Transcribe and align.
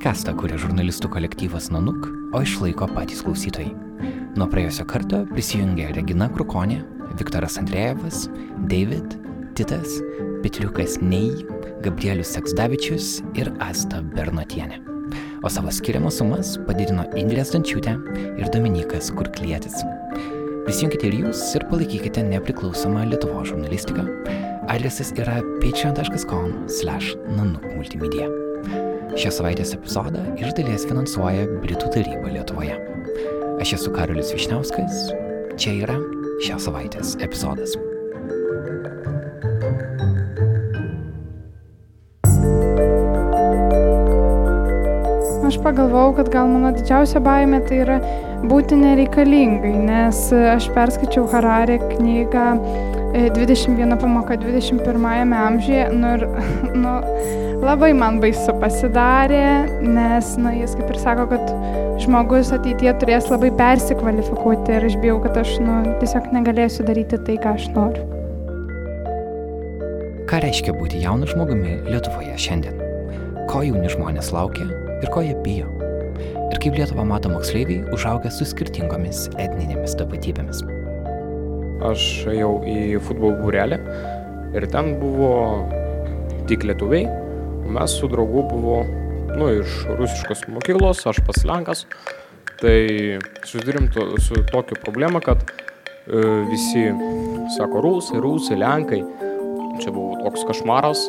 Podcastą 0.00 0.32
kuria 0.32 0.56
žurnalistų 0.56 1.10
kolektyvas 1.12 1.66
Nanuk, 1.68 2.06
o 2.32 2.40
išlaiko 2.40 2.86
patys 2.88 3.20
klausytojai. 3.20 3.76
Nuo 4.32 4.48
praėjusio 4.48 4.88
karto 4.88 5.28
prisijungė 5.28 5.92
Regina 5.92 6.24
Krukonė, 6.32 6.80
Viktoras 7.20 7.60
Andrėjevas, 7.60 8.32
David, 8.72 9.12
Titas, 9.60 10.00
Petriukas 10.40 11.04
Nei, 11.04 11.44
Gabrielius 11.84 12.32
Seksdavičius 12.32 13.20
ir 13.36 13.52
Asta 13.60 14.00
Bernotienė. 14.16 14.80
O 15.44 15.52
savo 15.52 15.68
skiriamas 15.68 16.16
sumas 16.16 16.56
padidino 16.64 17.04
Indrė 17.12 17.44
Stančiūtė 17.44 18.00
ir 18.40 18.48
Dominikas 18.56 19.12
Kurklietis. 19.12 19.84
Prisijunkite 20.64 21.12
ir 21.12 21.20
jūs 21.26 21.44
ir 21.60 21.68
palaikykite 21.68 22.24
nepriklausomą 22.32 23.04
Lietuvo 23.12 23.44
žurnalistiką. 23.52 24.08
Adresas 24.72 25.12
yra 25.20 25.44
patreon.com/nanuk 25.60 28.39
Šios 29.18 29.40
savaitės 29.40 29.72
epizodą 29.74 30.20
iš 30.38 30.52
dalies 30.54 30.84
finansuoja 30.86 31.46
Britų 31.62 31.88
taryba 31.90 32.30
Lietuvoje. 32.30 32.76
Aš 33.62 33.72
esu 33.76 33.90
Karolis 33.94 34.30
Višniauskas, 34.30 35.10
čia 35.58 35.72
yra 35.82 35.96
šios 36.44 36.68
savaitės 36.68 37.16
epizodas. 37.18 37.74
Aš 45.50 45.58
pagalvojau, 45.64 46.14
kad 46.20 46.30
gal 46.30 46.46
mano 46.52 46.70
didžiausia 46.76 47.18
baimė 47.24 47.64
tai 47.66 47.82
yra 47.82 47.98
būti 48.46 48.78
nereikalingai, 48.78 49.74
nes 49.90 50.22
aš 50.54 50.70
perskaičiau 50.76 51.26
Hararė 51.34 51.80
knygą 51.96 52.46
21 53.12 53.96
pamoka 53.98 54.36
21 54.36 55.32
amžiuje 55.34 55.88
nu, 55.92 56.14
ir 56.14 56.26
nu, 56.82 56.94
labai 57.64 57.90
man 57.96 58.20
baisu 58.22 58.54
pasidarė, 58.62 59.66
nes 59.82 60.36
nu, 60.38 60.52
jis 60.54 60.76
kaip 60.78 60.92
ir 60.92 61.00
sako, 61.02 61.26
kad 61.32 61.50
žmogus 62.00 62.52
ateityje 62.54 62.94
turės 63.02 63.28
labai 63.32 63.50
persikvalifikuoti 63.58 64.76
ir 64.78 64.88
aš 64.88 64.96
bijau, 65.02 65.18
kad 65.24 65.42
aš 65.42 65.56
nu, 65.64 65.82
tiesiog 66.00 66.30
negalėsiu 66.36 66.86
daryti 66.86 67.18
tai, 67.26 67.36
ką 67.42 67.56
aš 67.58 67.68
noriu. 67.74 68.06
Ką 70.30 70.38
reiškia 70.44 70.76
būti 70.78 71.02
jaunu 71.02 71.26
žmogumi 71.26 71.80
Lietuvoje 71.90 72.36
šiandien? 72.38 72.78
Ko 73.50 73.64
jauni 73.66 73.90
žmonės 73.90 74.30
laukia 74.30 74.68
ir 75.02 75.10
ko 75.10 75.24
jie 75.26 75.34
bijo? 75.42 75.66
Ir 76.50 76.62
kaip 76.62 76.78
Lietuva 76.78 77.02
mato 77.06 77.32
moksleiviai 77.32 77.82
užaugę 77.94 78.30
su 78.30 78.46
skirtingomis 78.46 79.26
etninėmis 79.34 79.98
tapatybėmis? 79.98 80.62
Aš 81.88 82.06
ėjau 82.28 82.58
į 82.68 82.98
futbolo 83.00 83.38
būrelį 83.40 83.78
ir 84.58 84.66
ten 84.72 84.94
buvo 85.00 85.30
tik 86.50 86.66
lietuviai, 86.68 87.06
mes 87.70 87.94
su 87.96 88.08
draugu 88.10 88.42
buvo 88.50 88.80
nu, 89.38 89.48
iš 89.60 89.84
rusiškos 89.98 90.44
mokyklos, 90.52 91.04
aš 91.06 91.22
pas 91.26 91.44
Lenkas. 91.46 91.86
Tai 92.60 92.76
susidurėm 93.46 93.88
to, 93.94 94.04
su 94.20 94.42
tokia 94.50 94.76
problema, 94.82 95.22
kad 95.24 95.40
e, 95.40 96.20
visi 96.50 96.90
sako 97.56 97.80
rusai, 97.86 98.20
rusai, 98.20 98.58
lenkai. 98.60 99.00
Čia 99.80 99.94
buvo 99.94 100.18
toks 100.26 100.44
košmaras. 100.50 101.06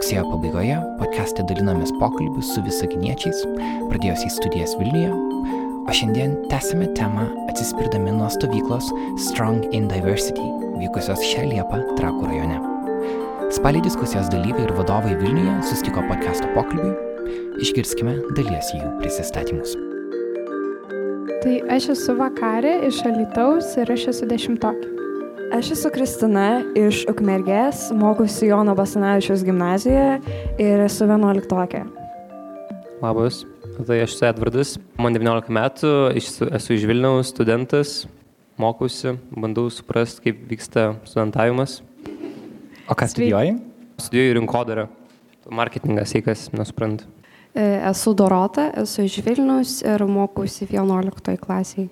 Rugsėjo 0.00 0.22
pabaigoje 0.30 0.76
podcast'e 0.96 1.42
dalinamės 1.44 1.90
pokalbius 2.00 2.54
su 2.54 2.62
visaginiečiais, 2.64 3.42
pradėjusiais 3.90 4.38
studijas 4.38 4.70
Vilniuje, 4.80 5.10
o 5.84 5.92
šiandien 5.92 6.38
tęsime 6.48 6.86
temą 6.96 7.26
atsispirdami 7.52 8.14
nuo 8.16 8.30
stovyklos 8.32 8.86
Strong 9.20 9.74
in 9.76 9.90
Diversity, 9.90 10.46
vykusios 10.80 11.20
šią 11.20 11.44
Liepą 11.50 11.82
Trakų 11.98 12.30
rajone. 12.30 12.56
Spalį 13.52 13.82
diskusijos 13.84 14.30
dalyviai 14.32 14.64
ir 14.70 14.72
vadovai 14.78 15.18
Vilniuje 15.20 15.58
sustiko 15.68 16.00
podcast'o 16.08 16.48
pokalbiui, 16.54 16.94
išgirskime 17.60 18.14
dalies 18.38 18.72
jų 18.78 18.94
prisistatymus. 19.02 19.76
Tai 21.44 21.58
aš 21.76 21.90
esu 21.98 22.16
vakarė 22.16 22.78
iš 22.88 23.04
Alitaus 23.12 23.76
ir 23.76 23.92
aš 23.92 24.08
esu 24.14 24.30
dešimtokė. 24.32 24.99
Aš 25.50 25.72
esu 25.74 25.90
Kristina 25.90 26.60
iš 26.78 27.00
Ukmergės, 27.10 27.88
mokusi 27.98 28.46
Jono 28.46 28.70
Basanavičiaus 28.78 29.42
gimnazijoje 29.42 30.20
ir 30.62 30.82
esu 30.84 31.08
vienuoliktokė. 31.10 31.80
Labas, 33.02 33.40
tai 33.88 33.98
aš 34.04 34.14
esu 34.14 34.28
Edvardas, 34.28 34.76
man 34.94 35.18
19 35.18 35.50
metų, 35.50 35.92
esu, 36.14 36.46
esu 36.54 36.76
iš 36.76 36.86
Vilniaus 36.86 37.34
studentas, 37.34 38.04
mokusi, 38.62 39.16
bandau 39.34 39.66
suprasti, 39.74 40.28
kaip 40.28 40.46
vyksta 40.52 40.92
studentavimas. 41.02 41.80
O 42.86 42.94
ką 42.94 43.10
studijuoji? 43.10 43.58
Studijuoju 43.98 44.38
rinkodarą, 44.38 44.88
marketingas, 45.50 46.14
eikas, 46.14 46.46
nesuprantu. 46.54 47.10
E, 47.50 47.66
Esu 47.90 48.14
Dorota, 48.14 48.70
esu 48.84 49.02
iš 49.08 49.18
Vilnius 49.26 49.80
ir 49.82 50.06
mokusi 50.06 50.70
11 50.70 51.40
klasiai. 51.42 51.90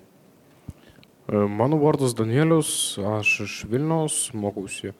E, 1.29 1.37
Mano 1.47 1.77
vardas 1.77 2.13
Danielius, 2.13 2.97
aš 2.97 3.39
iš 3.45 3.65
Vilniaus, 3.69 4.31
mokausi 4.33 4.93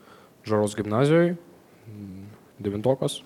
Žaros 0.45 0.75
gimnazijoje, 0.77 1.33
devintokas. 2.61 3.19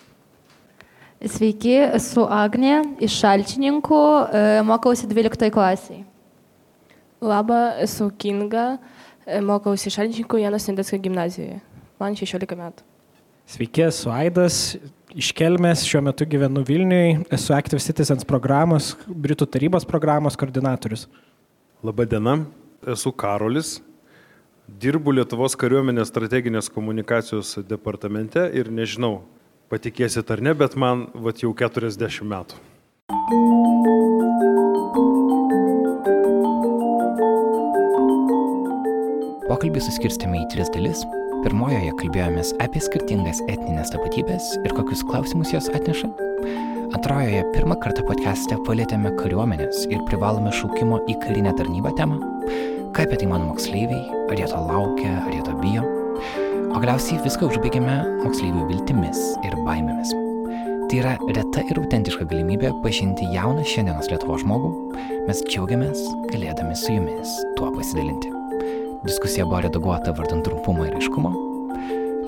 Sveiki, 1.24 1.76
esu 1.98 2.24
Agnė 2.32 2.78
iš 3.04 3.18
Šalčininkų, 3.20 4.00
e, 4.32 4.64
mokausi 4.68 5.08
12 5.12 5.52
klasiai. 5.52 6.06
Labą, 7.24 7.60
esu 7.84 8.08
Kinga, 8.20 8.80
e, 9.28 9.42
mokausi 9.44 9.92
Šalčininkų 9.92 10.40
Janos 10.40 10.64
Sendeckio 10.64 11.00
gimnazijoje. 11.04 11.60
Man 12.00 12.16
16 12.16 12.56
metų. 12.60 12.88
Sveiki, 13.52 13.84
esu 13.90 14.12
Aidas, 14.16 14.78
iš 15.12 15.36
Kelmės, 15.36 15.84
šiuo 15.84 16.06
metu 16.08 16.24
gyvenu 16.28 16.64
Vilniui, 16.64 17.22
esu 17.36 17.52
Active 17.56 17.84
Citizens 17.84 18.24
programos, 18.24 18.94
Britų 19.08 19.48
tarybos 19.52 19.88
programos 19.88 20.40
koordinatorius. 20.40 21.10
Labadiena, 21.84 22.46
esu 22.92 23.12
Karolis, 23.16 23.78
dirbu 24.68 25.14
Lietuvos 25.18 25.56
kariuomenės 25.60 26.12
strateginės 26.12 26.70
komunikacijos 26.74 27.58
departamente 27.70 28.46
ir 28.56 28.72
nežinau, 28.72 29.22
patikėsit 29.72 30.30
ar 30.34 30.44
ne, 30.44 30.54
bet 30.58 30.78
man 30.80 31.08
vat, 31.14 31.44
jau 31.44 31.54
40 31.56 32.24
metų. 32.28 32.62
Pokalbį 39.50 39.84
suskirstėme 39.86 40.40
į 40.42 40.48
tris 40.54 40.72
dalis. 40.74 41.04
Pirmojoje 41.44 41.92
kalbėjomės 42.00 42.54
apie 42.64 42.80
skirtingas 42.82 43.42
etninės 43.52 43.92
tapatybės 43.92 44.54
ir 44.64 44.74
kokius 44.78 45.04
klausimus 45.10 45.52
jos 45.54 45.68
atneša. 45.76 46.08
Antrojoje 46.94 47.42
pirmą 47.56 47.76
kartą 47.82 48.04
podcast'e 48.06 48.60
palėtėme 48.68 49.10
kariuomenės 49.18 49.88
ir 49.90 50.04
privalome 50.06 50.52
šaukimo 50.54 51.00
į 51.10 51.16
karinę 51.24 51.54
tarnybą 51.58 51.90
temą. 51.98 52.20
Ką 52.94 53.08
apie 53.08 53.18
tai 53.18 53.30
mano 53.32 53.48
moksleiviai, 53.50 54.04
ar 54.30 54.38
jie 54.38 54.50
to 54.52 54.60
laukia, 54.68 55.16
ar 55.24 55.32
jie 55.34 55.42
to 55.48 55.56
bijo. 55.64 55.82
O 56.70 56.78
galiausiai 56.78 57.18
viską 57.26 57.50
užbaigėme 57.50 57.98
moksleivių 58.22 58.68
viltimis 58.70 59.24
ir 59.42 59.58
baimėmis. 59.66 60.14
Tai 60.86 61.02
yra 61.02 61.18
reta 61.34 61.66
ir 61.66 61.82
autentiška 61.82 62.30
galimybė 62.30 62.76
pažinti 62.86 63.26
jauną 63.34 63.66
šiandienos 63.74 64.14
Lietuvo 64.14 64.38
žmogų. 64.46 64.74
Mes 65.26 65.42
džiaugiamės 65.50 66.06
galėdami 66.30 66.78
su 66.78 66.94
jumis 66.94 67.38
tuo 67.58 67.74
pasidalinti. 67.74 68.30
Diskusija 69.02 69.50
buvo 69.50 69.66
redaguota 69.66 70.14
vardant 70.14 70.46
trumpumo 70.46 70.86
ir 70.86 71.02
aiškumo. 71.02 71.34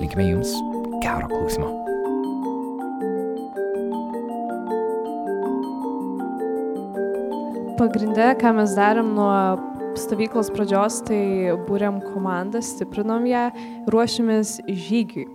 Linkime 0.02 0.32
jums 0.34 0.58
gero 1.06 1.30
klausimo. 1.30 1.85
Pagrindė, 7.76 8.30
ką 8.40 8.54
mes 8.56 8.72
darėm 8.72 9.10
nuo 9.12 9.32
stovyklos 10.00 10.48
pradžios, 10.48 11.02
tai 11.04 11.52
būrėm 11.66 11.98
komandą, 12.06 12.62
stiprinom 12.64 13.26
ją, 13.28 13.42
ruošėmės 13.92 14.54
žygiui. 14.64 15.26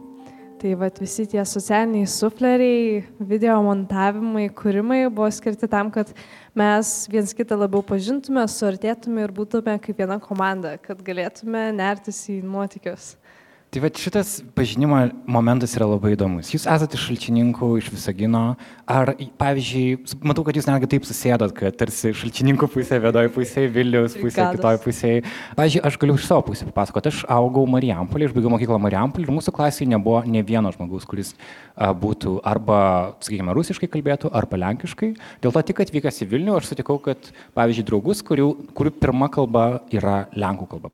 Tai 0.58 0.72
vat, 0.82 0.98
visi 1.04 1.28
tie 1.30 1.44
socialiniai 1.46 2.10
sufleriai, 2.10 3.04
video 3.30 3.60
montavimai, 3.66 4.48
kūrimai 4.58 5.04
buvo 5.14 5.30
skirti 5.30 5.70
tam, 5.70 5.94
kad 5.94 6.10
mes 6.58 6.96
viens 7.14 7.38
kitą 7.38 7.60
labiau 7.62 7.86
pažintume, 7.86 8.48
suartėtume 8.50 9.22
ir 9.22 9.38
būtume 9.38 9.78
kaip 9.86 10.02
viena 10.02 10.18
komanda, 10.22 10.80
kad 10.82 11.06
galėtume 11.06 11.68
nertis 11.78 12.24
į 12.34 12.40
nuotikius. 12.42 13.20
Tai 13.72 13.80
va 13.80 13.88
šitas 13.88 14.42
pažinimo 14.52 14.98
momentas 15.32 15.72
yra 15.78 15.86
labai 15.88 16.10
įdomus. 16.12 16.50
Jūs 16.52 16.66
esate 16.68 16.98
iš 16.98 17.06
šalčininkų, 17.08 17.70
iš 17.80 17.86
Visagino. 17.94 18.42
Ar, 18.84 19.14
pavyzdžiui, 19.40 20.18
matau, 20.28 20.44
kad 20.44 20.60
jūs 20.60 20.68
netgi 20.68 20.90
taip 20.92 21.08
susėdot, 21.08 21.54
kad 21.56 21.78
tarsi 21.80 22.12
šalčininkų 22.20 22.68
pusė, 22.74 23.00
vėdoji 23.00 23.32
pusė, 23.32 23.64
Vilnius 23.72 24.18
pusė, 24.20 24.50
kitoje 24.58 24.82
pusėje. 24.84 25.24
Pavyzdžiui, 25.56 25.84
aš 25.88 26.00
galiu 26.04 26.18
iš 26.20 26.28
savo 26.28 26.44
pusės 26.50 26.68
papasakoti. 26.68 27.16
Aš 27.16 27.24
augau 27.32 27.64
Marijampolį, 27.72 28.28
aš 28.28 28.36
baigiau 28.36 28.52
mokyklą 28.58 28.84
Marijampolį 28.90 29.30
ir 29.30 29.36
mūsų 29.40 29.56
klasėje 29.56 29.88
nebuvo 29.96 30.20
ne 30.28 30.44
vieno 30.44 30.76
žmogaus, 30.76 31.08
kuris 31.08 31.32
a, 31.32 31.94
būtų 31.96 32.42
arba, 32.44 32.82
sakykime, 33.24 33.56
rusiškai 33.56 33.88
kalbėtų, 33.96 34.36
arba 34.36 34.66
lenkiškai. 34.68 35.14
Dėl 35.48 35.56
to 35.56 35.64
tik 35.72 35.80
atvykęs 35.88 36.26
į 36.26 36.34
Vilnių 36.36 36.60
aš 36.60 36.74
sutikau, 36.74 37.00
kad, 37.08 37.32
pavyzdžiui, 37.56 37.88
draugus, 37.88 38.28
kurių, 38.28 38.52
kurių 38.76 39.00
pirma 39.00 39.32
kalba 39.32 39.70
yra 39.96 40.26
lenkų 40.36 40.76
kalba. 40.76 40.92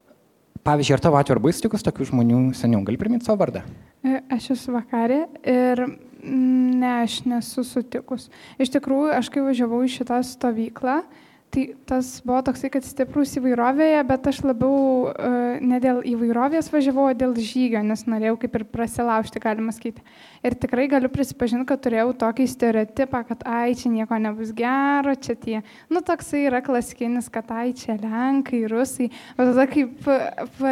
Pavyzdžiui, 0.68 0.98
ar 0.98 1.00
tavo 1.00 1.16
atveju 1.16 1.38
ar 1.38 1.40
baisus 1.46 1.86
tokių 1.86 2.10
žmonių 2.10 2.38
seniau? 2.60 2.81
Gali 2.84 3.00
priminti 3.00 3.24
savo 3.24 3.40
vardą? 3.40 3.62
E, 4.04 4.18
Aš 4.36 4.50
esu 4.58 4.74
vakarė 4.75 5.22
ir 5.48 5.80
mm, 5.86 6.74
ne, 6.81 6.90
aš 7.06 7.22
nesu 7.24 7.64
sutikus. 7.64 8.25
Iš 8.60 8.74
tikrųjų, 8.74 9.14
aš 9.16 9.30
kai 9.31 9.46
važiavau 9.46 9.80
į 9.88 9.94
šitą 9.94 10.18
stovyklą, 10.28 10.98
tai 11.50 11.64
tas 11.88 12.10
buvo 12.26 12.40
toksai, 12.46 12.70
kad 12.74 12.86
stiprus 12.86 13.34
įvairovėje, 13.40 14.02
bet 14.10 14.28
aš 14.30 14.42
labiau 14.46 15.08
uh, 15.08 15.58
ne 15.64 15.80
dėl 15.84 16.02
įvairovės 16.06 16.70
važiavau, 16.74 17.08
o 17.10 17.16
dėl 17.18 17.36
žygio, 17.40 17.82
nes 17.86 18.04
norėjau 18.10 18.36
kaip 18.42 18.58
ir 18.60 18.66
prasilaužti, 18.74 19.42
galima 19.44 19.74
sakyti. 19.76 20.04
Ir 20.46 20.58
tikrai 20.60 20.88
galiu 20.92 21.10
prisipažinti, 21.14 21.68
kad 21.70 21.82
turėjau 21.86 22.12
tokį 22.22 22.48
stereotipą, 22.52 23.24
kad 23.30 23.46
ai, 23.50 23.76
čia 23.80 23.92
nieko 23.94 24.20
nebus 24.22 24.54
gero, 24.58 25.16
čia 25.16 25.38
tie, 25.40 25.62
nu 25.94 26.04
toksai 26.06 26.46
yra 26.50 26.62
klasikinis, 26.66 27.30
kad 27.34 27.52
ai, 27.56 27.72
čia 27.78 27.98
lenkai, 28.02 28.64
rusai. 28.72 29.10
Bet 29.40 29.54
tada, 29.54 29.68
kaip 29.72 30.10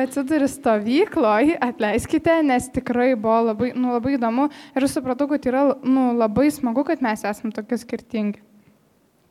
atsiduri 0.02 0.50
stovykloje, 0.52 1.60
atleiskite, 1.70 2.42
nes 2.46 2.68
tikrai 2.76 3.14
buvo 3.16 3.52
labai, 3.52 3.72
nu, 3.78 3.96
labai 3.96 4.18
įdomu 4.20 4.50
ir 4.76 4.90
supratau, 4.92 5.30
kad 5.32 5.48
yra 5.50 5.70
nu, 5.84 6.12
labai 6.20 6.52
smagu, 6.54 6.86
kad 6.88 7.04
mes 7.06 7.26
esame 7.26 7.56
tokie 7.56 7.80
skirtingi. 7.82 8.44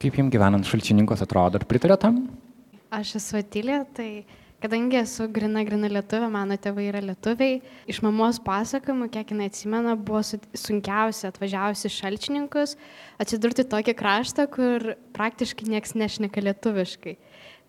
Kaip 0.03 0.17
jums 0.19 0.33
gyvenant 0.35 0.67
šalčininkos 0.69 1.23
atrodo, 1.25 1.61
ar 1.61 1.67
pritarė 1.69 1.97
tam? 2.01 2.25
Aš 2.95 3.17
esu 3.19 3.39
Atilė, 3.41 3.81
tai 3.97 4.09
kadangi 4.63 4.97
esu 5.01 5.27
grina, 5.33 5.63
grina 5.67 5.89
lietuvė, 5.93 6.29
mano 6.33 6.57
tėvai 6.61 6.87
yra 6.89 7.01
lietuviai, 7.05 7.59
iš 7.91 8.01
mamos 8.05 8.39
pasakojimų, 8.45 9.09
kiek 9.13 9.33
jinai 9.35 9.49
atsimena, 9.51 9.95
buvo 9.97 10.23
su- 10.25 10.41
sunkiausia 10.57 11.31
atvažiavusi 11.33 11.91
šalčininkus 11.93 12.77
atsidurti 13.21 13.67
tokį 13.69 13.97
kraštą, 13.99 14.47
kur 14.51 14.95
praktiškai 15.17 15.69
niekas 15.69 15.95
nešneka 15.99 16.45
lietuviškai. 16.49 17.17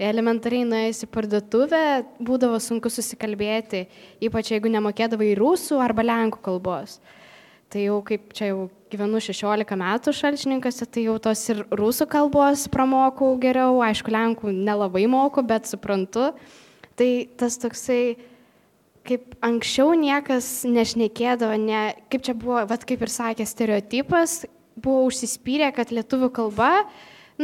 Elementariai 0.05 0.67
nuėjus 0.67 1.05
į 1.05 1.11
parduotuvę 1.11 1.83
būdavo 2.19 2.57
sunku 2.59 2.91
susikalbėti, 2.91 3.85
ypač 4.27 4.51
jeigu 4.51 4.71
nemokėdavai 4.73 5.29
rusų 5.39 5.79
arba 5.79 6.03
lenkų 6.03 6.41
kalbos. 6.43 6.99
Tai 7.75 7.81
jau 7.83 7.95
kaip 8.07 8.29
čia 8.31 8.53
jau 8.53 8.59
gyvenu 8.87 9.19
16 9.19 9.75
metų 9.75 10.11
šalčininkose, 10.15 10.85
tai 10.87 11.01
jau 11.09 11.17
tos 11.19 11.41
ir 11.51 11.57
rusų 11.75 12.05
kalbos 12.07 12.61
pramokau 12.71 13.33
geriau, 13.41 13.81
aišku, 13.83 14.13
lenkų 14.15 14.53
nelabai 14.55 15.01
moku, 15.11 15.43
bet 15.43 15.67
suprantu. 15.67 16.29
Tai 16.95 17.09
tas 17.35 17.59
toksai, 17.59 18.15
kaip 19.03 19.35
anksčiau 19.43 19.91
niekas 19.99 20.47
nešnekėdavo, 20.71 21.57
ne, 21.59 21.81
kaip 22.07 22.23
čia 22.23 22.37
buvo, 22.39 22.61
vad 22.69 22.87
kaip 22.87 23.03
ir 23.03 23.11
sakė, 23.11 23.43
stereotipas, 23.43 24.45
buvo 24.79 25.09
užsispyrę, 25.09 25.73
kad 25.75 25.91
lietuvių 25.91 26.31
kalba, 26.39 26.71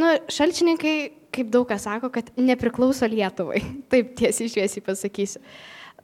nu, 0.00 0.14
šalčininkai, 0.32 0.96
kaip 1.36 1.52
daug 1.52 1.68
kas 1.68 1.84
sako, 1.84 2.08
kad 2.16 2.32
nepriklauso 2.40 3.04
Lietuvai. 3.04 3.60
Taip 3.92 4.16
tiesiai 4.16 4.48
šviesiai 4.56 4.88
pasakysiu. 4.88 5.44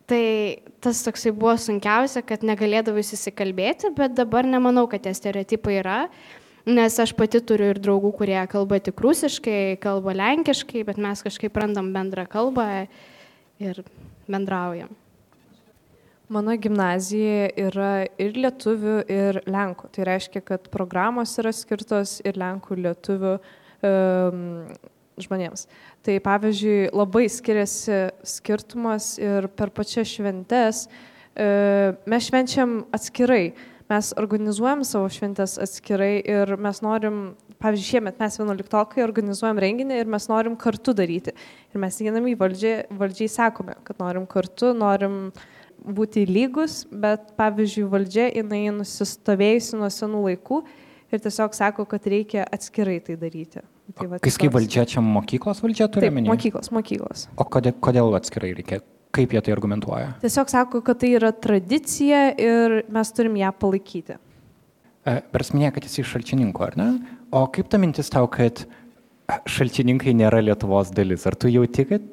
Tai 0.08 0.24
tas 0.80 1.02
toksai 1.04 1.34
buvo 1.36 1.52
sunkiausia, 1.60 2.22
kad 2.24 2.44
negalėdavai 2.46 3.02
susikalbėti, 3.04 3.90
bet 3.96 4.14
dabar 4.16 4.46
nemanau, 4.48 4.86
kad 4.88 5.02
tie 5.04 5.12
stereotipai 5.12 5.74
yra, 5.82 5.98
nes 6.68 6.96
aš 7.02 7.12
pati 7.16 7.42
turiu 7.44 7.74
ir 7.74 7.80
draugų, 7.84 8.14
kurie 8.16 8.38
kalba 8.48 8.78
tik 8.80 9.02
rusiškai, 9.04 9.76
kalba 9.82 10.16
lenkiškai, 10.16 10.86
bet 10.88 11.00
mes 11.02 11.20
kažkaip 11.26 11.60
randam 11.60 11.92
bendrą 11.92 12.24
kalbą 12.30 12.86
ir 13.60 13.82
bendraujam. 14.30 14.96
Mano 16.32 16.56
gimnazija 16.60 17.48
yra 17.56 17.92
ir 18.20 18.36
lietuvių, 18.36 18.98
ir 19.08 19.42
lenkų. 19.48 19.88
Tai 19.92 20.08
reiškia, 20.08 20.42
kad 20.44 20.66
programos 20.72 21.32
yra 21.40 21.54
skirtos 21.56 22.18
ir 22.24 22.36
lenkų, 22.36 22.76
lietuvių 22.84 23.38
um, 23.38 24.42
žmonėms. 25.24 25.66
Tai 26.06 26.16
pavyzdžiui, 26.24 26.90
labai 26.94 27.26
skiriasi 27.32 28.08
skirtumas 28.26 29.16
ir 29.20 29.48
per 29.58 29.72
pačias 29.74 30.10
šventes 30.14 30.86
uh, 30.86 30.98
mes 32.06 32.28
švenčiam 32.28 32.84
atskirai. 32.92 33.52
Mes 33.88 34.10
organizuojam 34.20 34.82
savo 34.84 35.08
šventės 35.08 35.54
atskirai 35.62 36.18
ir 36.20 36.50
mes 36.60 36.82
norim, 36.84 37.20
pavyzdžiui, 37.62 37.88
šiemet 37.94 38.18
mes 38.20 38.34
11-okai 38.36 39.00
organizuojam 39.00 39.60
renginį 39.64 40.02
ir 40.02 40.10
mes 40.12 40.26
norim 40.28 40.58
kartu 40.60 40.92
daryti. 40.96 41.32
Ir 41.72 41.80
mes 41.80 41.96
einam 42.04 42.26
į 42.28 42.34
valdžią, 42.40 42.74
valdžiai 43.00 43.30
sakome, 43.32 43.78
kad 43.88 43.96
norim 44.02 44.26
kartu, 44.28 44.74
norim 44.76 45.30
būti 45.78 46.26
lygus, 46.28 46.82
bet 46.90 47.32
pavyzdžiui, 47.38 47.86
valdžia 47.88 48.28
jinai 48.34 48.66
nusistovėjusi 48.76 49.80
nuo 49.80 49.88
senų 49.94 50.24
laikų 50.26 50.60
ir 51.12 51.22
tiesiog 51.24 51.56
sako, 51.56 51.86
kad 51.88 52.06
reikia 52.10 52.44
atskirai 52.52 52.98
tai 53.04 53.16
daryti. 53.20 53.62
Tai 53.96 54.06
va, 54.10 54.18
Kai 54.20 54.30
skai 54.34 54.50
valdžia, 54.52 54.84
čia 54.88 55.00
mokyklos 55.04 55.62
valdžia 55.64 55.88
turi 55.92 56.10
omeny? 56.12 56.28
mokyklos, 56.28 56.68
mokyklos. 56.74 57.26
O 57.40 57.46
kodėl, 57.48 57.76
kodėl 57.80 58.12
atskirai 58.18 58.52
reikia? 58.58 58.82
Kaip 59.16 59.32
jie 59.32 59.40
tai 59.40 59.54
argumentuoja? 59.54 60.10
Tiesiog 60.20 60.50
sako, 60.52 60.82
kad 60.84 60.98
tai 61.00 61.14
yra 61.16 61.30
tradicija 61.32 62.26
ir 62.36 62.82
mes 62.92 63.12
turim 63.16 63.38
ją 63.40 63.48
palaikyti. 63.56 64.18
Bers 65.32 65.54
minėjo, 65.54 65.72
kad 65.78 65.86
esi 65.88 66.02
iš 66.02 66.10
šalčininkų, 66.12 66.64
ar 66.66 66.76
ne? 66.76 66.88
O 67.32 67.46
kaip 67.48 67.70
ta 67.72 67.80
mintis 67.80 68.12
tau, 68.12 68.28
kad 68.28 68.66
šalčininkai 69.48 70.12
nėra 70.16 70.42
Lietuvos 70.44 70.92
dalis? 70.92 71.24
Ar 71.28 71.36
tu 71.40 71.48
jauti, 71.48 71.86
kad, 71.88 72.04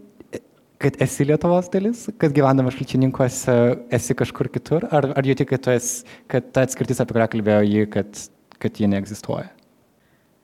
kad 0.79 1.01
esi 1.03 1.27
Lietuvos 1.27 1.67
dalis, 1.73 2.05
kad 2.21 2.31
gyvenama 2.35 2.71
šalčininkuose 2.71 3.57
esi 3.99 4.15
kažkur 4.15 4.47
kitur? 4.55 4.87
Ar, 4.95 5.09
ar 5.19 5.27
jauti, 5.27 5.47
kad, 5.51 5.67
esi, 5.75 6.07
kad 6.31 6.47
ta 6.55 6.63
atskirtis, 6.63 7.03
apie 7.03 7.17
kurią 7.17 7.27
kalbėjo 7.35 7.67
ji, 7.67 7.85
kad, 7.97 8.23
kad 8.61 8.79
ji 8.79 8.89
neegzistuoja? 8.91 9.51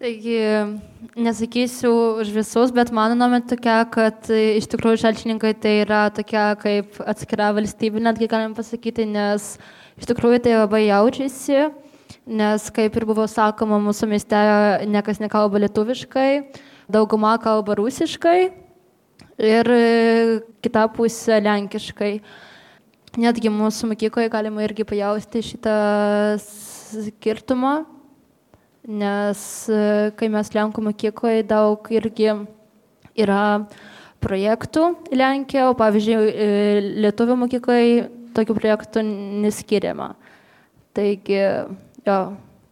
Taigi, 0.01 0.33
nesakysiu 1.13 1.91
už 2.23 2.31
visus, 2.33 2.71
bet 2.73 2.89
mano 2.89 3.13
nuomonė 3.13 3.45
tokia, 3.51 3.83
kad 3.85 4.31
e, 4.33 4.55
iš 4.57 4.65
tikrųjų 4.71 4.97
šalčininkai 5.03 5.51
tai 5.61 5.75
yra 5.83 6.07
tokia 6.09 6.55
kaip 6.57 6.97
atskira 7.05 7.51
valstybė, 7.53 8.01
netgi 8.07 8.25
galim 8.31 8.55
pasakyti, 8.57 9.05
nes 9.05 9.59
iš 10.01 10.09
tikrųjų 10.09 10.39
tai 10.47 10.55
labai 10.57 10.87
jaučiasi, 10.87 11.67
nes 12.33 12.65
kaip 12.73 12.97
ir 12.97 13.05
buvo 13.11 13.27
sakoma, 13.29 13.77
mūsų 13.85 14.09
mieste 14.09 14.41
niekas 14.89 15.21
nekalba 15.21 15.61
lietuviškai, 15.67 16.49
dauguma 16.89 17.35
kalba 17.45 17.77
rusiškai 17.77 18.39
ir 19.37 19.73
e, 19.77 19.85
kita 20.65 20.89
pusė 20.97 21.43
lenkiškai. 21.45 22.15
Netgi 23.21 23.53
mūsų 23.53 23.93
mokykloje 23.93 24.33
galima 24.33 24.65
irgi 24.65 24.89
pajausti 24.89 25.45
šitą 25.45 25.79
skirtumą 26.41 27.83
nes 28.87 29.41
e, 29.69 30.11
kai 30.17 30.29
mes 30.33 30.51
Lenkų 30.55 30.83
mokykloje 30.87 31.45
daug 31.49 31.85
irgi 31.93 32.31
yra 33.19 33.43
projektų 34.21 34.87
Lenkijoje, 35.13 35.67
o 35.69 35.77
pavyzdžiui, 35.77 36.31
e, 36.31 36.49
Lietuvų 37.05 37.37
mokykloje 37.43 38.09
tokių 38.35 38.57
projektų 38.57 39.03
neskiriama. 39.43 40.13
Taigi, 40.95 41.39
jo, 42.07 42.17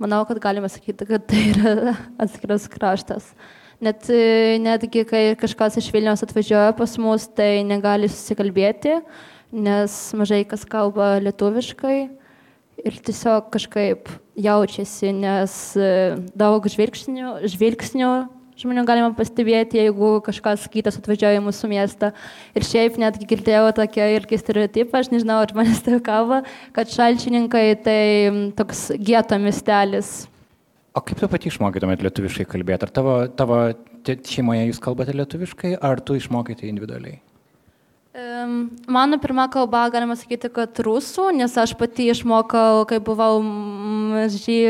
manau, 0.01 0.23
kad 0.27 0.41
galime 0.43 0.69
sakyti, 0.71 1.07
kad 1.07 1.25
tai 1.29 1.45
yra 1.53 1.95
atskiras 2.23 2.67
kraštas. 2.71 3.33
Net, 3.79 4.09
e, 4.11 4.57
netgi, 4.59 5.05
kai 5.07 5.23
kažkas 5.39 5.77
iš 5.79 5.91
Vilniaus 5.95 6.23
atvažiuoja 6.25 6.73
pas 6.75 6.97
mus, 6.99 7.29
tai 7.31 7.61
negali 7.67 8.09
susikalbėti, 8.11 8.97
nes 9.55 9.99
mažai 10.19 10.43
kas 10.47 10.65
kalba 10.67 11.15
lietuviškai 11.23 11.99
ir 12.85 12.97
tiesiog 13.07 13.47
kažkaip 13.53 14.11
jaučiasi, 14.39 15.13
nes 15.19 15.55
e, 15.77 15.93
daug 16.39 16.67
žvilgsnių, 16.72 17.39
žvilgsnių 17.51 18.12
žmonių 18.60 18.84
galima 18.88 19.12
pastebėti, 19.15 19.79
jeigu 19.79 20.17
kažkas 20.25 20.65
kitas 20.72 20.98
atvažiuoja 21.00 21.39
į 21.39 21.43
mūsų 21.46 21.69
miestą. 21.72 22.12
Ir 22.58 22.65
šiaip 22.67 22.98
netgi 23.00 23.27
girdėjau 23.29 23.69
tokią 23.77 24.10
irgi 24.17 24.39
stereotipą, 24.41 25.00
aš 25.00 25.12
nežinau, 25.13 25.39
ar 25.46 25.53
manęs 25.55 25.79
tai 25.86 26.01
kalba, 26.03 26.41
kad 26.75 26.91
šalčininkai 26.91 27.63
tai 27.86 28.01
toks 28.60 28.89
geto 29.00 29.39
miestelis. 29.39 30.27
O 30.98 31.03
kaip 31.05 31.22
tu 31.22 31.29
pati 31.31 31.51
išmokytumėt 31.51 32.03
lietuviškai 32.03 32.48
kalbėti? 32.50 32.88
Ar 32.88 32.91
tavo, 32.91 33.15
tavo 33.39 33.62
šeimoje 34.03 34.67
jūs 34.72 34.84
kalbate 34.84 35.15
lietuviškai, 35.15 35.75
ar 35.79 36.03
tu 36.03 36.17
išmokėte 36.19 36.67
individualiai? 36.67 37.22
Mano 38.87 39.19
pirma 39.19 39.47
kalba, 39.47 39.83
galima 39.93 40.15
sakyti, 40.17 40.49
kad 40.49 40.79
rusų, 40.81 41.27
nes 41.37 41.53
aš 41.61 41.75
pati 41.77 42.07
išmokau, 42.09 42.81
kai 42.89 42.97
buvau 43.05 43.37
maži, 43.45 44.63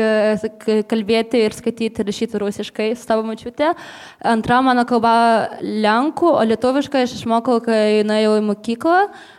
kalbėti 0.90 1.40
ir 1.46 1.56
skaityti 1.56 2.04
rašyti 2.04 2.40
rusiškai 2.42 2.90
su 2.92 3.06
savo 3.08 3.24
mačiute. 3.24 3.70
Antra 4.20 4.58
mano 4.60 4.84
kalba 4.84 5.14
lenkų, 5.64 6.34
o 6.36 6.42
lietuviškai 6.50 7.06
aš 7.06 7.16
išmokau, 7.16 7.62
kai 7.64 8.02
nuėjau 8.04 8.36
į 8.42 8.44
mokyklą, 8.50 8.98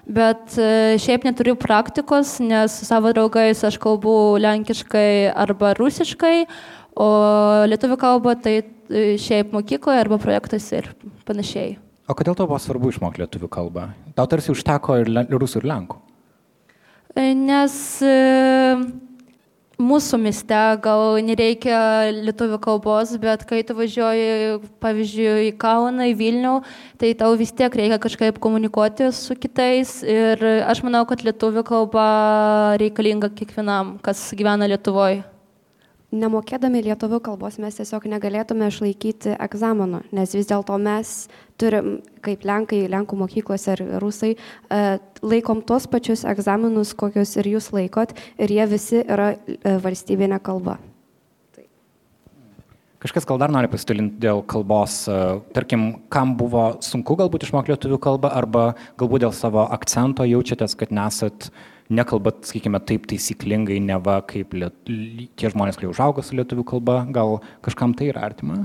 bet 0.09 0.57
šiaip 1.05 1.29
neturiu 1.29 1.53
praktikos, 1.61 2.39
nes 2.41 2.79
su 2.81 2.89
savo 2.89 3.13
draugais 3.13 3.61
aš 3.69 3.77
kalbu 3.85 4.15
lenkiškai 4.41 5.29
arba 5.29 5.75
rusiškai, 5.77 6.49
o 6.97 7.11
lietuvių 7.69 8.01
kalbą 8.01 8.33
tai 8.41 8.57
šiaip 9.21 9.53
mokykloje 9.53 10.01
arba 10.07 10.17
projektuose 10.25 10.81
ir 10.81 10.91
panašiai. 11.29 11.77
O 12.11 12.15
kodėl 12.17 12.35
tau 12.35 12.43
buvo 12.49 12.59
svarbu 12.59 12.89
išmokti 12.91 13.21
lietuvių 13.23 13.47
kalbą? 13.47 13.85
Tau 14.17 14.27
tarsi 14.27 14.51
užteko 14.51 14.97
ir 14.99 15.11
rusų, 15.31 15.61
ir 15.61 15.67
lenkų. 15.71 16.01
Nes 17.39 17.75
mūsų 19.81 20.19
mieste 20.19 20.59
gal 20.83 21.21
nereikia 21.23 21.79
lietuvių 22.11 22.59
kalbos, 22.63 23.15
bet 23.21 23.45
kai 23.47 23.61
tu 23.67 23.75
važiuoji, 23.77 24.59
pavyzdžiui, 24.83 25.47
į 25.47 25.55
Kauną, 25.61 26.09
į 26.11 26.17
Vilnių, 26.19 26.53
tai 26.99 27.13
tau 27.19 27.31
vis 27.39 27.55
tiek 27.55 27.79
reikia 27.79 27.99
kažkaip 28.03 28.43
komunikuoti 28.43 29.07
su 29.15 29.37
kitais 29.39 30.01
ir 30.03 30.43
aš 30.67 30.83
manau, 30.83 31.05
kad 31.07 31.23
lietuvių 31.23 31.63
kalba 31.67 32.07
reikalinga 32.81 33.31
kiekvienam, 33.39 33.97
kas 34.03 34.29
gyvena 34.35 34.67
Lietuvoje. 34.71 35.23
Nemokėdami 36.11 36.81
lietuvių 36.83 37.21
kalbos 37.23 37.55
mes 37.63 37.77
tiesiog 37.77 38.03
negalėtume 38.11 38.67
išlaikyti 38.67 39.37
egzamino, 39.39 40.01
nes 40.11 40.33
vis 40.35 40.49
dėlto 40.49 40.75
mes 40.75 41.13
turim, 41.55 42.01
kaip 42.19 42.43
Lenkai, 42.43 42.81
Lenkų 42.91 43.15
mokyklos 43.21 43.69
ir 43.71 43.85
Rusai, 44.03 44.33
e, 44.35 44.81
laikom 45.23 45.63
tuos 45.63 45.87
pačius 45.87 46.25
egzaminus, 46.27 46.91
kokius 46.99 47.37
ir 47.39 47.53
jūs 47.53 47.71
laikot, 47.71 48.11
ir 48.43 48.55
jie 48.57 48.67
visi 48.73 48.99
yra 49.05 49.31
e, 49.39 49.77
valstybinė 49.85 50.41
kalba. 50.43 50.81
Kažkas 53.01 53.23
gal 53.25 53.39
dar 53.39 53.55
nori 53.55 53.71
pasidalinti 53.71 54.19
dėl 54.19 54.43
kalbos, 54.43 55.05
e, 55.07 55.19
tarkim, 55.55 55.93
kam 56.11 56.35
buvo 56.35 56.73
sunku 56.83 57.15
galbūt 57.23 57.47
išmokti 57.47 57.71
lietuvių 57.71 58.03
kalbą, 58.03 58.35
arba 58.35 58.73
galbūt 58.99 59.29
dėl 59.29 59.37
savo 59.37 59.63
akcento 59.71 60.27
jaučiatės, 60.27 60.75
kad 60.75 60.91
nesat 60.91 61.47
uh, 61.47 61.69
nekalbat, 61.91 62.43
sakykime, 62.47 62.81
taip 62.87 63.07
taisyklingai, 63.11 63.79
neva 63.83 64.19
kaip 64.27 64.55
liet... 64.57 64.77
tie 65.39 65.51
žmonės, 65.51 65.79
kurie 65.79 65.91
užaugo 65.91 66.23
su 66.25 66.37
lietuvių 66.39 66.65
kalba, 66.73 67.01
gal 67.13 67.39
kažkam 67.65 67.95
tai 67.97 68.11
yra 68.13 68.25
artima? 68.29 68.63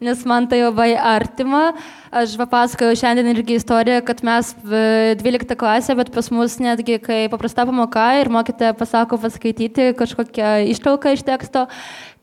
Nes 0.00 0.24
man 0.28 0.46
tai 0.50 0.60
labai 0.62 0.92
artima. 0.96 1.72
Aš 2.14 2.36
papasakojau 2.40 2.96
šiandien 2.98 3.30
irgi 3.34 3.58
istoriją, 3.58 4.02
kad 4.06 4.22
mes 4.26 4.52
12 4.64 5.56
klasė, 5.58 5.96
bet 5.98 6.12
pas 6.14 6.30
mus 6.34 6.58
netgi, 6.62 6.98
kai 7.02 7.24
paprasta 7.32 7.66
pamoka 7.68 8.10
ir 8.20 8.30
mokytoja 8.32 8.76
pasako 8.78 9.20
paskaityti 9.22 9.92
kažkokią 9.98 10.52
ištrauką 10.74 11.16
iš 11.16 11.26
teksto, 11.26 11.66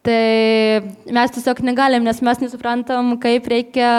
Tai 0.05 0.86
mes 1.10 1.31
tiesiog 1.34 1.63
negalim, 1.65 2.03
nes 2.05 2.19
mes 2.22 2.41
nesuprantam, 2.43 3.15
kaip 3.17 3.48
reikia 3.50 3.89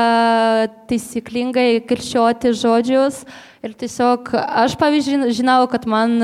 taisyklingai 0.87 1.81
kirčiuoti 1.89 2.53
žodžius. 2.55 3.25
Ir 3.67 3.75
tiesiog 3.75 4.31
aš, 4.37 4.77
pavyzdžiui, 4.79 5.33
žinau, 5.35 5.65
kad 5.73 5.89
man, 5.91 6.21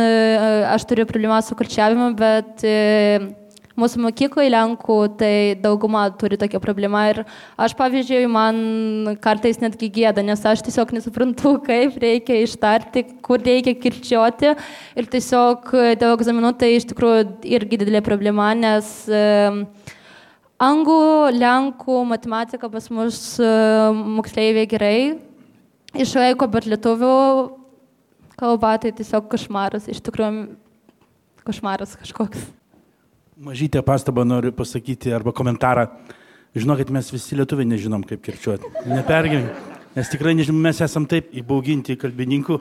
aš 0.70 0.86
turiu 0.86 1.08
problemą 1.10 1.40
su 1.42 1.58
kirčiavimu, 1.58 2.12
bet 2.14 2.62
mūsų 3.82 4.02
mokykloje 4.06 4.52
Lenkų, 4.52 4.98
tai 5.20 5.32
dauguma 5.60 6.04
turi 6.18 6.38
tokią 6.40 6.60
problemą 6.62 7.02
ir 7.10 7.22
aš, 7.60 7.74
pavyzdžiui, 7.78 8.22
man 8.30 9.16
kartais 9.24 9.58
netgi 9.62 9.90
gėda, 9.92 10.24
nes 10.26 10.44
aš 10.46 10.62
tiesiog 10.68 10.94
nesuprantu, 10.96 11.56
kaip 11.68 11.98
reikia 12.02 12.38
ištarti, 12.44 13.04
kur 13.24 13.42
reikia 13.42 13.74
kirčiuoti 13.78 14.54
ir 14.54 15.10
tiesiog 15.12 15.74
dėl 16.00 16.14
egzaminų 16.14 16.54
tai 16.60 16.76
iš 16.76 16.88
tikrųjų 16.92 17.26
irgi 17.58 17.82
didelė 17.82 18.04
problema, 18.06 18.52
nes 18.58 18.94
anglų, 20.62 21.32
lenkų, 21.36 21.98
matematika 22.08 22.70
pas 22.72 22.88
mus 22.94 23.20
moksleiviai 23.42 24.70
gerai 24.70 24.96
išlaiko, 25.92 26.48
bet 26.48 26.68
lietuvių 26.70 27.16
kalba 28.40 28.76
tai 28.82 28.94
tiesiog 28.96 29.28
košmaras, 29.32 29.88
iš 29.90 30.02
tikrųjų 30.06 30.48
košmaras 31.46 31.96
kažkoks. 32.00 32.61
Mažytę 33.42 33.82
pastabą 33.82 34.24
noriu 34.24 34.52
pasakyti 34.52 35.12
arba 35.12 35.32
komentarą. 35.32 35.86
Žinokit, 36.54 36.90
mes 36.94 37.08
visi 37.10 37.34
lietuviai 37.34 37.66
nežinom, 37.66 38.04
kaip 38.06 38.20
kirčiuoti. 38.22 38.68
Nepergim, 38.86 39.48
nes 39.96 40.10
tikrai 40.12 40.36
nežinom, 40.38 40.60
mes 40.62 40.78
esam 40.84 41.08
taip 41.10 41.32
įbauginti 41.34 41.96
kalbininkų. 41.98 42.60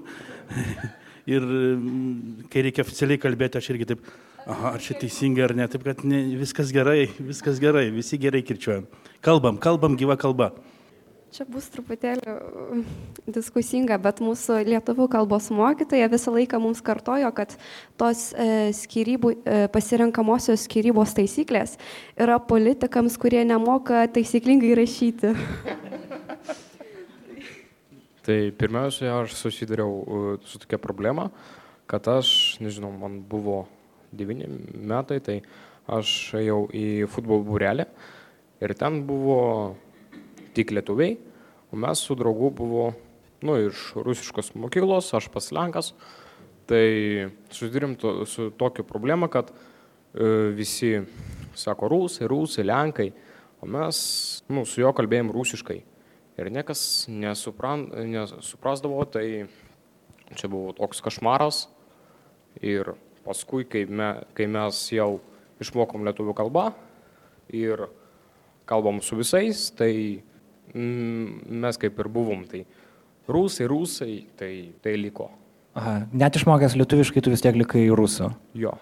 Ir 1.35 1.45
mm, 1.45 2.47
kai 2.49 2.63
reikia 2.65 2.81
oficialiai 2.81 3.21
kalbėti, 3.21 3.61
aš 3.61 3.69
irgi 3.75 3.91
taip, 3.91 4.09
aha, 4.41 4.71
ar 4.71 4.81
čia 4.81 4.97
teisingai 5.03 5.45
ar 5.45 5.53
ne, 5.59 5.69
taip 5.69 5.85
kad 5.85 6.01
ne, 6.01 6.23
viskas 6.39 6.73
gerai, 6.73 7.03
viskas 7.29 7.61
gerai, 7.61 7.91
visi 7.93 8.17
gerai 8.17 8.41
kirčiuojam. 8.47 8.89
Kalbam, 9.21 9.61
kalbam 9.61 9.99
gyva 10.01 10.17
kalba. 10.17 10.49
Čia 11.31 11.45
bus 11.47 11.69
truputėlį 11.71 12.27
uh, 12.27 12.79
diskusinga, 13.31 13.95
bet 14.03 14.17
mūsų 14.19 14.57
lietuvių 14.67 15.05
kalbos 15.13 15.45
mokytoja 15.55 16.09
visą 16.11 16.33
laiką 16.35 16.57
mums 16.59 16.81
kartojo, 16.83 17.29
kad 17.31 17.53
tos 17.95 18.31
e, 18.35 18.71
skirybų, 18.75 19.29
e, 19.39 19.59
pasirenkamosios 19.71 20.65
skirybos 20.67 21.13
taisyklės 21.15 21.77
yra 22.19 22.35
politikams, 22.43 23.15
kurie 23.21 23.45
nemoka 23.47 24.01
taisyklingai 24.11 24.73
rašyti. 24.81 25.31
Tai 28.27 28.37
pirmiausia, 28.59 29.13
aš 29.21 29.37
susidariau 29.39 29.93
uh, 30.01 30.33
su 30.43 30.59
tokia 30.61 30.81
problema, 30.83 31.29
kad 31.87 32.09
aš, 32.11 32.57
nežinau, 32.59 32.91
man 32.91 33.21
buvo 33.29 33.63
9 34.19 34.51
metai, 34.75 35.21
tai 35.23 35.37
aš 35.87 36.35
ėjau 36.41 36.65
į 36.75 37.07
futbolo 37.07 37.47
būrelį 37.47 37.87
ir 38.61 38.75
ten 38.77 38.99
buvo 39.07 39.39
tik 40.55 40.73
lietuviai, 40.75 41.17
o 41.71 41.79
mes 41.79 42.03
su 42.03 42.15
draugu 42.19 42.51
buvo, 42.55 42.91
nu, 43.45 43.57
iš 43.69 43.91
rusiškos 43.95 44.53
mokyklos, 44.59 45.13
aš 45.17 45.29
pas 45.33 45.51
Lenkas, 45.55 45.93
tai 46.69 47.29
susidirim 47.49 47.95
to, 47.99 48.25
su 48.25 48.49
tokia 48.57 48.85
problema, 48.87 49.27
kad 49.31 49.51
e, 49.51 50.25
visi 50.55 50.99
sako 51.55 51.89
rusai, 51.91 52.27
rusai, 52.31 52.65
lenkai, 52.67 53.11
o 53.61 53.67
mes, 53.67 53.97
nu, 54.49 54.65
su 54.65 54.81
juo 54.81 54.93
kalbėjom 54.95 55.31
rusiškai. 55.35 55.81
Ir 56.39 56.49
niekas 56.53 57.05
nesupran, 57.11 57.89
nesuprasdavo, 58.07 59.03
tai 59.11 59.25
čia 60.39 60.49
buvo 60.49 60.71
toks 60.77 61.03
košmaras. 61.03 61.65
Ir 62.63 62.93
paskui, 63.25 63.65
kai, 63.69 63.83
me, 63.85 64.13
kai 64.37 64.47
mes 64.49 64.79
jau 64.95 65.19
išmokom 65.61 66.07
lietuvių 66.07 66.35
kalbą 66.35 66.71
ir 67.53 67.85
kalbam 68.69 69.01
su 69.03 69.17
visais, 69.19 69.67
tai 69.75 70.23
mes 70.75 71.79
kaip 71.81 71.99
ir 71.99 72.09
buvom, 72.11 72.45
tai 72.49 72.65
rusai, 73.31 73.67
rusai, 73.69 74.15
tai, 74.39 74.53
tai 74.83 74.95
liko. 74.99 75.29
Aha, 75.77 76.01
net 76.11 76.35
išmokęs 76.35 76.75
lietuviškai 76.79 77.23
tu 77.23 77.31
vis 77.31 77.43
tiek 77.43 77.55
likai 77.55 77.85
rusų. 77.95 78.31
Jo. 78.59 78.75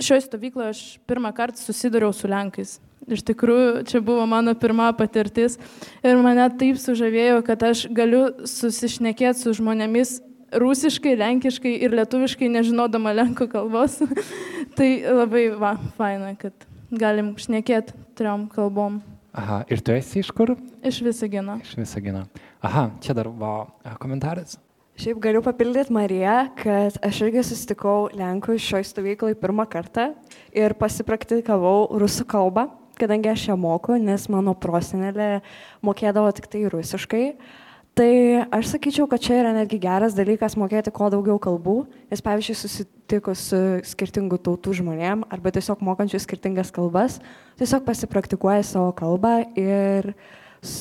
Šioje 0.00 0.24
stovykloje 0.24 0.72
aš 0.72 0.80
pirmą 1.08 1.34
kartą 1.36 1.60
susidūriau 1.60 2.14
su 2.16 2.30
Lenkais. 2.30 2.78
Iš 3.12 3.24
tikrųjų, 3.26 3.82
čia 3.90 4.00
buvo 4.04 4.24
mano 4.30 4.54
pirma 4.54 4.92
patirtis 4.96 5.58
ir 6.06 6.20
mane 6.22 6.46
taip 6.58 6.78
sužavėjo, 6.80 7.42
kad 7.44 7.64
aš 7.66 7.88
galiu 7.92 8.28
susišnekėti 8.46 9.42
su 9.42 9.54
žmonėmis 9.58 10.20
rusiškai, 10.62 11.16
lenkiškai 11.18 11.72
ir 11.84 11.96
lietuviškai, 11.98 12.50
nežinodama 12.52 13.14
lenkų 13.16 13.48
kalbos. 13.52 13.98
tai 14.78 14.90
labai, 15.02 15.48
va, 15.58 15.74
faina, 15.98 16.32
kad 16.38 16.68
galim 16.92 17.34
šnekėti 17.40 17.96
triom 18.18 18.46
kalbom. 18.52 19.00
Aha, 19.32 19.62
ir 19.72 19.80
tu 19.80 19.94
esi 19.96 20.20
iš 20.20 20.28
kur? 20.36 20.52
Iš 20.84 20.98
Visagino. 21.06 21.56
Iš 21.64 21.76
Visagino. 21.78 22.26
Aha, 22.60 22.90
čia 23.00 23.14
dar 23.16 23.30
buvo 23.32 23.64
komentaras. 24.00 24.58
Šiaip 25.00 25.22
galiu 25.24 25.40
papildyti 25.40 25.94
Mariją, 25.96 26.34
kad 26.58 26.98
aš 27.00 27.22
irgi 27.24 27.40
susitikau 27.48 28.10
Lenkų 28.12 28.58
šioje 28.60 28.90
stovykloje 28.90 29.38
pirmą 29.40 29.64
kartą 29.72 30.10
ir 30.52 30.76
pasipraktikavau 30.76 31.88
rusų 32.02 32.26
kalbą, 32.28 32.66
kadangi 33.00 33.32
aš 33.32 33.46
ją 33.48 33.56
moku, 33.56 33.96
nes 33.96 34.28
mano 34.28 34.52
prosenelė 34.52 35.40
mokėdavo 35.80 36.28
tik 36.36 36.50
tai 36.52 36.66
rusiškai. 36.68 37.24
Uh, 37.32 37.61
Tai 37.92 38.12
aš 38.48 38.70
sakyčiau, 38.72 39.04
kad 39.04 39.20
čia 39.20 39.34
yra 39.42 39.50
netgi 39.52 39.76
geras 39.82 40.14
dalykas 40.16 40.54
mokėti 40.56 40.88
kuo 40.96 41.10
daugiau 41.12 41.36
kalbų, 41.42 41.82
nes 42.08 42.22
pavyzdžiui, 42.24 42.54
susitikus 42.56 43.42
su 43.50 43.58
skirtingų 43.84 44.38
tautų 44.40 44.78
žmonėm 44.78 45.26
arba 45.28 45.52
tiesiog 45.52 45.82
mokančių 45.84 46.22
skirtingas 46.24 46.72
kalbas, 46.72 47.18
tiesiog 47.60 47.84
pasipraktikuoja 47.84 48.64
savo 48.64 48.94
kalbą 48.96 49.34
ir 49.60 50.14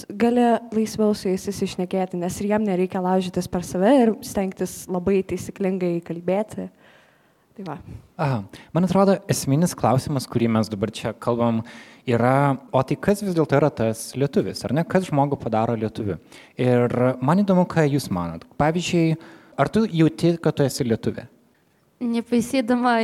gali 0.08 0.46
laisviau 0.72 1.12
su 1.12 1.28
jais 1.28 1.50
įsišnekėti, 1.52 2.16
nes 2.22 2.40
ir 2.40 2.54
jam 2.54 2.64
nereikia 2.64 3.04
laužytis 3.04 3.52
per 3.52 3.68
save 3.68 3.92
ir 4.06 4.14
stengtis 4.24 4.86
labai 4.88 5.20
taisyklingai 5.28 5.98
kalbėti. 6.08 6.70
Tai 7.58 7.66
va. 7.68 7.80
Aha. 8.16 8.38
Man 8.72 8.88
atrodo, 8.88 9.18
esminis 9.28 9.76
klausimas, 9.76 10.30
kurį 10.32 10.48
mes 10.56 10.72
dabar 10.72 10.96
čia 10.96 11.12
kalbam, 11.12 11.60
yra, 12.08 12.58
o 12.74 12.82
tai 12.86 12.96
kas 12.98 13.22
vis 13.22 13.36
dėlto 13.38 13.58
yra 13.58 13.70
tas 13.70 14.12
lietuvis, 14.18 14.64
ar 14.66 14.74
ne? 14.74 14.86
Kas 14.88 15.06
žmogų 15.10 15.38
padaro 15.42 15.76
lietuviu? 15.78 16.18
Ir 16.58 16.96
man 17.22 17.44
įdomu, 17.44 17.68
ką 17.70 17.86
jūs 17.90 18.10
manot. 18.14 18.48
Pavyzdžiui, 18.62 19.16
ar 19.60 19.70
tu 19.70 19.86
jauti, 19.86 20.36
kad 20.42 20.58
tu 20.58 20.66
esi 20.66 20.88
lietuvė? 20.88 21.28
Nepaisydama 22.02 22.96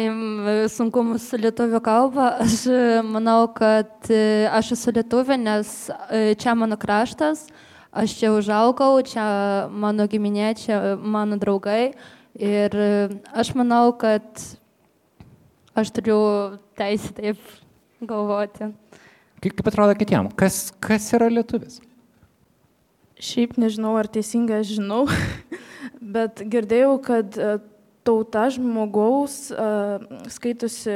sunkumų 0.74 1.20
su 1.22 1.38
lietuvių 1.38 1.82
kalba, 1.86 2.32
aš 2.42 2.64
manau, 3.06 3.44
kad 3.54 4.10
aš 4.58 4.72
esu 4.74 4.96
lietuvė, 4.96 5.38
nes 5.38 5.74
čia 6.42 6.56
mano 6.58 6.80
kraštas, 6.82 7.46
aš 7.94 8.16
čia 8.18 8.32
užaugau, 8.34 8.96
čia 9.06 9.28
mano 9.70 10.08
giminė, 10.10 10.50
čia 10.58 10.80
mano 10.98 11.38
draugai. 11.38 11.92
Ir 12.38 12.74
aš 13.38 13.54
manau, 13.58 13.92
kad 13.98 14.26
aš 15.78 15.94
turiu 15.94 16.18
teisę 16.78 17.14
taip 17.14 17.38
galvoti. 18.02 18.72
Kaip, 19.42 19.54
kaip 19.54 19.70
atrodo 19.70 19.96
kitiem? 19.98 20.30
Kas, 20.38 20.72
kas 20.84 21.08
yra 21.18 21.30
lietuvis? 21.32 21.80
Šiaip 23.18 23.56
nežinau, 23.58 23.96
ar 23.98 24.10
teisingai 24.10 24.62
aš 24.62 24.76
žinau, 24.78 25.06
bet 26.16 26.44
girdėjau, 26.46 26.94
kad 27.06 27.38
e, 27.38 27.56
tauta 28.08 28.46
žmogaus 28.54 29.50
uh, 29.52 29.98
skaitusi 30.32 30.94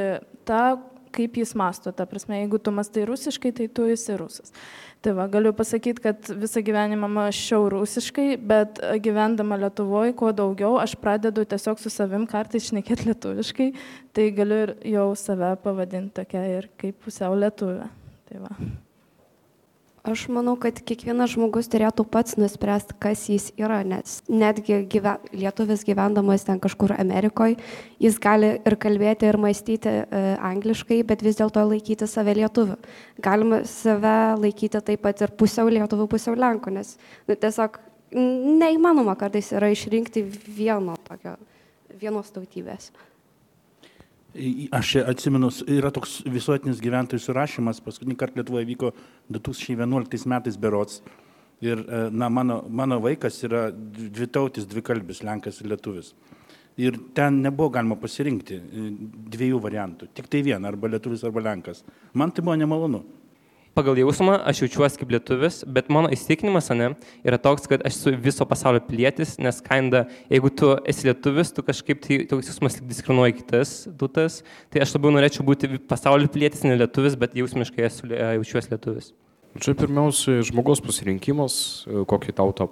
ta, 0.48 0.78
kaip 1.14 1.38
jis 1.40 1.54
masto. 1.58 1.92
Ta 1.94 2.06
prasme, 2.08 2.38
jeigu 2.40 2.60
tu 2.62 2.72
mastai 2.74 3.06
rusiškai, 3.08 3.52
tai 3.58 3.68
tu 3.68 3.86
esi 3.92 4.16
rusas. 4.18 4.54
Tai 5.02 5.16
va, 5.18 5.26
galiu 5.30 5.50
pasakyti, 5.56 6.02
kad 6.04 6.30
visą 6.38 6.62
gyvenimą 6.64 7.08
mašiau 7.10 7.66
rusiškai, 7.72 8.36
bet 8.38 8.78
gyvendama 9.02 9.58
Lietuvoje, 9.64 10.14
kuo 10.18 10.30
daugiau, 10.36 10.76
aš 10.82 10.94
pradedu 11.02 11.44
tiesiog 11.48 11.82
su 11.82 11.90
savim 11.90 12.28
kartais 12.30 12.70
šnekėti 12.70 13.10
lietuviškai, 13.10 13.68
tai 14.14 14.30
galiu 14.36 14.62
ir 14.68 14.76
jau 14.94 15.10
save 15.18 15.56
pavadinti 15.64 16.20
tokia 16.22 16.46
ir 16.58 16.70
kaip 16.78 17.02
pusiau 17.02 17.34
lietuvė. 17.38 17.90
Tai 18.30 18.46
va. 18.46 18.56
Aš 20.02 20.24
manau, 20.34 20.56
kad 20.58 20.80
kiekvienas 20.82 21.36
žmogus 21.36 21.68
turėtų 21.70 22.02
pats 22.10 22.34
nuspręsti, 22.34 22.96
kas 22.98 23.20
jis 23.30 23.44
yra, 23.54 23.84
nes 23.86 24.16
netgi 24.26 24.80
gyve, 24.90 25.12
lietuvis 25.30 25.84
gyvendamas 25.86 26.42
ten 26.48 26.58
kažkur 26.58 26.96
Amerikoje, 26.96 27.60
jis 28.02 28.18
gali 28.18 28.48
ir 28.66 28.76
kalbėti, 28.82 29.28
ir 29.30 29.38
mąstyti 29.38 29.92
e, 29.92 30.22
angliškai, 30.42 30.98
bet 31.06 31.22
vis 31.22 31.38
dėlto 31.38 31.62
laikyti 31.70 32.08
save 32.10 32.34
lietuviu. 32.40 32.80
Galima 33.22 33.62
save 33.70 34.16
laikyti 34.42 34.82
taip 34.82 35.06
pat 35.06 35.22
ir 35.22 35.36
pusiau 35.38 35.70
lietuvių, 35.70 36.08
pusiau 36.10 36.34
lenkų, 36.34 36.74
nes 36.80 36.96
nu, 37.30 37.38
tiesiog 37.38 37.78
neįmanoma 38.58 39.14
kartais 39.22 39.54
yra 39.54 39.70
išrinkti 39.70 40.26
vieno 40.26 40.98
tokio, 41.06 41.38
vienos 42.02 42.34
tautybės. 42.34 42.90
Aš 44.72 44.94
atsimenu, 45.04 45.50
yra 45.68 45.90
toks 45.92 46.22
visuotinis 46.24 46.80
gyventojų 46.80 47.20
surašymas, 47.20 47.82
paskutinį 47.84 48.16
kartą 48.16 48.40
Lietuvoje 48.40 48.68
vyko 48.70 48.92
2011 49.28 50.28
metais 50.32 50.56
berots. 50.56 51.02
Ir 51.62 51.82
e, 51.84 51.98
na, 52.10 52.30
mano, 52.32 52.62
mano 52.68 52.96
vaikas 53.04 53.36
yra 53.46 53.66
dvitautis, 53.70 54.64
dvikalbis, 54.70 55.20
lenkas 55.22 55.60
ir 55.60 55.68
lietuvis. 55.70 56.14
Ir 56.80 56.96
ten 57.14 57.42
nebuvo 57.44 57.68
galima 57.76 57.98
pasirinkti 58.00 58.56
e, 58.56 58.86
dviejų 59.36 59.60
variantų. 59.62 60.08
Tik 60.16 60.32
tai 60.32 60.40
vieną, 60.48 60.72
arba 60.72 60.90
lietuvis, 60.90 61.22
arba 61.28 61.44
lenkas. 61.44 61.84
Man 62.16 62.32
tai 62.32 62.42
buvo 62.42 62.56
nemalonu 62.58 63.04
pagal 63.76 63.96
jausmą 63.96 64.36
aš 64.48 64.62
jaučiuosi 64.64 65.00
kaip 65.00 65.12
lietuvis, 65.14 65.62
bet 65.64 65.88
mano 65.92 66.10
įsitikinimas, 66.12 66.68
ne, 66.76 66.92
yra 67.24 67.38
toks, 67.40 67.66
kad 67.70 67.84
aš 67.86 67.96
esu 67.96 68.12
viso 68.20 68.46
pasaulio 68.48 68.82
pilietis, 68.84 69.38
nes 69.42 69.60
kainda, 69.64 70.04
jeigu 70.32 70.50
tu 70.52 70.74
esi 70.88 71.08
lietuvis, 71.08 71.52
tu 71.56 71.64
kažkaip 71.64 72.02
tai 72.04 72.20
toks 72.30 72.52
jausmas 72.52 72.78
diskriminuoji 72.80 73.38
kitas 73.40 73.74
tautas, 74.00 74.40
tai 74.72 74.84
aš 74.84 74.94
labiau 74.96 75.14
norėčiau 75.16 75.46
būti 75.48 75.72
pasaulio 75.88 76.28
pilietis, 76.32 76.64
ne 76.68 76.76
lietuvis, 76.76 77.16
bet 77.20 77.36
jausmiškai 77.38 77.88
esu, 77.88 78.12
jaučiuosi 78.12 78.74
lietuvis. 78.74 79.12
Čia 79.60 79.76
pirmiausia 79.76 80.38
žmogaus 80.48 80.80
pasirinkimas, 80.84 81.58
kokį 82.08 82.36
tautą 82.38 82.70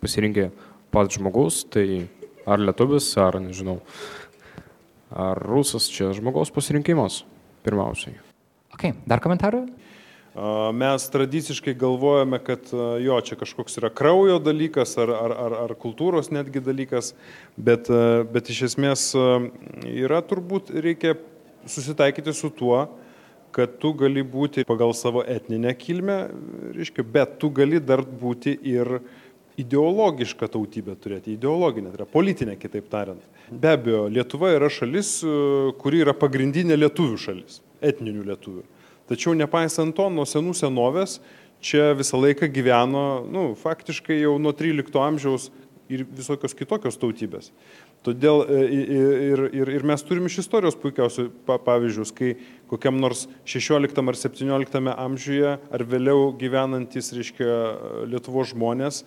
pasirinkė 0.00 0.48
pats 0.92 1.18
žmogus, 1.18 1.64
tai 1.68 2.08
ar 2.48 2.60
lietuvis, 2.60 3.12
ar 3.20 3.36
nežinau, 3.42 3.80
ar 5.12 5.40
rusas, 5.44 5.88
čia 5.92 6.12
žmogaus 6.16 6.52
pasirinkimas 6.54 7.22
pirmiausiai. 7.64 8.16
Ok, 8.72 8.92
dar 9.08 9.20
komentarų? 9.20 9.66
Mes 10.72 11.08
tradiciškai 11.10 11.74
galvojame, 11.74 12.38
kad 12.38 12.68
jo, 13.02 13.16
čia 13.26 13.34
kažkoks 13.36 13.80
yra 13.80 13.90
kraujo 13.90 14.38
dalykas 14.38 14.94
ar, 15.02 15.10
ar, 15.10 15.34
ar, 15.34 15.56
ar 15.64 15.74
kultūros 15.74 16.30
netgi 16.30 16.62
dalykas, 16.62 17.16
bet, 17.58 17.90
bet 18.30 18.52
iš 18.54 18.62
esmės 18.68 19.08
yra 19.90 20.22
turbūt 20.22 20.70
reikia 20.70 21.16
susitaikyti 21.66 22.34
su 22.36 22.52
tuo, 22.54 22.84
kad 23.50 23.74
tu 23.82 23.90
gali 23.98 24.22
būti 24.22 24.62
pagal 24.68 24.94
savo 24.94 25.24
etninę 25.26 25.74
kilmę, 25.74 26.20
reiškia, 26.78 27.02
bet 27.02 27.34
tu 27.42 27.50
gali 27.50 27.82
dar 27.82 28.06
būti 28.06 28.54
ir 28.54 29.00
ideologišką 29.60 30.46
tautybę 30.54 30.94
turėti, 31.02 31.34
ideologinę, 31.34 31.90
tai 31.90 31.98
yra 31.98 32.06
politinę, 32.08 32.54
kitaip 32.56 32.86
tariant. 32.92 33.24
Be 33.50 33.74
abejo, 33.74 34.06
Lietuva 34.08 34.54
yra 34.54 34.70
šalis, 34.70 35.16
kuri 35.82 36.04
yra 36.04 36.14
pagrindinė 36.14 36.78
lietuvių 36.78 37.18
šalis, 37.18 37.64
etninių 37.82 38.28
lietuvių. 38.30 38.62
Tačiau 39.10 39.34
nepaisant 39.34 39.94
to, 39.96 40.06
nuo 40.12 40.26
senų 40.28 40.54
senovės 40.54 41.18
čia 41.60 41.90
visą 41.98 42.20
laiką 42.20 42.48
gyveno, 42.54 43.04
nu, 43.28 43.50
faktiškai 43.58 44.20
jau 44.22 44.36
nuo 44.40 44.54
13 44.56 44.96
amžiaus 45.02 45.50
ir 45.90 46.04
visokios 46.06 46.54
kitokios 46.54 46.98
tautybės. 47.00 47.50
Todėl 48.06 48.44
e, 48.46 48.60
ir, 48.72 49.42
ir, 49.58 49.72
ir 49.74 49.84
mes 49.84 50.04
turime 50.06 50.30
iš 50.30 50.38
istorijos 50.44 50.78
puikiausių 50.80 51.26
pavyzdžius, 51.44 52.14
kai 52.16 52.30
kokiam 52.70 52.96
nors 53.02 53.26
16 53.50 53.98
ar 54.00 54.20
17 54.22 54.94
amžiuje 54.94 55.56
ar 55.58 55.84
vėliau 55.90 56.30
gyvenantis, 56.40 57.10
reiškia, 57.16 57.50
Lietuvo 58.08 58.46
žmonės 58.48 59.02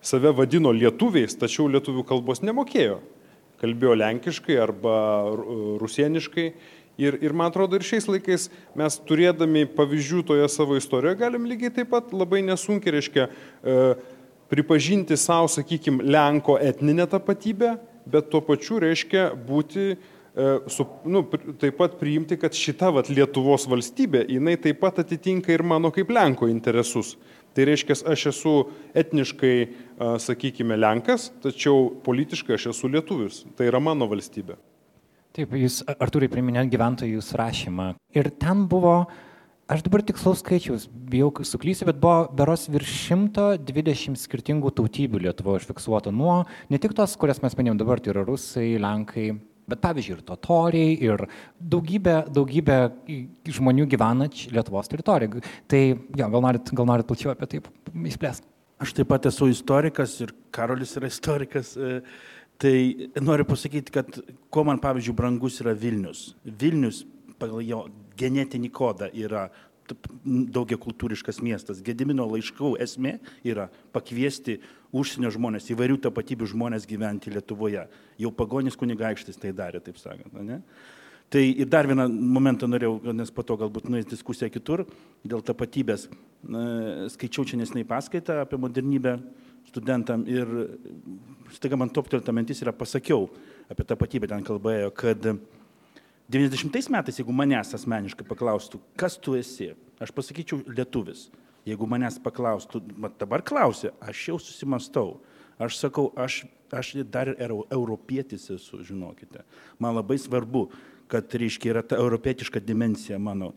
save 0.00 0.32
vadino 0.38 0.72
lietuviais, 0.72 1.34
tačiau 1.36 1.68
lietuvių 1.68 2.06
kalbos 2.08 2.40
nemokėjo. 2.46 3.00
Kalbėjo 3.58 3.96
lenkiškai 3.98 4.56
arba 4.62 4.94
rusieniškai 5.82 6.52
Ir, 6.98 7.14
ir 7.22 7.30
man 7.30 7.52
atrodo, 7.52 7.78
ir 7.78 7.86
šiais 7.86 8.08
laikais 8.10 8.48
mes 8.76 8.96
turėdami 9.06 9.68
pavyzdžių 9.70 10.24
toje 10.26 10.46
savo 10.50 10.74
istorijoje 10.74 11.20
galim 11.20 11.44
lygiai 11.46 11.70
taip 11.76 11.92
pat 11.92 12.10
labai 12.10 12.40
nesunkiai, 12.42 12.96
reiškia, 12.96 13.26
e, 13.62 13.76
pripažinti 14.50 15.14
savo, 15.14 15.46
sakykime, 15.52 16.02
Lenko 16.02 16.56
etninę 16.58 17.06
tapatybę, 17.06 17.76
bet 18.10 18.32
tuo 18.32 18.40
pačiu 18.42 18.80
reiškia 18.82 19.28
būti, 19.46 19.84
e, 19.94 20.48
su, 20.74 20.86
nu, 21.06 21.22
taip 21.62 21.78
pat 21.78 21.94
priimti, 22.00 22.34
kad 22.42 22.58
šita 22.58 22.90
vat, 22.96 23.12
Lietuvos 23.14 23.68
valstybė, 23.70 24.24
jinai 24.34 24.56
taip 24.58 24.80
pat 24.82 24.98
atitinka 25.04 25.54
ir 25.54 25.62
mano 25.62 25.92
kaip 25.94 26.10
Lenko 26.10 26.50
interesus. 26.50 27.14
Tai 27.54 27.68
reiškia, 27.70 27.94
aš 28.10 28.24
esu 28.32 28.56
etniškai, 28.98 29.54
sakykime, 30.26 30.74
Lenkas, 30.82 31.30
tačiau 31.46 31.92
politiškai 32.02 32.58
aš 32.58 32.68
esu 32.74 32.90
lietuvis. 32.90 33.44
Tai 33.54 33.70
yra 33.70 33.78
mano 33.82 34.10
valstybė. 34.10 34.58
Taip, 35.38 35.52
jūs, 35.54 35.84
Artūrai, 35.86 36.26
priminėt 36.26 36.66
gyventojų 36.72 37.20
surašymą. 37.22 37.92
Ir 38.18 38.26
ten 38.42 38.64
buvo, 38.66 39.04
aš 39.70 39.84
dabar 39.86 40.02
tikslaus 40.02 40.40
skaičiaus, 40.42 40.88
bijau 40.90 41.28
suklysiu, 41.46 41.86
bet 41.86 42.00
buvo 42.02 42.24
beros 42.34 42.64
virš 42.66 42.96
120 43.04 44.18
skirtingų 44.18 44.72
tautybių 44.80 45.20
Lietuvoje 45.28 45.62
užfiksuota. 45.62 46.10
Nuo 46.10 46.40
ne 46.66 46.82
tik 46.82 46.96
tos, 46.98 47.14
kurias 47.22 47.38
mes 47.44 47.54
minėjom 47.54 47.78
dabar, 47.78 48.02
tai 48.02 48.16
yra 48.16 48.26
rusai, 48.26 48.66
lenkai, 48.82 49.28
bet 49.70 49.84
pavyzdžiui 49.84 50.16
ir 50.16 50.26
totoriai, 50.26 50.98
ir 51.06 51.22
daugybė, 51.76 52.16
daugybė 52.34 52.80
žmonių 53.60 53.86
gyvena 53.94 54.26
Lietuvos 54.26 54.90
teritorijoje. 54.90 55.44
Tai 55.70 55.84
jo, 55.86 56.32
gal 56.34 56.48
norit, 56.48 56.74
gal 56.74 56.90
norit 56.90 57.06
plačiau 57.06 57.36
apie 57.36 57.46
tai 57.46 57.62
išplėsti. 58.10 58.50
Aš 58.82 58.92
taip 58.94 59.08
pat 59.10 59.30
esu 59.30 59.48
istorikas 59.50 60.12
ir 60.22 60.34
Karolis 60.54 60.98
yra 60.98 61.08
istorikas. 61.10 61.72
E, 61.78 62.02
Tai 62.58 62.74
noriu 63.22 63.46
pasakyti, 63.46 63.92
kad 63.94 64.18
kuo 64.50 64.64
man, 64.66 64.80
pavyzdžiui, 64.82 65.14
brangus 65.14 65.60
yra 65.62 65.76
Vilnius. 65.78 66.32
Vilnius 66.42 67.04
pagal 67.38 67.62
jo 67.62 67.84
genetinį 68.18 68.70
kodą 68.74 69.06
yra 69.14 69.46
daugia 70.24 70.76
kultūriškas 70.80 71.38
miestas. 71.44 71.80
Gedimino 71.84 72.26
laiškų 72.28 72.74
esmė 72.82 73.14
yra 73.46 73.68
pakviesti 73.94 74.58
užsienio 74.96 75.30
žmonės, 75.32 75.70
įvairių 75.72 76.00
tapatybių 76.08 76.48
žmonės 76.50 76.86
gyventi 76.88 77.32
Lietuvoje. 77.32 77.86
Jau 78.20 78.32
pagonis 78.34 78.76
kunigaikštis 78.76 79.40
tai 79.40 79.54
darė, 79.56 79.80
taip 79.84 80.00
sakant. 80.00 80.34
Ne? 80.42 80.60
Tai 81.28 81.42
ir 81.44 81.68
dar 81.68 81.86
vieną 81.88 82.08
momentą 82.08 82.68
norėjau, 82.68 83.12
nes 83.12 83.30
po 83.32 83.44
to 83.44 83.58
galbūt 83.60 83.90
nuės 83.92 84.08
diskusija 84.08 84.48
kitur, 84.52 84.86
dėl 85.28 85.44
tapatybės. 85.44 86.06
Skaičiau 87.14 87.44
čia 87.48 87.60
nesnei 87.60 87.84
paskaitą 87.88 88.42
apie 88.42 88.60
modernybę 88.60 89.18
studentam 89.68 90.24
ir 90.28 90.48
staiga 91.54 91.78
man 91.80 91.92
toptelta 91.92 92.32
mintis 92.34 92.62
yra 92.64 92.72
pasakiau 92.76 93.28
apie 93.68 93.86
tapatybę, 93.86 94.28
ten 94.30 94.44
kalbėjo, 94.46 94.90
kad 94.96 95.28
90 96.28 96.90
metais, 96.92 97.18
jeigu 97.20 97.32
manęs 97.32 97.72
asmeniškai 97.76 98.26
paklaustų, 98.28 98.80
kas 99.00 99.16
tu 99.20 99.36
esi, 99.38 99.72
aš 100.00 100.12
pasakyčiau 100.16 100.60
lietuvis. 100.68 101.28
Jeigu 101.68 101.88
manęs 101.88 102.16
paklaustų, 102.24 102.80
dabar 103.20 103.42
klausia, 103.44 103.92
aš 104.00 104.28
jau 104.30 104.38
susimastau. 104.40 105.18
Aš 105.58 105.80
sakau, 105.80 106.06
aš, 106.16 106.44
aš 106.70 106.92
dar 107.10 107.32
ir 107.32 107.52
europietis 107.74 108.46
esu, 108.54 108.78
žinokite. 108.86 109.42
Man 109.82 109.96
labai 109.96 110.20
svarbu, 110.22 110.68
kad, 111.10 111.32
reiškia, 111.34 111.72
yra 111.72 111.82
ta 111.82 111.98
europietiška 111.98 112.62
dimensija 112.62 113.18
mano, 113.18 113.50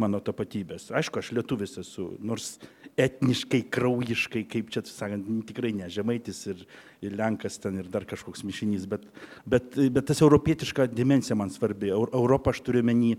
mano 0.00 0.20
tapatybės. 0.24 0.88
Aišku, 0.94 1.20
aš 1.20 1.30
lietuvis 1.36 1.76
esu, 1.80 2.08
nors 2.22 2.56
etniškai, 3.00 3.64
kraujiškai, 3.74 4.44
kaip 4.50 4.72
čia, 4.74 4.82
sakant, 4.86 5.28
tikrai 5.48 5.72
ne 5.74 5.88
žemaitis 5.90 6.44
ir, 6.50 6.64
ir 7.04 7.16
lenkas 7.18 7.58
ten 7.62 7.80
ir 7.82 7.88
dar 7.90 8.06
kažkoks 8.08 8.44
mišinys, 8.46 8.86
bet, 8.90 9.06
bet, 9.46 9.78
bet 9.94 10.10
tas 10.10 10.22
europietiška 10.22 10.88
dimensija 10.92 11.38
man 11.38 11.52
svarbi. 11.54 11.92
Europą 11.94 12.54
aš 12.54 12.62
turiu 12.66 12.84
menį 12.86 13.16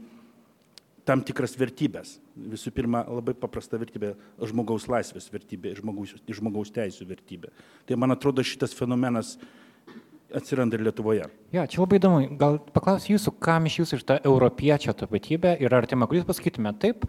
tam 1.05 1.21
tikras 1.25 1.53
vertybės. 1.59 2.15
Visų 2.35 2.73
pirma, 2.75 3.03
labai 3.05 3.35
paprasta 3.37 3.77
vertybė- 3.77 4.15
žmogaus 4.49 4.87
laisvės 4.89 5.29
vertybė, 5.29 5.75
žmogaus, 5.77 6.15
žmogaus 6.27 6.71
teisų 6.73 7.05
vertybė. 7.05 7.51
Tai 7.85 7.95
man 7.95 8.11
atrodo 8.11 8.41
šitas 8.41 8.73
fenomenas 8.73 9.37
atsiranda 10.33 10.77
ir 10.77 10.83
Lietuvoje. 10.87 11.27
Ja, 11.53 11.67
čia 11.69 11.81
labai 11.83 11.99
įdomu. 11.99 12.23
Gal 12.39 12.57
paklausiu 12.75 13.15
jūsų, 13.15 13.35
kam 13.43 13.69
iš 13.69 13.79
jūsų 13.81 13.99
iš 13.99 14.05
ta 14.09 14.17
europiečio 14.25 14.95
tapatybė 14.97 15.55
yra 15.63 15.81
artima, 15.83 16.07
kur 16.09 16.19
jūs 16.19 16.27
pasakytumėte 16.27 16.81
taip, 16.87 17.05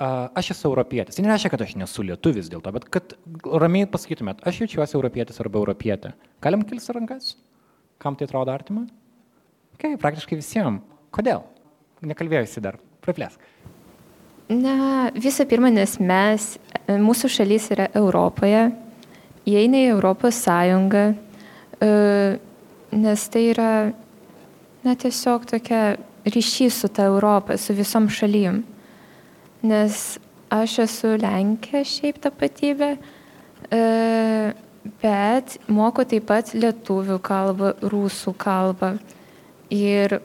aš 0.00 0.52
esu 0.54 0.68
europietis. 0.70 1.16
Tai 1.16 1.26
nereiškia, 1.26 1.52
kad 1.52 1.64
aš 1.64 1.76
nesu 1.80 2.04
lietuvis 2.06 2.48
dėl 2.52 2.64
to, 2.64 2.72
bet 2.72 2.88
kad 2.92 3.14
ramiai 3.44 3.88
pasakytumėt, 3.90 4.42
aš 4.48 4.62
jaučiuosi 4.64 4.96
europietis 4.96 5.40
arba 5.44 5.60
europietė. 5.60 6.14
Galim 6.42 6.64
kilti 6.66 6.96
rankas? 6.96 7.34
Kam 8.00 8.16
tai 8.16 8.28
atrodo 8.28 8.52
artima? 8.54 8.86
Okay, 9.76 9.96
praktiškai 10.00 10.38
visiems. 10.40 10.80
Kodėl? 11.12 11.44
Nekalbėjusi 12.06 12.62
dar. 12.64 12.78
Praplėsk. 13.04 13.40
Na, 14.50 15.10
visų 15.14 15.44
pirma, 15.46 15.68
nes 15.70 15.94
mes, 16.02 16.46
mūsų 16.88 17.28
šalis 17.30 17.68
yra 17.70 17.86
Europoje, 17.94 18.70
įeina 19.46 19.84
į 19.84 19.92
Europos 19.92 20.40
Sąjungą, 20.42 21.04
nes 21.80 23.28
tai 23.32 23.44
yra, 23.52 23.72
na, 24.84 24.94
tiesiog 24.94 25.46
tokia 25.48 25.96
ryšys 26.24 26.80
su 26.80 26.88
ta 26.88 27.06
Europa, 27.08 27.56
su 27.56 27.74
visom 27.74 28.08
šalim. 28.08 28.64
Nes 29.62 30.18
aš 30.50 30.78
esu 30.86 31.14
Lenkija 31.20 31.84
šiaip 31.84 32.18
tapatybė, 32.24 32.90
e, 33.70 33.80
bet 35.02 35.56
moku 35.68 36.04
taip 36.08 36.26
pat 36.28 36.52
lietuvių 36.56 37.20
kalbą, 37.22 37.74
rusų 37.92 38.34
kalbą. 38.40 38.96
Ir 39.70 40.18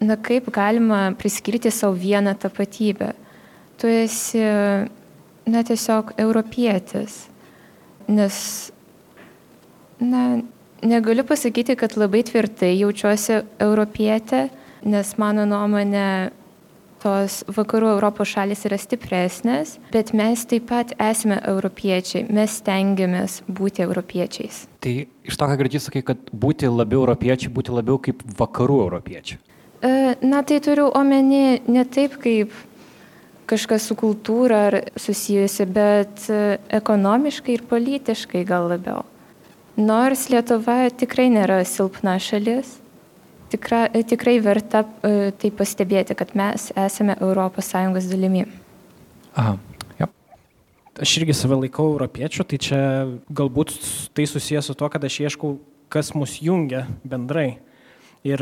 na 0.00 0.16
kaip 0.16 0.50
galima 0.54 1.14
priskirti 1.18 1.72
savo 1.72 1.96
vieną 1.98 2.36
tapatybę? 2.38 3.12
Tu 3.80 3.90
esi, 4.04 4.42
na 5.46 5.62
tiesiog 5.64 6.14
europietis. 6.16 7.24
Nes, 8.08 8.36
na, 9.98 10.42
negaliu 10.84 11.24
pasakyti, 11.26 11.76
kad 11.80 11.96
labai 11.98 12.22
tvirtai 12.26 12.74
jaučiuosi 12.76 13.40
europietė, 13.62 14.48
nes 14.84 15.14
mano 15.20 15.46
nuomonė 15.48 16.08
tos 17.04 17.42
vakarų 17.52 17.90
Europos 17.98 18.30
šalis 18.32 18.64
yra 18.68 18.78
stipresnės, 18.80 19.76
bet 19.92 20.14
mes 20.16 20.44
taip 20.48 20.68
pat 20.70 20.94
esame 20.96 21.36
europiečiai, 21.50 22.24
mes 22.32 22.58
stengiamės 22.62 23.42
būti 23.48 23.84
europiečiais. 23.84 24.64
Tai 24.84 24.94
iš 25.04 25.40
to, 25.40 25.48
ką 25.48 25.58
girdžiu, 25.60 25.82
sakai, 25.84 26.04
kad 26.06 26.30
būti 26.32 26.70
labiau 26.72 27.02
europiečiai, 27.04 27.52
būti 27.52 27.74
labiau 27.76 28.00
kaip 28.00 28.24
vakarų 28.38 28.80
europiečiai. 28.86 29.40
E, 29.84 30.14
na, 30.24 30.40
tai 30.48 30.62
turiu 30.64 30.88
omeny 30.96 31.60
ne 31.68 31.84
taip 31.84 32.16
kaip 32.22 32.54
kažkas 33.50 33.90
su 33.90 33.96
kultūra 34.00 34.62
ar 34.70 34.78
susijusi, 34.96 35.66
bet 35.68 36.24
e, 36.32 36.56
ekonomiškai 36.80 37.58
ir 37.58 37.66
politiškai 37.68 38.46
gal 38.48 38.70
labiau. 38.72 39.04
Nors 39.74 40.28
Lietuva 40.30 40.84
tikrai 40.94 41.26
nėra 41.34 41.64
silpna 41.66 42.14
šalis, 42.22 42.76
tikra, 43.50 43.88
tikrai 44.06 44.36
verta 44.42 44.84
e, 45.02 45.32
tai 45.34 45.50
pastebėti, 45.50 46.14
kad 46.14 46.34
mes 46.38 46.70
esame 46.78 47.16
ES 47.18 48.06
dalimi. 48.10 48.44
Aha. 49.34 49.56
Ja. 49.98 50.06
Aš 51.02 51.16
irgi 51.18 51.34
save 51.34 51.58
laikau 51.58 51.88
europiečiu, 51.90 52.46
tai 52.46 52.58
čia 52.62 52.80
galbūt 53.26 53.74
tai 54.14 54.28
susijęs 54.30 54.70
su 54.70 54.78
to, 54.78 54.88
kad 54.88 55.02
aš 55.02 55.20
ieškau, 55.26 55.56
kas 55.90 56.14
mus 56.14 56.38
jungia 56.42 56.86
bendrai. 57.02 57.58
Ir 58.24 58.40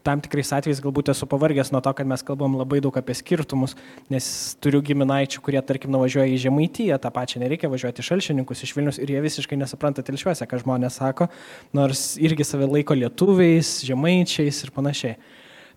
tam 0.00 0.20
tikrais 0.24 0.52
atvejais 0.56 0.80
galbūt 0.82 1.10
esu 1.12 1.26
pavargęs 1.28 1.72
nuo 1.74 1.82
to, 1.84 1.92
kad 1.96 2.08
mes 2.08 2.24
kalbam 2.24 2.54
labai 2.56 2.80
daug 2.84 2.96
apie 2.96 3.14
skirtumus, 3.18 3.74
nes 4.12 4.26
turiu 4.62 4.80
giminaičių, 4.84 5.42
kurie, 5.44 5.60
tarkim, 5.66 5.92
nuvažiuoja 5.94 6.30
į 6.32 6.38
Žemaityje, 6.46 6.96
tą 7.02 7.12
pačią 7.14 7.42
nereikia 7.42 7.70
važiuoti 7.72 8.04
šalšininkus 8.06 8.64
iš 8.64 8.74
Vilnius 8.76 9.00
ir 9.02 9.12
jie 9.12 9.22
visiškai 9.24 9.58
nesupranta 9.60 10.04
telšiuose, 10.06 10.48
ką 10.48 10.62
žmonės 10.64 11.00
sako, 11.02 11.28
nors 11.76 12.12
irgi 12.20 12.46
save 12.48 12.70
laiko 12.70 12.96
lietuviais, 12.96 13.80
žemaičiais 13.88 14.62
ir 14.64 14.72
panašiai. 14.74 15.18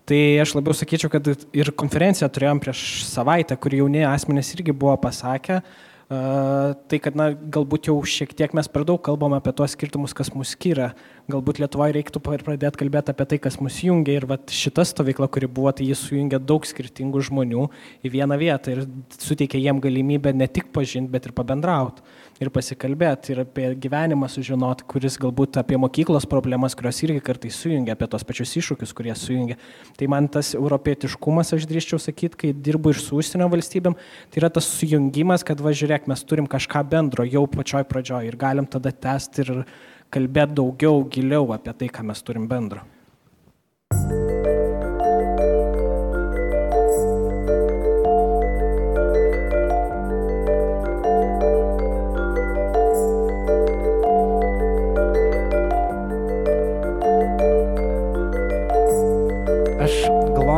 Tai 0.06 0.20
aš 0.38 0.54
labiau 0.54 0.74
sakyčiau, 0.76 1.10
kad 1.10 1.26
ir 1.34 1.72
konferenciją 1.74 2.28
turėjom 2.30 2.62
prieš 2.62 2.86
savaitę, 3.08 3.56
kur 3.58 3.74
jauni 3.74 4.04
asmenys 4.06 4.52
irgi 4.54 4.70
buvo 4.70 4.94
pasakę, 5.02 5.58
uh, 5.58 5.85
tai 6.06 7.00
kad 7.02 7.16
na, 7.18 7.32
galbūt 7.34 7.88
jau 7.90 7.96
šiek 8.06 8.30
tiek 8.38 8.52
mes 8.54 8.68
per 8.70 8.84
daug 8.86 9.00
kalbam 9.02 9.34
apie 9.34 9.50
tuos 9.56 9.74
skirtumus, 9.74 10.14
kas 10.14 10.30
mus 10.34 10.52
skiria 10.54 10.92
galbūt 11.30 11.58
Lietuvoje 11.58 11.96
reiktų 11.96 12.22
pradėti 12.22 12.80
kalbėti 12.80 13.12
apie 13.12 13.26
tai, 13.32 13.38
kas 13.42 13.58
mus 13.62 13.78
jungia. 13.82 14.14
Ir 14.20 14.28
vat, 14.30 14.52
šita 14.52 14.84
stovykla, 14.86 15.28
kuri 15.32 15.48
buvo, 15.50 15.72
tai 15.74 15.88
jis 15.88 16.04
sujungia 16.06 16.38
daug 16.38 16.66
skirtingų 16.66 17.24
žmonių 17.28 17.66
į 18.06 18.12
vieną 18.14 18.38
vietą 18.38 18.76
ir 18.76 18.84
suteikia 19.18 19.60
jiem 19.62 19.82
galimybę 19.82 20.34
ne 20.36 20.46
tik 20.46 20.70
pažinti, 20.74 21.10
bet 21.10 21.26
ir 21.26 21.34
pabendrauti. 21.36 22.06
Ir 22.36 22.50
pasikalbėti, 22.52 23.32
ir 23.32 23.38
apie 23.46 23.70
gyvenimą 23.80 24.28
sužinoti, 24.28 24.84
kuris 24.90 25.14
galbūt 25.20 25.56
apie 25.56 25.78
mokyklos 25.80 26.26
problemas, 26.28 26.74
kurios 26.76 26.98
irgi 27.06 27.22
kartais 27.24 27.56
sujungia, 27.56 27.94
apie 27.96 28.08
tos 28.12 28.26
pačius 28.28 28.52
iššūkius, 28.60 28.92
kurie 28.96 29.14
sujungia. 29.16 29.56
Tai 29.96 30.08
man 30.12 30.28
tas 30.28 30.52
europietiškumas, 30.58 31.54
aš 31.56 31.64
drįščiau 31.70 32.02
sakyti, 32.02 32.40
kai 32.42 32.52
dirbu 32.52 32.92
ir 32.92 33.00
su 33.00 33.16
užsienio 33.16 33.48
valstybėm, 33.54 33.96
tai 34.28 34.42
yra 34.42 34.52
tas 34.52 34.68
sujungimas, 34.68 35.46
kad 35.48 35.64
važiuok, 35.64 36.10
mes 36.12 36.26
turim 36.28 36.50
kažką 36.50 36.84
bendro 36.92 37.24
jau 37.24 37.46
pačioj 37.48 37.88
pradžioj 37.88 38.28
ir 38.28 38.36
galim 38.36 38.68
tada 38.68 38.92
tęsti 38.92 39.46
ir 39.46 39.54
kalbėti 40.12 40.60
daugiau, 40.60 41.06
giliau 41.08 41.56
apie 41.56 41.72
tai, 41.72 41.88
ką 41.88 42.04
mes 42.12 42.20
turim 42.20 42.44
bendro. 42.52 42.84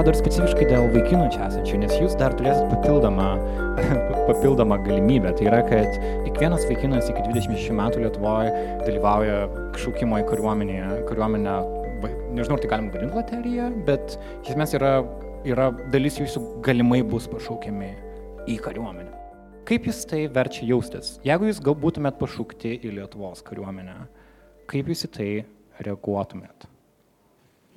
Dar 0.07 0.17
specifiškai 0.19 0.67
dėl 0.71 0.89
vaikinų 0.93 1.25
čia 1.35 1.47
esančių, 1.49 1.81
nes 1.83 1.95
jūs 1.99 2.15
dar 2.21 2.35
turėsit 2.39 2.69
papildomą, 2.71 3.29
papildomą 4.29 4.79
galimybę. 4.85 5.33
Tai 5.39 5.49
yra, 5.51 5.63
kad 5.67 5.99
kiekvienas 6.27 6.67
vaikinas 6.71 7.11
iki 7.11 7.25
26 7.27 7.75
metų 7.79 8.05
Lietuvoje 8.05 8.53
dalyvauja 8.85 9.41
šaukimo 9.81 10.21
į 10.23 10.29
kariuomenę, 10.29 10.79
kariuomenę 11.09 11.57
nežinau, 12.37 12.57
ar 12.57 12.63
tai 12.63 12.71
galima 12.71 12.95
vadinti 12.95 13.19
loteriją, 13.19 13.69
bet 13.89 14.17
iš 14.43 14.53
esmės 14.55 14.75
yra, 14.79 14.93
yra 15.49 15.71
dalis 15.93 16.21
jūsų 16.21 16.45
galimai 16.67 17.03
bus 17.07 17.29
pašaukiami 17.33 17.93
į 18.49 18.59
kariuomenę. 18.65 19.13
Kaip 19.69 19.91
jūs 19.91 20.05
tai 20.09 20.23
verčia 20.33 20.65
jaustis? 20.71 21.17
Jeigu 21.27 21.51
jūs 21.51 21.61
galbūt 21.61 21.99
būtumėt 21.99 22.17
pašaukti 22.21 22.79
į 22.79 22.95
Lietuvos 23.01 23.43
kariuomenę, 23.45 24.01
kaip 24.71 24.89
jūs 24.89 25.05
į 25.09 25.15
tai 25.19 25.31
reaguotumėt? 25.85 26.68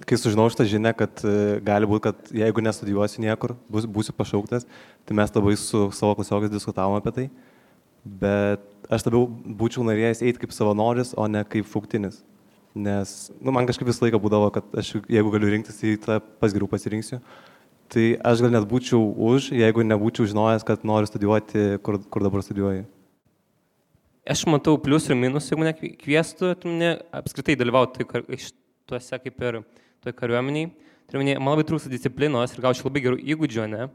Kai 0.07 0.17
sužinau 0.19 0.47
šitą 0.51 0.65
žinią, 0.69 0.93
kad 0.97 1.21
e, 1.27 1.59
gali 1.65 1.87
būti, 1.89 2.03
kad 2.07 2.33
jeigu 2.35 2.63
nestudijuosiu 2.63 3.23
niekur, 3.23 3.55
bus, 3.71 3.87
būsiu 3.89 4.15
pašauktas, 4.17 4.67
tai 5.05 5.17
mes 5.17 5.33
labai 5.35 5.55
su 5.59 5.87
savo 5.97 6.15
klasiokais 6.19 6.53
diskutavom 6.53 6.97
apie 6.99 7.13
tai. 7.15 7.25
Bet 8.01 8.65
aš 8.89 9.05
labiau 9.07 9.27
būčiau 9.29 9.85
norėjęs 9.85 10.23
eiti 10.25 10.41
kaip 10.41 10.55
savanoris, 10.55 11.13
o 11.17 11.27
ne 11.29 11.43
kaip 11.47 11.69
šauktinis. 11.69 12.21
Nes 12.71 13.31
nu, 13.41 13.51
man 13.51 13.67
kažkaip 13.67 13.89
visą 13.89 14.05
laiką 14.05 14.21
būdavo, 14.23 14.47
kad 14.55 14.79
aš 14.79 14.93
jeigu 15.11 15.33
galiu 15.33 15.51
rinktis, 15.51 15.81
tai 15.81 15.97
tą 15.99 16.21
pas 16.39 16.53
geriau 16.55 16.71
pasirinksiu. 16.71 17.19
Tai 17.91 18.05
aš 18.23 18.45
gal 18.45 18.53
net 18.53 18.65
būčiau 18.71 19.01
už, 19.31 19.51
jeigu 19.51 19.83
nebūčiau 19.83 20.29
žinojęs, 20.31 20.63
kad 20.63 20.85
noriu 20.87 21.09
studijuoti, 21.09 21.81
kur, 21.83 21.99
kur 22.07 22.23
dabar 22.23 22.43
studijuoju. 22.45 22.85
Aš 24.31 24.45
matau 24.47 24.77
pliusų 24.79 25.11
ir 25.11 25.19
minusų, 25.19 25.51
jeigu 25.51 25.67
nekviestų, 25.67 26.53
tu 26.61 26.71
ne 26.71 26.93
apskritai 27.17 27.57
dalyvauti 27.59 28.05
tuose 28.89 29.19
kaip 29.21 29.45
ir 29.47 29.61
toj 30.01 30.15
kariuomeniai. 30.17 30.71
Tai 31.11 31.19
man 31.19 31.51
labai 31.51 31.67
trūksta 31.67 31.91
disciplinos 31.91 32.53
ir 32.55 32.63
gaučiau 32.63 32.87
labai 32.87 33.01
gerų 33.03 33.17
įgūdžių, 33.33 33.65
ne? 33.67 33.89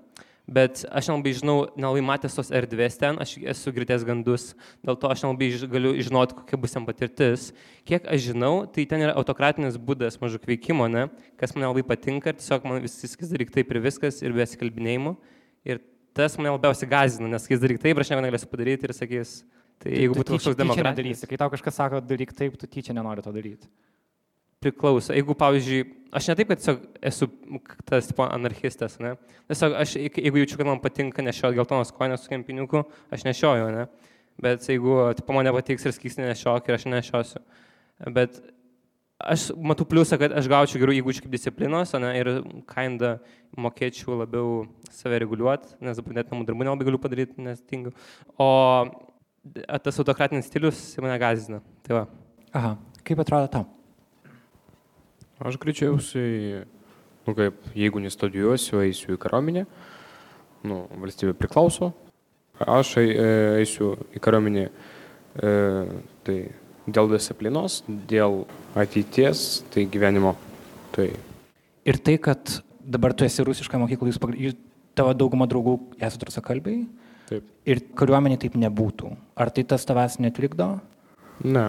Bet 0.46 0.85
aš 0.94 1.09
nelabai 1.11 1.33
žinau, 1.35 1.55
nelabai 1.75 2.03
matęs 2.07 2.37
tos 2.38 2.53
erdvės 2.55 2.99
ten, 3.01 3.16
aš 3.18 3.33
esu 3.51 3.72
girdėjęs 3.75 4.05
gandus, 4.07 4.44
dėl 4.87 4.99
to 5.03 5.09
aš 5.11 5.25
nelabai 5.25 5.49
galiu 5.72 5.94
žinoti, 5.96 6.37
kokia 6.38 6.61
bus 6.62 6.77
jam 6.77 6.85
patirtis. 6.87 7.49
Kiek 7.88 8.07
aš 8.07 8.29
žinau, 8.29 8.53
tai 8.70 8.85
ten 8.87 9.03
yra 9.03 9.16
autokratinis 9.18 9.81
būdas 9.88 10.20
mažuk 10.22 10.46
veikimo, 10.46 10.87
ne? 10.92 11.09
kas 11.40 11.57
man 11.57 11.66
labai 11.66 11.83
patinka 11.88 12.37
tiesiog 12.37 12.68
man 12.68 12.79
visi 12.85 13.11
sakys 13.11 13.33
daryk 13.33 13.51
taip 13.57 13.75
ir 13.75 13.83
viskas 13.88 14.20
ir 14.22 14.37
be 14.37 14.46
atsikalbinėjimų. 14.46 15.16
Ir 15.66 15.83
tas 16.14 16.38
mane 16.38 16.55
labiausiai 16.55 16.92
gazina, 16.94 17.33
nes 17.33 17.49
sakys 17.49 17.64
daryk 17.64 17.83
taip 17.83 17.99
aš 17.99 18.12
nieko 18.12 18.22
negalėsiu 18.22 18.53
padaryti 18.53 18.87
ir 18.87 18.94
sakys, 18.94 19.35
tai 19.83 19.99
jeigu 19.99 20.20
būtų 20.20 20.38
kažkoks 20.38 20.62
demokratijos. 20.62 21.27
Kai 21.27 21.42
tau 21.42 21.51
kažkas 21.57 21.83
sako 21.83 22.05
daryk 22.05 22.37
taip, 22.38 22.55
tu 22.61 22.70
tyčia 22.70 22.94
nenori 22.94 23.27
to 23.27 23.35
daryti 23.35 23.66
priklauso. 24.66 25.14
Jeigu, 25.14 25.37
pavyzdžiui, 25.38 25.85
aš 26.16 26.31
ne 26.31 26.37
taip, 26.38 26.50
kad 26.50 26.62
tiesiog 26.62 26.83
esu 27.11 27.29
tas 27.88 28.11
tipo, 28.11 28.26
anarchistas, 28.26 28.98
ne? 29.02 29.14
Tiesiog 29.50 29.79
aš, 29.83 29.96
jeigu 30.02 30.42
jaučiu, 30.42 30.59
kad 30.61 30.68
man 30.68 30.83
patinka 30.83 31.24
nešioti 31.24 31.59
geltonos 31.59 31.94
koinės 31.94 32.26
su 32.26 32.33
kempiniuku, 32.33 32.83
aš 33.14 33.24
nešioju, 33.29 33.70
ne? 33.74 33.87
Bet 34.42 34.66
jeigu, 34.68 34.98
tipo, 35.16 35.33
man 35.37 35.48
nepatiks 35.48 35.87
ir 35.87 35.96
skysnį 35.96 36.29
nešiok 36.31 36.68
ir 36.68 36.76
aš 36.76 36.87
nešiosiu. 36.92 37.42
Bet 38.12 38.40
aš 39.16 39.48
matau 39.57 39.87
pliusą, 39.88 40.18
kad 40.20 40.35
aš 40.37 40.48
gaučiau 40.52 40.83
gerų 40.83 40.98
įgūdžių 40.98 41.24
kaip 41.24 41.33
disciplinos, 41.33 41.94
ne? 42.02 42.12
Ir 42.20 42.33
kinda 42.68 43.16
mokėčiau 43.57 44.18
labiau 44.20 44.66
save 44.92 45.22
reguliuoti, 45.24 45.79
nes 45.85 45.96
dabar 46.00 46.20
net 46.20 46.33
namų 46.33 46.48
darbų 46.50 46.68
nelabai 46.68 46.88
galiu 46.90 47.00
padaryti, 47.00 47.40
nes 47.40 47.62
tingiu. 47.64 47.94
O 48.37 48.50
tas 49.83 50.02
autokratinis 50.02 50.50
stilius 50.50 50.83
mane 51.00 51.16
gazina. 51.22 51.62
Tai 51.87 52.00
va. 52.00 52.05
Aha, 52.57 52.76
kaip 53.07 53.24
atrodo 53.24 53.48
tau? 53.52 53.75
Aš 55.44 55.59
greičiausiai, 55.61 56.64
nu 57.27 57.37
kaip, 57.37 57.61
jeigu 57.77 58.01
nestudijuosiu, 58.01 58.81
eisiu 58.85 59.16
į 59.16 59.20
kariuomenę, 59.20 59.66
nu, 60.66 60.83
valstybė 61.03 61.37
priklauso, 61.37 61.92
aš 62.61 62.96
e, 63.03 63.07
eisiu 63.61 63.92
į 64.16 64.22
kariuomenę, 64.25 64.66
e, 65.37 65.55
tai 66.25 66.38
dėl 66.87 67.12
disciplinos, 67.12 67.83
dėl 68.09 68.44
ateities, 68.79 69.46
tai 69.75 69.85
gyvenimo, 69.92 70.37
tai 70.96 71.11
Ir 71.87 72.01
tai, 72.03 72.16
kad 72.18 72.51
dabar 72.83 73.12
tu 73.14 73.22
esi 73.22 73.44
rusiškai 73.46 73.79
mokyklai, 73.79 74.11
jūs, 74.11 74.18
jūs 74.42 74.55
tavo 74.99 75.12
dauguma 75.14 75.46
draugų 75.46 75.77
esate 76.03 76.27
rusakalbiai. 76.27 76.81
Taip. 77.29 77.44
Ir 77.66 77.83
kariuomenė 77.99 78.40
taip 78.42 78.57
nebūtų. 78.59 79.12
Ar 79.38 79.53
tai 79.55 79.62
tas 79.70 79.87
tavęs 79.87 80.18
netrikdo? 80.22 80.66
Ne. 81.46 81.68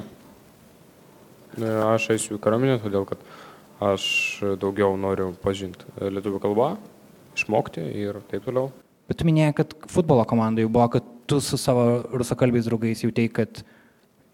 Ne, 1.58 1.70
Aš 1.92 2.10
eisiu 2.16 2.40
į 2.40 2.42
kariuomenę, 2.42 2.80
todėl 2.82 3.06
kad 3.10 3.22
aš 3.84 4.04
daugiau 4.62 4.96
noriu 5.00 5.32
pažinti 5.44 5.86
lietuvių 6.02 6.42
kalbą, 6.44 6.70
išmokti 7.38 7.84
ir 8.04 8.22
taip 8.32 8.48
toliau. 8.48 8.72
Bet 9.08 9.22
tu 9.22 9.28
minėjai, 9.28 9.56
kad 9.62 9.74
futbolo 9.92 10.26
komandai 10.28 10.66
jau 10.66 10.72
buvo, 10.74 10.88
kad 10.98 11.06
tu 11.30 11.40
su 11.44 11.60
savo 11.60 12.04
rusakalbiais 12.12 12.68
draugais 12.68 13.04
jautėjai, 13.06 13.32
kad 13.40 13.62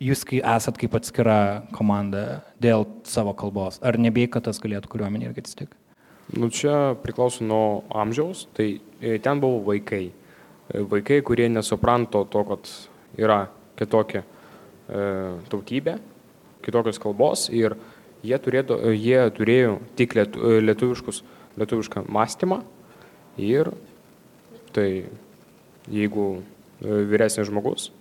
jūs 0.03 0.23
kai 0.27 0.41
esat 0.55 0.77
kaip 0.81 0.95
atskira 0.97 1.37
komanda 1.75 2.41
dėl 2.61 2.87
savo 3.07 3.35
kalbos. 3.37 3.79
Ar 3.85 3.99
nebijai, 4.01 4.31
kad 4.33 4.47
tas 4.47 4.61
galėtų 4.63 4.91
kariuomenė 4.91 5.29
irgi 5.29 5.45
atsitikti? 5.45 5.79
Nu, 6.39 6.49
čia 6.49 6.95
priklauso 7.03 7.43
nuo 7.45 7.83
amžiaus, 7.91 8.47
tai 8.55 8.77
e, 9.01 9.17
ten 9.21 9.41
buvo 9.43 9.59
vaikai. 9.67 10.05
E, 10.09 10.83
Vaikai, 10.89 11.19
kurie 11.25 11.49
nesupranto 11.51 12.23
to, 12.31 12.43
kad 12.47 12.69
yra 13.19 13.43
kitokia 13.77 14.23
e, 14.23 15.03
tautybė, 15.51 15.97
kitokios 16.63 17.01
kalbos 17.03 17.49
ir 17.51 17.75
jie, 18.23 18.37
turėtų, 18.39 18.79
e, 18.79 18.93
jie 18.97 19.19
turėjo 19.37 19.77
tik 19.99 20.15
lietu, 20.17 20.39
e, 20.39 20.61
lietuviškus, 20.63 21.23
lietuvišką 21.59 22.05
mąstymą 22.11 22.61
ir 23.37 23.73
tai 24.73 25.05
jeigu 25.91 26.29
e, 26.39 27.03
vyresnis 27.11 27.49
žmogus, 27.49 27.91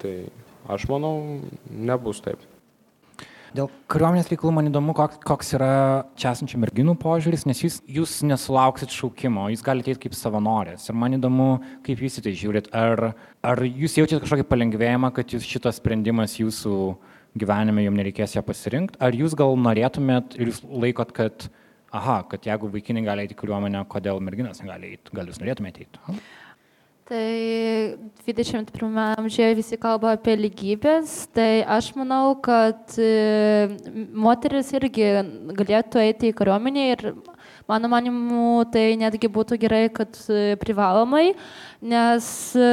tai 0.00 0.30
aš 0.70 0.86
manau, 0.90 1.40
nebus 1.70 2.22
taip. 2.24 2.42
Dėl 3.50 3.66
kariuomenės 3.90 4.28
reikalų 4.30 4.52
man 4.54 4.68
įdomu, 4.70 4.92
koks, 4.94 5.18
koks 5.26 5.48
yra 5.56 5.70
čia 6.14 6.30
esančių 6.36 6.60
merginų 6.62 6.92
požiūris, 7.02 7.48
nes 7.50 7.58
jūs, 7.64 7.80
jūs 7.90 8.12
nesulauksit 8.22 8.94
šaukimo, 8.94 9.48
jūs 9.50 9.64
galite 9.66 9.90
eiti 9.90 10.04
kaip 10.04 10.14
savanorės. 10.14 10.84
Ir 10.86 10.98
man 11.00 11.16
įdomu, 11.18 11.48
kaip 11.86 11.98
jūs 12.04 12.20
į 12.20 12.24
tai 12.28 12.34
žiūrit. 12.38 12.70
Ar, 12.78 13.08
ar 13.42 13.62
jūs 13.66 13.98
jaučiate 13.98 14.22
kažkokį 14.22 14.46
palengvėjimą, 14.52 15.10
kad 15.16 15.34
jūs 15.34 15.48
šitas 15.50 15.82
sprendimas 15.82 16.38
jūsų 16.38 16.76
gyvenime 17.38 17.84
jums 17.84 18.00
nereikės 18.00 18.36
ją 18.36 18.44
pasirinkti? 18.46 19.00
Ar 19.02 19.16
jūs 19.16 19.36
gal 19.38 19.56
norėtumėt 19.58 20.36
ir 20.40 20.50
jūs 20.50 20.62
laikot, 20.66 21.14
kad, 21.16 21.48
aha, 21.94 22.20
kad 22.30 22.46
jeigu 22.46 22.70
vaikinai 22.72 23.04
gali 23.06 23.26
eiti 23.26 23.38
kariuomenę, 23.38 23.84
kodėl 23.90 24.22
merginas 24.24 24.62
negali 24.64 24.94
eiti? 24.94 25.14
Gal 25.16 25.30
jūs 25.30 25.42
norėtumėte 25.42 25.86
eiti? 25.86 26.20
Tai 27.10 27.98
21 28.22 28.98
amžiuje 29.18 29.54
visi 29.58 29.76
kalba 29.82 30.12
apie 30.14 30.36
lygybės, 30.38 31.24
tai 31.34 31.64
aš 31.66 31.88
manau, 31.98 32.36
kad 32.38 32.94
e, 33.02 33.66
moteris 34.14 34.70
irgi 34.78 35.08
galėtų 35.58 36.04
eiti 36.04 36.30
į 36.30 36.36
kariuomenę 36.38 36.84
ir 36.92 37.02
mano 37.66 37.90
manimu 37.90 38.62
tai 38.70 38.94
netgi 39.00 39.26
būtų 39.26 39.58
gerai, 39.58 39.88
kad 39.90 40.14
e, 40.30 40.54
privalomai, 40.62 41.32
nes 41.82 42.30
e, 42.54 42.70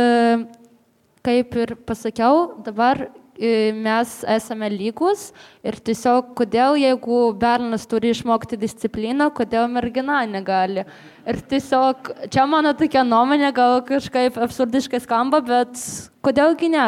kaip 1.25 1.57
ir 1.57 1.73
pasakiau, 1.89 2.59
dabar 2.61 3.07
mes 3.37 4.13
esame 4.37 4.69
lygus 4.73 5.31
ir 5.65 5.77
tiesiog 5.77 6.33
kodėl 6.37 6.77
jeigu 6.81 7.19
bernas 7.37 7.85
turi 7.89 8.13
išmokti 8.13 8.57
discipliną, 8.59 9.29
kodėl 9.35 9.67
mergina 9.71 10.23
negali. 10.29 10.85
Ir 11.27 11.41
tiesiog 11.51 12.13
čia 12.33 12.47
mano 12.49 12.73
tokia 12.77 13.03
nuomonė 13.05 13.51
gal 13.53 13.81
kažkaip 13.85 14.39
absurdiškai 14.41 15.03
skamba, 15.03 15.43
bet 15.45 15.77
kodėlgi 16.25 16.71
ne? 16.73 16.87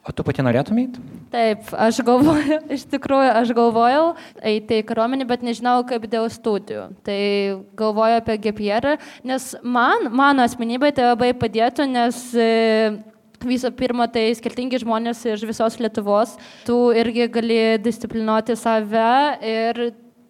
O 0.00 0.12
tu 0.16 0.24
pati 0.24 0.40
norėtumėt? 0.40 0.96
Taip, 1.30 1.66
aš 1.76 1.98
galvoju, 2.06 2.56
iš 2.76 2.86
tikrųjų, 2.88 3.32
aš 3.42 3.52
galvojau 3.56 4.04
eiti 4.48 4.80
į 4.80 4.86
kariuomenį, 4.88 5.26
bet 5.28 5.44
nežinau 5.44 5.76
kaip 5.88 6.06
dėl 6.08 6.24
studijų. 6.32 6.86
Tai 7.04 7.20
galvoju 7.78 8.16
apie 8.22 8.38
GPR, 8.46 8.96
nes 9.28 9.52
man, 9.60 10.08
mano 10.08 10.46
asmenybė 10.48 10.94
tai 10.96 11.10
labai 11.10 11.34
padėtų, 11.36 11.86
nes 11.92 12.22
e, 12.32 12.48
Visų 13.40 13.70
pirma, 13.72 14.04
tai 14.12 14.26
skirtingi 14.36 14.82
žmonės 14.82 15.22
iš 15.32 15.46
visos 15.48 15.78
Lietuvos. 15.80 16.34
Tu 16.66 16.76
irgi 17.00 17.28
gali 17.32 17.60
disciplinuoti 17.80 18.56
save 18.58 19.06
ir 19.40 19.80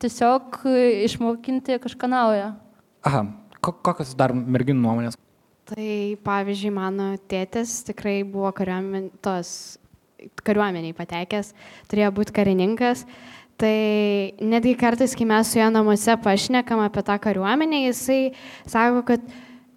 tiesiog 0.00 0.60
išmokinti 1.08 1.80
kažką 1.82 2.10
naujo. 2.10 2.52
Aha, 3.02 3.24
ko, 3.58 3.74
kokios 3.82 4.14
dar 4.14 4.34
merginų 4.36 4.84
nuomonės? 4.84 5.18
Tai 5.70 5.90
pavyzdžiui, 6.26 6.70
mano 6.74 7.12
tėtis 7.30 7.80
tikrai 7.86 8.20
buvo 8.26 8.50
kariuomen, 8.54 9.10
tos, 9.22 9.78
kariuomeniai 10.46 10.96
patekęs, 10.96 11.52
turėjo 11.90 12.14
būti 12.16 12.34
karininkas. 12.38 13.04
Tai 13.60 13.76
netgi 14.40 14.72
kartais, 14.80 15.12
kai 15.18 15.26
mes 15.28 15.50
su 15.50 15.60
juo 15.60 15.68
namuose 15.70 16.14
pašnekam 16.24 16.80
apie 16.86 17.04
tą 17.04 17.18
kariuomenę, 17.20 17.84
jisai 17.90 18.32
sako, 18.64 19.04
kad 19.12 19.26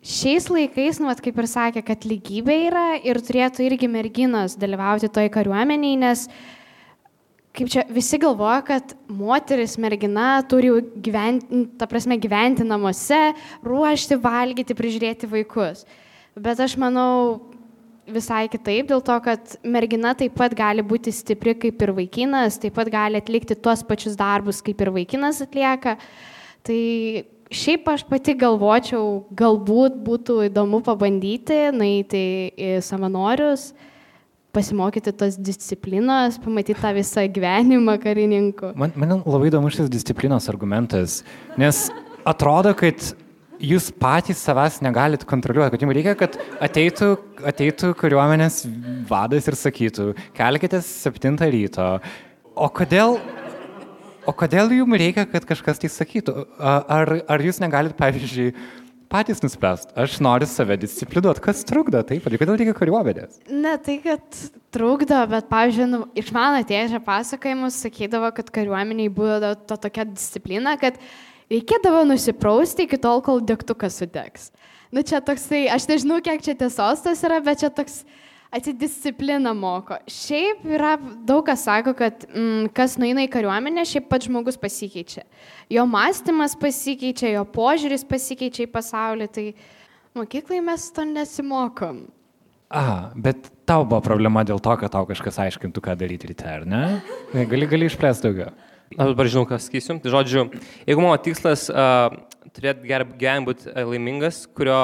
šiais 0.04 0.50
laikais, 0.52 1.00
nu, 1.00 1.08
vat 1.08 1.22
kaip 1.24 1.38
ir 1.40 1.48
sakė, 1.48 1.84
kad 1.88 2.04
lygybė 2.08 2.58
yra 2.68 2.88
ir 3.00 3.22
turėtų 3.24 3.64
irgi 3.70 3.88
merginos 3.92 4.58
dalyvauti 4.60 5.10
toj 5.14 5.32
kariuomeniai, 5.34 5.96
nes 6.02 6.28
kaip 7.54 7.70
čia 7.72 7.86
visi 7.94 8.20
galvoja, 8.22 8.60
kad 8.68 8.94
moteris, 9.08 9.78
mergina 9.82 10.42
turi 10.50 10.74
gyventi, 11.06 11.64
ta 11.80 11.88
prasme, 11.90 12.18
gyventi 12.20 12.66
namuose, 12.68 13.22
ruošti, 13.66 14.18
valgyti, 14.22 14.76
prižiūrėti 14.78 15.30
vaikus. 15.32 15.86
Bet 16.34 16.60
aš 16.66 16.76
manau 16.82 17.54
visai 18.10 18.48
kitaip, 18.52 18.90
dėl 18.90 19.04
to, 19.06 19.16
kad 19.24 19.54
mergina 19.64 20.12
taip 20.18 20.34
pat 20.36 20.56
gali 20.58 20.84
būti 20.84 21.14
stipri 21.16 21.54
kaip 21.56 21.86
ir 21.86 21.94
vaikinas, 21.96 22.58
taip 22.60 22.76
pat 22.76 22.90
gali 22.92 23.22
atlikti 23.22 23.56
tuos 23.56 23.86
pačius 23.88 24.18
darbus, 24.20 24.60
kaip 24.66 24.82
ir 24.84 24.92
vaikinas 24.98 25.40
atlieka. 25.46 25.96
Tai 26.64 26.82
šiaip 27.54 27.88
aš 27.94 28.04
pati 28.10 28.36
galvočiau, 28.40 29.24
galbūt 29.38 29.98
būtų 30.06 30.40
įdomu 30.50 30.82
pabandyti, 30.86 31.60
nueiti 31.76 32.24
į 32.54 32.76
savanorius, 32.86 33.72
pasimokyti 34.54 35.14
tos 35.18 35.40
disciplinos, 35.42 36.38
pamatyti 36.42 36.78
tą 36.82 36.94
visą 36.98 37.26
gyvenimą 37.34 37.98
karininkų. 38.04 38.74
Man, 38.78 38.94
man 39.00 39.20
labai 39.22 39.50
įdomus 39.50 39.80
šis 39.80 39.92
disciplinos 39.94 40.50
argumentas, 40.52 41.22
nes 41.58 41.88
atrodo, 42.28 42.76
kad 42.78 43.14
jūs 43.64 43.90
patys 44.02 44.42
savęs 44.44 44.82
negalit 44.86 45.24
kontroliuoti, 45.30 45.74
kad 45.74 45.86
jums 45.86 45.98
reikia, 45.98 46.16
kad 46.20 46.38
ateitų, 46.64 47.10
ateitų 47.50 47.94
kariuomenės 48.00 48.64
vadas 49.10 49.50
ir 49.50 49.58
sakytų, 49.60 50.10
kelkite 50.38 50.84
7 50.86 51.40
ryto. 51.54 51.88
O 52.54 52.70
kodėl, 52.70 53.18
o 54.28 54.34
kodėl 54.38 54.72
jums 54.80 55.00
reikia, 55.00 55.26
kad 55.30 55.46
kažkas 55.50 55.82
tai 55.82 55.92
sakytų? 55.92 56.36
Ar, 56.60 57.12
ar 57.30 57.44
jūs 57.44 57.60
negalit, 57.64 57.96
pavyzdžiui, 57.98 58.54
patys 59.14 59.44
nuspręsti, 59.44 59.94
aš 60.00 60.18
noriu 60.26 60.48
save 60.50 60.78
disciplinuoti, 60.82 61.44
kas 61.44 61.62
trukdo 61.70 62.02
tai, 62.08 62.18
kodėl 62.24 62.58
reikia 62.58 62.74
kariuomenės? 62.78 63.44
Ne 63.52 63.76
tai, 63.84 64.00
kad 64.04 64.40
trukdo, 64.74 65.20
bet, 65.30 65.48
pavyzdžiui, 65.52 65.90
nu, 65.92 66.02
iš 66.18 66.32
mano 66.36 66.64
tėčio 66.66 67.02
pasakojimus 67.06 67.78
sakydavo, 67.86 68.32
kad 68.36 68.50
kariuomeniai 68.54 69.14
buvo 69.14 69.54
to 69.70 69.78
tokia 69.86 70.08
disciplina, 70.10 70.76
kad 70.82 70.98
reikėdavo 71.54 72.04
nusiprausti 72.10 72.88
iki 72.88 73.00
tol, 73.02 73.22
kol 73.26 73.44
degtukas 73.46 74.02
sudegs. 74.02 74.50
Nu 74.94 75.02
čia 75.06 75.22
toksai, 75.26 75.66
aš 75.74 75.88
nežinau, 75.90 76.20
kiek 76.22 76.42
čia 76.46 76.58
tiesos 76.58 77.02
tas 77.06 77.22
yra, 77.26 77.40
bet 77.42 77.62
čia 77.62 77.70
toks 77.74 78.04
atidisciplina 78.54 79.54
moko. 79.58 79.98
Šiaip 80.10 80.66
yra 80.76 80.96
daug 81.26 81.44
kas 81.48 81.66
sako, 81.66 81.96
kad 81.98 82.26
mm, 82.30 82.72
kas 82.78 82.98
nueina 83.02 83.26
į 83.26 83.32
kariuomenę, 83.34 83.86
šiaip 83.90 84.10
pats 84.12 84.30
žmogus 84.30 84.60
pasikeičia. 84.62 85.26
Jo 85.74 85.86
mąstymas 85.90 86.56
pasikeičia, 86.62 87.32
jo 87.38 87.46
požiūris 87.56 88.06
pasikeičia 88.08 88.68
į 88.68 88.74
pasaulį, 88.74 89.30
tai 89.34 89.48
mokyklai 90.18 90.62
mes 90.66 90.86
to 90.94 91.06
nesimokom. 91.10 92.04
Aha, 92.74 93.12
bet 93.14 93.50
tau 93.70 93.84
buvo 93.86 94.02
problema 94.06 94.42
dėl 94.46 94.62
to, 94.64 94.74
kad 94.82 94.94
tau 94.94 95.06
kažkas 95.10 95.38
aiškintų, 95.46 95.82
ką 95.84 95.98
daryti 95.98 96.30
ryte, 96.32 96.48
ar 96.50 96.64
ne? 96.66 96.84
Gali, 97.50 97.68
gali 97.70 97.90
išplėsti 97.90 98.26
daugiau. 98.26 98.54
Aš 98.94 99.14
dabar 99.14 99.30
žinau, 99.30 99.46
ką 99.50 99.58
sakysiu. 99.62 99.98
Tai 100.02 100.14
žodžiu, 100.14 100.46
jeigu 100.86 101.02
mano 101.02 101.18
tikslas 101.22 101.68
uh, 101.70 102.14
turėti 102.54 102.90
gerą 102.90 103.08
gyvenimą, 103.12 103.48
būti 103.50 103.74
laimingas, 103.78 104.44
kurio 104.58 104.80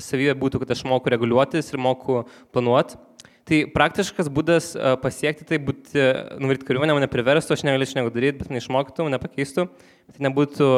savybė 0.00 0.36
būtų, 0.40 0.62
kad 0.62 0.72
aš 0.74 0.84
moku 0.88 1.12
reguliuotis 1.12 1.72
ir 1.72 1.80
moku 1.82 2.22
planuoti, 2.54 2.96
tai 3.48 3.62
praktiškas 3.74 4.30
būdas 4.32 4.72
uh, 4.76 4.94
pasiekti 5.02 5.46
tai 5.48 5.58
būti, 5.62 5.98
uh, 5.98 6.38
nuvaryti 6.40 6.68
kariuomenę, 6.68 6.96
mane 7.00 7.10
priverstų, 7.10 7.56
aš 7.56 7.66
negalėčiau 7.68 8.00
nieko 8.00 8.14
daryti, 8.14 8.40
bet 8.40 8.52
mane 8.52 8.62
išmokytų, 8.62 9.06
mane 9.08 9.20
pakeistų. 9.22 9.68
Tai 10.12 10.26
nebūtų, 10.28 10.72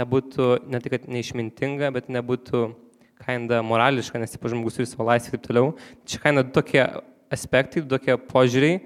nebūtų 0.00 0.52
ne 0.70 0.80
tik 0.84 1.10
neišmintinga, 1.10 1.92
bet 1.94 2.10
nebūtų 2.12 2.64
kaina 3.20 3.60
morališka, 3.66 4.20
nes 4.20 4.32
tipo 4.34 4.50
žmogus 4.50 4.78
turi 4.78 4.88
savo 4.88 5.06
laisvę 5.08 5.34
ir 5.34 5.36
taip 5.36 5.46
toliau. 5.48 5.74
Čia 6.08 6.22
kaina 6.22 6.44
tokie 6.56 6.82
aspektai, 7.32 7.84
tokie 7.86 8.16
požiūriai. 8.30 8.80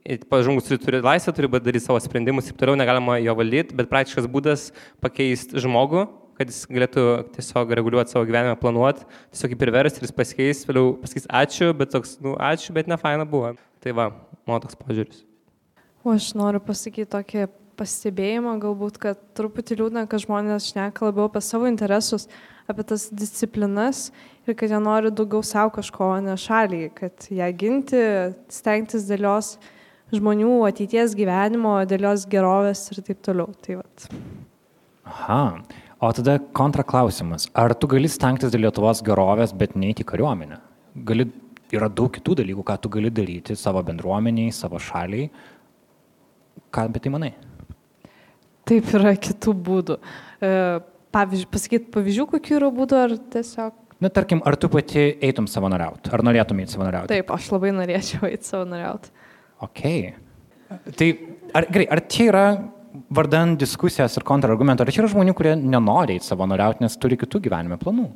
Žmogus 0.00 0.64
turi, 0.70 0.80
turi 0.80 1.02
laisvę, 1.04 1.34
turi 1.36 1.50
daryti 1.58 1.84
savo 1.84 2.00
sprendimus 2.00 2.48
ir 2.48 2.54
taip 2.54 2.62
toliau, 2.62 2.78
negalima 2.80 3.18
jo 3.20 3.34
valdyti, 3.36 3.76
bet 3.76 3.90
praktiškas 3.90 4.28
būdas 4.32 4.70
pakeisti 5.04 5.60
žmogų, 5.60 6.06
kad 6.40 6.48
jis 6.48 6.64
galėtų 6.72 7.06
tiesiog 7.34 7.72
reguliuoti 7.76 8.14
savo 8.14 8.24
gyvenimą, 8.28 8.56
planuoti, 8.60 9.04
tiesiog 9.34 9.52
kaip 9.52 9.64
ir 9.66 9.72
versti 9.74 10.00
ir 10.00 10.06
jis 10.06 10.14
pasikeis, 10.16 10.62
vėliau 10.64 10.94
pasakys 11.02 11.26
ačiū, 11.28 11.72
bet 11.76 11.92
toks, 11.92 12.14
nu, 12.24 12.32
ačiū, 12.40 12.72
bet 12.76 12.88
ne 12.88 12.96
faina 13.00 13.26
buvo. 13.28 13.52
Tai 13.84 13.92
va, 13.96 14.06
mano 14.48 14.62
toks 14.64 14.78
požiūris. 14.80 15.20
O 16.00 16.14
aš 16.14 16.30
noriu 16.36 16.62
pasakyti 16.64 17.10
tokį 17.12 17.44
pastebėjimą, 17.80 18.54
galbūt, 18.62 18.96
kad 19.00 19.20
truputį 19.36 19.76
liūdna, 19.82 20.06
kad 20.08 20.24
žmonės 20.24 20.70
šneka 20.72 21.10
labiau 21.10 21.28
apie 21.28 21.42
savo 21.44 21.68
interesus, 21.68 22.24
apie 22.68 22.86
tas 22.88 23.06
disciplinas 23.12 24.06
ir 24.48 24.56
kad 24.56 24.72
jie 24.72 24.80
nori 24.80 25.12
daugiau 25.12 25.44
savo 25.44 25.74
kažko, 25.76 26.08
o 26.16 26.22
ne 26.24 26.38
šaliai, 26.40 26.88
kad 26.96 27.28
ją 27.28 27.50
ginti, 27.60 28.00
stengtis 28.52 29.04
dėl 29.08 29.28
jos 29.28 29.54
žmonių 30.16 30.56
ateities 30.70 31.12
gyvenimo, 31.18 31.76
dėl 31.88 32.08
jos 32.08 32.24
gerovės 32.32 32.86
ir 32.94 33.04
taip 33.06 33.20
toliau. 33.28 33.52
Tai 33.60 33.82
vat. 33.82 34.08
Aha. 35.10 35.42
O 36.00 36.08
tada 36.16 36.38
kontraklausimas. 36.56 37.50
Ar 37.52 37.74
tu 37.76 37.88
gali 37.92 38.08
stengtis 38.08 38.52
dėl 38.54 38.64
Lietuvos 38.64 39.02
gerovės, 39.04 39.52
bet 39.52 39.74
neiti 39.76 40.06
kariuomenę? 40.08 40.56
Gali, 41.04 41.26
yra 41.76 41.90
daug 41.92 42.08
kitų 42.14 42.38
dalykų, 42.40 42.64
ką 42.70 42.76
tu 42.80 42.90
gali 42.94 43.10
daryti 43.12 43.56
savo 43.58 43.82
bendruomeniai, 43.84 44.54
savo 44.56 44.80
šaliai. 44.80 45.28
Ką 46.72 46.86
apie 46.88 47.02
tai 47.04 47.12
manai? 47.12 47.30
Taip 48.70 48.88
yra 48.96 49.12
kitų 49.28 49.54
būdų. 49.66 49.98
E, 50.40 50.54
pavyzdžiui, 51.12 51.50
pasakyti 51.52 51.92
pavyzdžių, 51.92 52.26
kokių 52.32 52.56
yra 52.62 52.72
būdų, 52.80 53.04
ar 53.04 53.16
tiesiog... 53.36 53.76
Na, 54.00 54.08
tarkim, 54.08 54.40
ar 54.48 54.56
tu 54.56 54.72
pati 54.72 55.04
eitum 55.20 55.44
savanoriauti? 55.52 56.08
Ar 56.16 56.24
norėtum 56.24 56.64
eiti 56.64 56.78
savanoriauti? 56.78 57.12
Taip, 57.12 57.36
aš 57.36 57.52
labai 57.52 57.74
norėčiau 57.76 58.24
eiti 58.30 58.48
savanoriauti. 58.48 59.12
Ok. 59.68 59.82
Tai 60.96 61.08
ar, 61.52 61.66
gerai, 61.68 61.90
ar 61.92 62.06
čia 62.08 62.30
yra, 62.30 62.44
vardant 63.10 63.58
diskusijas 63.58 64.16
ir 64.18 64.26
kontrargumentų, 64.26 64.84
ar 64.84 64.92
čia 64.94 65.02
yra 65.02 65.12
žmonių, 65.12 65.34
kurie 65.36 65.54
nenori 65.58 66.18
eiti 66.18 66.28
savanoriauti, 66.30 66.84
nes 66.84 66.98
turi 67.00 67.18
kitų 67.20 67.42
gyvenime 67.46 67.78
planų? 67.80 68.08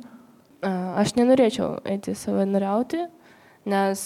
Aš 0.65 1.13
nenorėčiau 1.19 1.75
eiti 1.91 2.15
savanoriauti, 2.17 3.03
nes 3.69 4.05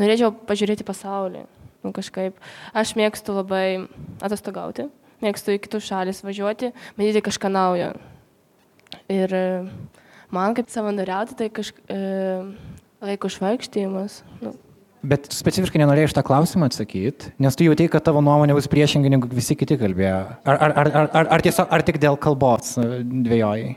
norėčiau 0.00 0.32
pažiūrėti 0.48 0.86
pasaulį. 0.88 1.44
Nu, 1.82 1.90
kažkaip. 1.94 2.36
Aš 2.78 2.94
mėgstu 2.98 3.34
labai 3.34 3.88
atostogauti, 4.22 4.86
mėgstu 5.22 5.56
į 5.56 5.62
kitus 5.64 5.88
šalis 5.88 6.22
važiuoti, 6.22 6.70
matyti 6.98 7.24
kažką 7.26 7.50
naujo. 7.50 7.92
Ir 9.10 9.34
man 10.30 10.54
kaip 10.54 10.70
savanoriauti, 10.70 11.34
tai 11.40 11.48
kažkaip 11.50 11.90
e, 11.90 11.98
laiko 13.02 13.30
švaikštėjimas. 13.34 14.20
Nu, 14.44 14.54
Bet 15.02 15.26
specifiškai 15.34 15.80
nenorėjai 15.82 16.12
šitą 16.12 16.22
klausimą 16.26 16.68
atsakyti, 16.70 17.32
nes 17.42 17.56
tu 17.58 17.66
jautei, 17.66 17.88
kad 17.90 18.04
tavo 18.06 18.20
nuomonė 18.22 18.54
bus 18.54 18.68
priešingai 18.70 19.10
negu 19.10 19.30
visi 19.32 19.56
kiti 19.58 19.74
kalbėjo. 19.80 20.20
Ar, 20.46 20.54
ar, 20.54 20.74
ar, 20.78 20.90
ar, 20.92 21.08
ar, 21.10 21.30
ar, 21.36 21.42
tiesiog, 21.42 21.66
ar 21.74 21.82
tik 21.88 21.98
dėl 22.02 22.18
kalbos 22.22 22.76
e, 22.78 22.86
dvėjojai? 23.02 23.72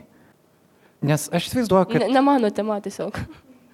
Nes 1.10 1.26
aš 1.34 1.48
įsivaizduoju, 1.50 1.88
kad... 1.90 2.04
ne, 2.04 2.12
ne 2.14 2.22
mano 2.24 2.50
tema 2.54 2.78
tiesiog. 2.84 3.18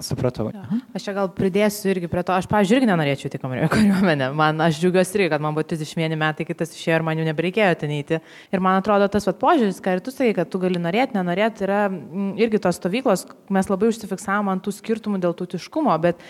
Supratau. 0.03 0.49
Aš 0.97 1.07
čia 1.07 1.15
gal 1.17 1.29
pridėsiu 1.33 1.91
irgi 1.93 2.09
prie 2.11 2.25
to, 2.27 2.35
aš, 2.35 2.49
pavyzdžiui, 2.51 2.81
irgi 2.81 2.89
nenorėčiau 2.91 3.31
tik 3.33 3.43
kariuomenę. 3.43 4.29
Man, 4.37 4.61
aš 4.65 4.81
džiaugiuosi 4.83 5.17
irgi, 5.19 5.29
kad 5.33 5.45
man 5.45 5.55
buvo 5.57 5.65
31 5.71 6.19
metai, 6.19 6.47
kai 6.49 6.57
tas 6.59 6.73
išėjo 6.75 6.99
ir 6.99 7.05
man 7.07 7.21
jau 7.21 7.27
nebereikėjo 7.29 7.73
ten 7.83 7.95
eiti. 7.95 8.19
Ir 8.53 8.63
man 8.65 8.81
atrodo, 8.81 9.07
tas 9.13 9.29
vat, 9.29 9.39
požiūris, 9.41 9.81
ką 9.85 9.97
ir 9.97 10.03
tu 10.05 10.15
sakai, 10.15 10.35
kad 10.37 10.51
tu 10.53 10.61
gali 10.63 10.83
norėti, 10.83 11.17
nenorėti, 11.17 11.67
yra 11.67 11.85
m, 11.89 12.33
irgi 12.43 12.61
tos 12.63 12.81
stovyklos, 12.81 13.27
mes 13.55 13.71
labai 13.71 13.93
užsifiksavom 13.93 14.51
ant 14.53 14.65
tų 14.67 14.75
skirtumų 14.77 15.23
dėl 15.23 15.37
tautiškumo, 15.39 15.95
bet 16.03 16.21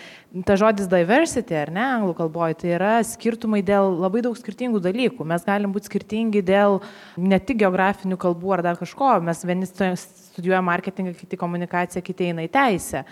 ta 0.47 0.57
žodis 0.59 0.89
diversity, 0.91 1.57
ar 1.57 1.73
ne, 1.73 1.85
anglų 1.99 2.17
kalboje, 2.21 2.59
tai 2.63 2.75
yra 2.77 2.93
skirtumai 3.07 3.63
dėl 3.65 3.97
labai 4.03 4.23
daug 4.25 4.37
skirtingų 4.37 4.83
dalykų. 4.83 5.25
Mes 5.29 5.47
galim 5.47 5.73
būti 5.73 5.89
skirtingi 5.89 6.45
dėl 6.45 6.79
ne 7.17 7.41
tik 7.41 7.63
geografinių 7.63 8.19
kalbų 8.21 8.57
ar 8.57 8.65
dar 8.69 8.79
kažko, 8.79 9.17
mes 9.25 9.43
vieni 9.47 9.69
studijuoja 10.33 10.61
marketingą, 10.65 11.13
kiti 11.17 11.37
komunikaciją, 11.39 12.03
kiti 12.05 12.31
eina 12.31 12.45
į 12.47 12.51
teisę. 12.53 13.03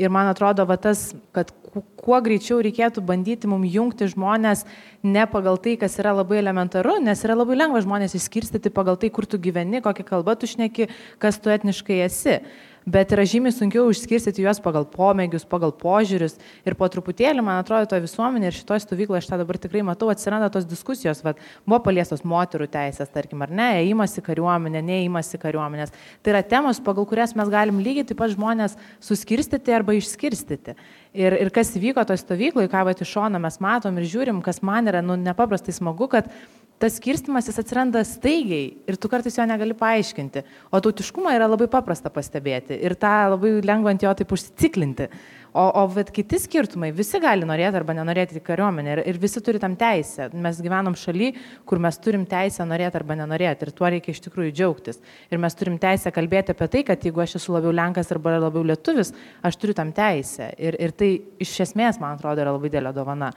Ir 0.00 0.12
man 0.12 0.30
atrodo, 0.30 0.64
va, 0.68 0.78
tas, 0.80 1.10
kad 1.36 1.52
kuo 2.00 2.18
greičiau 2.24 2.58
reikėtų 2.64 3.04
bandyti 3.06 3.50
mums 3.50 3.70
jungti 3.70 4.08
žmonės 4.10 4.64
ne 5.06 5.26
pagal 5.30 5.60
tai, 5.62 5.76
kas 5.80 5.98
yra 6.00 6.14
labai 6.16 6.40
elementaru, 6.40 6.96
nes 7.04 7.22
yra 7.26 7.36
labai 7.38 7.58
lengva 7.60 7.84
žmonės 7.84 8.16
išskirstyti 8.18 8.72
pagal 8.74 8.98
tai, 9.00 9.12
kur 9.12 9.28
tu 9.28 9.38
gyveni, 9.38 9.82
kokią 9.84 10.08
kalbą 10.08 10.34
tu 10.40 10.50
šneki, 10.50 10.88
kas 11.22 11.38
tu 11.38 11.52
etniškai 11.52 12.02
esi 12.08 12.40
bet 12.90 13.12
yra 13.14 13.24
žymiai 13.28 13.54
sunkiau 13.54 13.90
išskirstyti 13.92 14.42
juos 14.44 14.60
pagal 14.62 14.86
pomėgius, 14.90 15.46
pagal 15.48 15.72
požiūrius 15.78 16.36
ir 16.66 16.76
po 16.78 16.88
truputėlį, 16.90 17.44
man 17.46 17.60
atrodo, 17.62 17.88
toje 17.90 18.04
visuomenėje 18.06 18.52
ir 18.52 18.58
šitoje 18.58 18.84
stovykloje, 18.84 19.22
aš 19.22 19.30
tą 19.30 19.38
dabar 19.40 19.58
tikrai 19.62 19.84
matau, 19.86 20.10
atsiranda 20.12 20.50
tos 20.52 20.66
diskusijos, 20.68 21.22
vad, 21.26 21.40
buvo 21.68 21.80
paliestos 21.86 22.24
moterų 22.26 22.70
teisės, 22.72 23.12
tarkim, 23.14 23.44
ar 23.46 23.54
ne, 23.54 23.68
įimas 23.86 24.16
į 24.18 24.24
kariuomenę, 24.26 24.82
neįimas 24.86 25.30
į 25.36 25.42
kariuomenės. 25.44 25.94
Tai 26.24 26.34
yra 26.34 26.42
temos, 26.46 26.82
pagal 26.84 27.06
kurias 27.10 27.36
mes 27.38 27.52
galim 27.52 27.82
lygiai 27.84 28.08
taip 28.08 28.20
pat 28.20 28.34
žmonės 28.34 28.76
suskirstyti 29.04 29.76
arba 29.76 29.96
išskirstyti. 29.98 30.76
Ir, 31.10 31.34
ir 31.34 31.50
kas 31.50 31.72
įvyko 31.74 32.04
toje 32.06 32.20
stovykloje, 32.22 32.70
ką 32.70 32.84
va 32.86 32.94
iš 32.94 33.10
šono 33.10 33.40
mes 33.42 33.56
matom 33.58 33.96
ir 33.98 34.06
žiūrim, 34.06 34.38
kas 34.46 34.62
man 34.62 34.86
yra 34.86 35.00
nu, 35.02 35.16
nepaprastai 35.18 35.74
smagu, 35.74 36.06
kad 36.12 36.28
tas 36.80 36.96
skirstimas 36.96 37.48
jis 37.50 37.58
atsiranda 37.60 38.00
staigiai 38.06 38.70
ir 38.88 38.96
tu 38.96 39.10
kartais 39.10 39.34
jo 39.36 39.44
negali 39.48 39.74
paaiškinti. 39.76 40.44
O 40.70 40.80
tautiškumą 40.80 41.34
yra 41.34 41.50
labai 41.50 41.66
paprasta 41.72 42.12
pastebėti 42.14 42.78
ir 42.78 42.94
tą 42.94 43.12
labai 43.34 43.56
lengva 43.58 43.92
ant 43.92 44.06
jo 44.06 44.12
taip 44.16 44.32
užsiciklinti. 44.36 45.10
O, 45.52 45.64
o 45.82 45.82
bet 45.90 46.12
kiti 46.14 46.38
skirtumai, 46.38 46.92
visi 46.94 47.18
gali 47.22 47.46
norėti 47.48 47.78
arba 47.80 47.94
nenorėti 47.98 48.38
į 48.38 48.42
kariuomenę 48.46 48.92
ir, 48.92 49.02
ir 49.10 49.18
visi 49.18 49.42
turi 49.42 49.58
tam 49.62 49.74
teisę. 49.78 50.28
Mes 50.38 50.60
gyvenam 50.62 50.94
šaly, 50.98 51.32
kur 51.66 51.80
mes 51.82 51.98
turim 51.98 52.22
teisę 52.30 52.66
norėti 52.70 53.00
arba 53.00 53.16
nenorėti 53.18 53.66
ir 53.66 53.72
tuo 53.74 53.90
reikia 53.90 54.14
iš 54.14 54.22
tikrųjų 54.28 54.54
džiaugtis. 54.54 55.00
Ir 55.34 55.42
mes 55.42 55.58
turim 55.58 55.78
teisę 55.82 56.12
kalbėti 56.14 56.54
apie 56.54 56.68
tai, 56.70 56.84
kad 56.86 57.06
jeigu 57.06 57.24
aš 57.24 57.40
esu 57.40 57.56
labiau 57.56 57.74
lenkas 57.74 58.12
arba 58.14 58.36
labiau 58.38 58.62
lietuvis, 58.70 59.10
aš 59.42 59.58
turiu 59.58 59.74
tam 59.74 59.90
teisę. 59.96 60.52
Ir, 60.54 60.78
ir 60.78 60.94
tai 60.94 61.16
iš 61.42 61.56
esmės, 61.66 61.98
man 61.98 62.14
atrodo, 62.14 62.44
yra 62.44 62.54
labai 62.54 62.70
dėlė 62.70 62.94
dovana. 62.94 63.32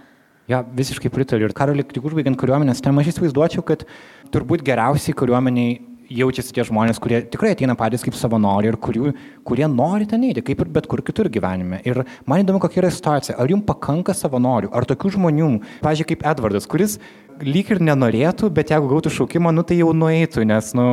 Ja, 0.52 0.60
visiškai 0.62 1.10
pritariu. 1.10 1.48
Ir 1.48 1.56
karoli, 1.56 1.86
tik 1.88 2.06
užbaigiant 2.06 2.38
kariuomenės 2.38 2.84
temą, 2.84 3.02
aš 3.02 3.14
įsivaizduočiau, 3.14 3.64
kad 3.66 3.88
turbūt 4.34 4.62
geriausiai 4.68 5.16
kariuomeniai 5.18 5.80
jaučiasi 6.12 6.54
tie 6.56 6.66
žmonės, 6.68 7.00
kurie 7.02 7.22
tikrai 7.32 7.54
ateina 7.56 7.76
patys 7.80 8.04
kaip 8.06 8.16
savanoriai 8.18 8.74
ir 8.74 8.78
kurių, 8.82 9.14
kurie 9.48 9.68
nori 9.72 10.08
ten 10.10 10.24
eiti, 10.28 10.44
kaip 10.46 10.64
ir 10.64 10.72
bet 10.76 10.88
kur 10.92 11.04
kitur 11.06 11.30
gyvenime. 11.32 11.82
Ir 11.88 12.04
man 12.30 12.44
įdomu, 12.44 12.62
kokia 12.64 12.84
yra 12.84 12.94
situacija. 12.94 13.38
Ar 13.40 13.52
jums 13.52 13.68
pakanka 13.68 14.16
savanorių, 14.18 14.72
ar 14.76 14.88
tokių 14.90 15.14
žmonių, 15.18 15.52
pažiūrėjau, 15.84 16.12
kaip 16.14 16.26
Edvardas, 16.34 16.70
kuris 16.70 17.00
lyg 17.44 17.72
ir 17.74 17.84
nenorėtų, 17.84 18.50
bet 18.54 18.74
jeigu 18.74 18.90
gautų 18.92 19.14
šaukimą, 19.14 19.54
nu 19.56 19.66
tai 19.68 19.80
jau 19.80 19.92
nueitų, 19.98 20.46
nes, 20.50 20.72
nu, 20.78 20.88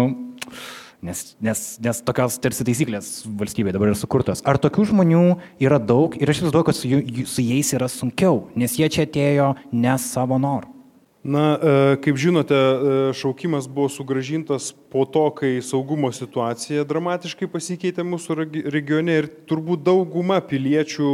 nes, 1.04 1.22
nes, 1.42 1.62
nes 1.84 2.02
tokios 2.06 2.40
tarsi 2.42 2.66
taisyklės 2.66 3.12
valstybėje 3.26 3.76
dabar 3.76 3.92
yra 3.92 4.00
sukurtos. 4.00 4.44
Ar 4.48 4.60
tokių 4.62 4.90
žmonių 4.92 5.24
yra 5.62 5.80
daug 5.82 6.16
ir 6.20 6.32
aš 6.32 6.42
įsivaizduoju, 6.42 6.68
kad 6.70 6.80
su, 6.80 6.92
su 7.34 7.46
jais 7.46 7.72
yra 7.76 7.90
sunkiau, 7.92 8.46
nes 8.58 8.76
jie 8.80 8.90
čia 8.92 9.08
atėjo 9.08 9.54
ne 9.72 9.96
savo 10.00 10.40
norų. 10.40 10.79
Na, 11.20 11.58
e, 11.60 11.96
kaip 12.00 12.16
žinote, 12.16 12.56
e, 12.56 13.12
šaukimas 13.12 13.66
buvo 13.68 13.90
sugražintas 13.92 14.70
po 14.88 15.04
to, 15.04 15.26
kai 15.36 15.58
saugumo 15.60 16.08
situacija 16.16 16.86
dramatiškai 16.88 17.48
pasikeitė 17.52 18.06
mūsų 18.08 18.38
regione 18.72 19.18
ir 19.20 19.28
turbūt 19.50 19.84
dauguma 19.84 20.40
piliečių 20.40 21.10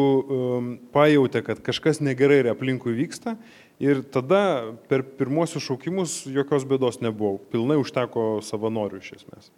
pajutė, 0.95 1.43
kad 1.51 1.65
kažkas 1.67 1.99
negerai 1.99 2.45
ir 2.45 2.53
aplinkui 2.55 2.95
vyksta. 2.95 3.35
Ir 3.83 4.07
tada 4.09 4.73
per 4.89 5.03
pirmosius 5.19 5.67
šaukimus 5.67 6.23
jokios 6.33 6.65
bėdos 6.65 7.03
nebuvo. 7.03 7.43
Pilnai 7.53 7.77
užteko 7.77 8.39
savanorių 8.47 9.03
iš 9.03 9.19
esmės. 9.19 9.51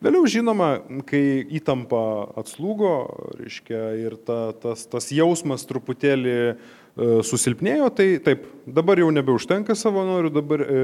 Vėliau, 0.00 0.22
žinoma, 0.30 0.76
kai 1.10 1.42
įtampa 1.58 2.00
atslūgo, 2.38 2.92
reiškia, 3.42 3.82
ir 3.98 4.14
ta, 4.22 4.54
tas, 4.62 4.86
tas 4.88 5.10
jausmas 5.10 5.66
truputėlį 5.68 6.38
E, 6.38 6.54
susilpnėjo, 6.98 7.90
tai 7.94 8.06
taip, 8.22 8.46
dabar 8.66 8.98
jau 8.98 9.10
nebeužtenka 9.14 9.76
savanorių, 9.78 10.32
dabar 10.34 10.64
e, 10.64 10.80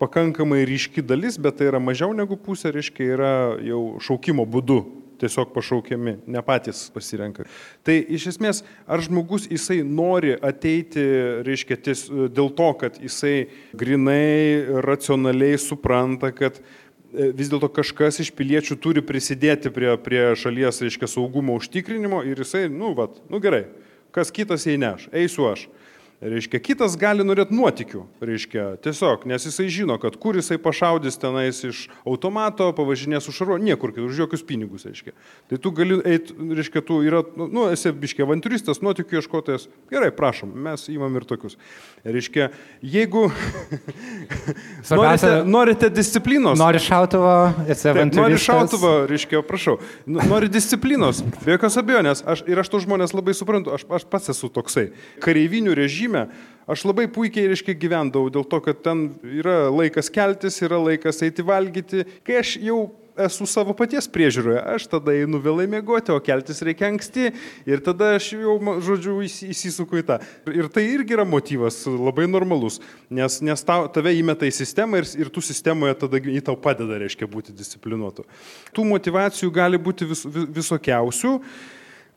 pakankamai 0.00 0.60
ryški 0.68 1.04
dalis, 1.04 1.38
bet 1.40 1.56
tai 1.60 1.70
yra 1.70 1.80
mažiau 1.80 2.12
negu 2.16 2.36
pusė, 2.36 2.74
reiškia, 2.74 3.06
yra 3.16 3.32
jau 3.64 3.80
šaukimo 4.04 4.44
būdu 4.44 4.82
tiesiog 5.24 5.52
pašaukiami, 5.54 6.16
ne 6.26 6.42
patys 6.44 6.88
pasirenka. 6.92 7.46
Tai 7.86 7.94
iš 8.16 8.26
esmės, 8.34 8.60
ar 8.84 9.00
žmogus 9.04 9.46
jisai 9.48 9.78
nori 9.86 10.34
ateiti, 10.34 11.04
reiškia, 11.46 11.78
ties, 11.86 12.02
dėl 12.10 12.50
to, 12.58 12.66
kad 12.80 12.98
jisai 13.00 13.46
grinai, 13.78 14.66
racionaliai 14.84 15.56
supranta, 15.62 16.32
kad 16.34 16.58
e, 16.60 17.30
vis 17.30 17.48
dėlto 17.48 17.70
kažkas 17.72 18.20
iš 18.26 18.34
piliečių 18.36 18.76
turi 18.82 19.06
prisidėti 19.06 19.72
prie, 19.72 19.94
prie 20.02 20.26
šalies, 20.36 20.82
reiškia, 20.84 21.08
saugumo 21.14 21.56
užtikrinimo 21.62 22.20
ir 22.26 22.44
jisai, 22.44 22.66
nu, 22.68 22.92
vat, 22.98 23.22
nu 23.30 23.40
gerai, 23.40 23.64
kas 24.14 24.30
kitas 24.30 24.66
jai 24.66 24.78
neš, 24.78 25.08
eisiu 25.12 25.48
aš. 25.50 25.66
Reiškia, 26.24 26.56
kitas 26.64 26.94
gali 26.96 27.20
norėti 27.20 27.52
nuotikių, 27.52 28.00
reiškia, 28.24 28.62
tiesiog, 28.84 29.26
nes 29.28 29.44
jisai 29.44 29.66
žino, 29.68 29.98
kad 30.00 30.14
kur 30.16 30.38
jisai 30.38 30.56
pašaudys 30.62 31.18
tenais 31.20 31.58
iš 31.68 31.82
automato, 32.08 32.70
pavažinės 32.72 33.28
už 33.28 33.42
šaro, 33.42 33.58
niekur, 33.60 33.92
už 33.92 34.22
jokius 34.22 34.44
pinigus, 34.48 34.86
reiškia. 34.88 35.12
Tai 35.52 35.58
tu 35.60 35.72
gali 35.76 35.98
eiti, 36.08 36.32
reiškia, 36.32 36.80
tu 36.88 37.02
yra, 37.04 37.20
nu, 37.36 37.48
nu 37.52 37.66
esi 37.68 37.92
biškė 37.92 38.24
avanturistas, 38.24 38.80
nuotikių 38.80 39.18
ieškotojas, 39.20 39.66
gerai, 39.92 40.08
prašom, 40.16 40.54
mes 40.64 40.86
įmam 40.94 41.12
ir 41.20 41.26
tokius. 41.28 41.58
Reiškia, 42.08 42.48
jeigu 42.80 43.26
norite, 44.96 45.34
norite 45.44 45.92
disciplinos. 45.92 46.56
Nori 46.56 46.80
šautuvo, 46.80 47.34
esi 47.68 47.92
avanturistas. 47.92 48.22
Nori 48.22 48.40
šautuvo, 48.46 48.94
reiškia, 49.12 49.44
prašau, 49.44 49.76
nori 50.08 50.48
disciplinos, 50.48 51.20
be 51.44 51.58
jokios 51.58 51.76
abejonės, 51.84 52.24
aš, 52.24 52.46
ir 52.48 52.64
aš 52.64 52.72
tų 52.72 52.84
žmonės 52.88 53.12
labai 53.12 53.36
suprantu, 53.36 53.76
aš, 53.76 53.84
aš 54.00 54.08
pats 54.08 54.32
esu 54.32 54.48
toksai. 54.56 54.88
Kareivinių 55.20 55.76
režime 55.76 56.13
žymę, 56.14 56.28
Aš 56.64 56.86
labai 56.88 57.04
puikiai, 57.12 57.50
reiškia, 57.50 57.74
gyvendavau 57.76 58.30
dėl 58.32 58.44
to, 58.48 58.56
kad 58.64 58.78
ten 58.80 59.10
yra 59.20 59.68
laikas 59.68 60.08
keltis, 60.08 60.62
yra 60.64 60.78
laikas 60.80 61.20
eiti 61.20 61.44
valgyti. 61.44 62.06
Kai 62.24 62.38
aš 62.40 62.54
jau 62.56 62.78
esu 63.20 63.44
savo 63.44 63.74
paties 63.76 64.08
priežiūroje, 64.08 64.62
aš 64.72 64.86
tada 64.88 65.12
einu 65.12 65.42
vėlai 65.44 65.66
mėgoti, 65.68 66.14
o 66.14 66.16
keltis 66.24 66.64
reikia 66.64 66.88
anksti 66.88 67.34
ir 67.68 67.84
tada 67.84 68.14
aš 68.16 68.30
jau, 68.38 68.56
žodžiu, 68.88 69.18
įsisuku 69.28 70.00
į 70.00 70.06
tą. 70.08 70.18
Ir 70.56 70.72
tai 70.72 70.86
irgi 70.94 71.18
yra 71.18 71.28
motyvas 71.28 71.82
labai 71.84 72.24
normalus, 72.32 72.80
nes, 73.12 73.38
nes 73.44 73.68
tau, 73.68 73.84
tave 73.92 74.16
įmeta 74.16 74.48
į 74.48 74.56
sistemą 74.56 75.04
ir, 75.04 75.12
ir 75.20 75.30
tu 75.36 75.44
sistemoje 75.44 76.00
tada 76.00 76.16
į 76.16 76.40
tau 76.48 76.56
padeda, 76.56 76.96
reiškia, 77.04 77.28
būti 77.28 77.52
disciplinuotu. 77.52 78.24
Tų 78.72 78.88
motivacijų 78.88 79.52
gali 79.52 79.76
būti 79.76 80.08
vis, 80.08 80.24
vis, 80.24 80.48
visokiausių. 80.64 81.38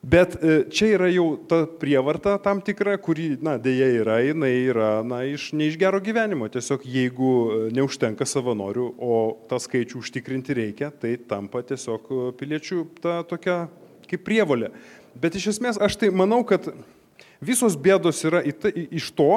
Bet 0.08 0.38
e, 0.40 0.62
čia 0.72 0.94
yra 0.96 1.10
jau 1.12 1.34
ta 1.50 1.66
prievarta 1.68 2.38
tam 2.40 2.62
tikra, 2.64 2.94
kuri, 3.02 3.34
na, 3.44 3.58
dėja 3.60 3.90
yra, 3.98 4.20
jinai 4.24 4.54
yra, 4.70 4.92
na, 5.04 5.24
iš, 5.28 5.50
ne 5.58 5.68
iš 5.68 5.76
gero 5.82 6.00
gyvenimo. 6.04 6.48
Tiesiog 6.54 6.86
jeigu 6.88 7.32
e, 7.34 7.58
neužtenka 7.76 8.24
savanorių, 8.30 8.86
o 9.04 9.18
tą 9.50 9.60
skaičių 9.60 10.00
užtikrinti 10.00 10.56
reikia, 10.56 10.94
tai 10.96 11.18
tampa 11.28 11.60
tiesiog 11.68 12.08
e, 12.08 12.30
piliečių 12.40 12.86
ta 13.04 13.18
tokia 13.28 13.66
kaip 14.08 14.24
prievolė. 14.24 14.72
Bet 15.20 15.36
iš 15.36 15.50
esmės 15.58 15.82
aš 15.84 16.00
tai 16.00 16.14
manau, 16.16 16.40
kad 16.48 16.72
visos 17.44 17.76
bėdos 17.76 18.24
yra 18.30 18.46
iš 18.46 19.12
to, 19.18 19.32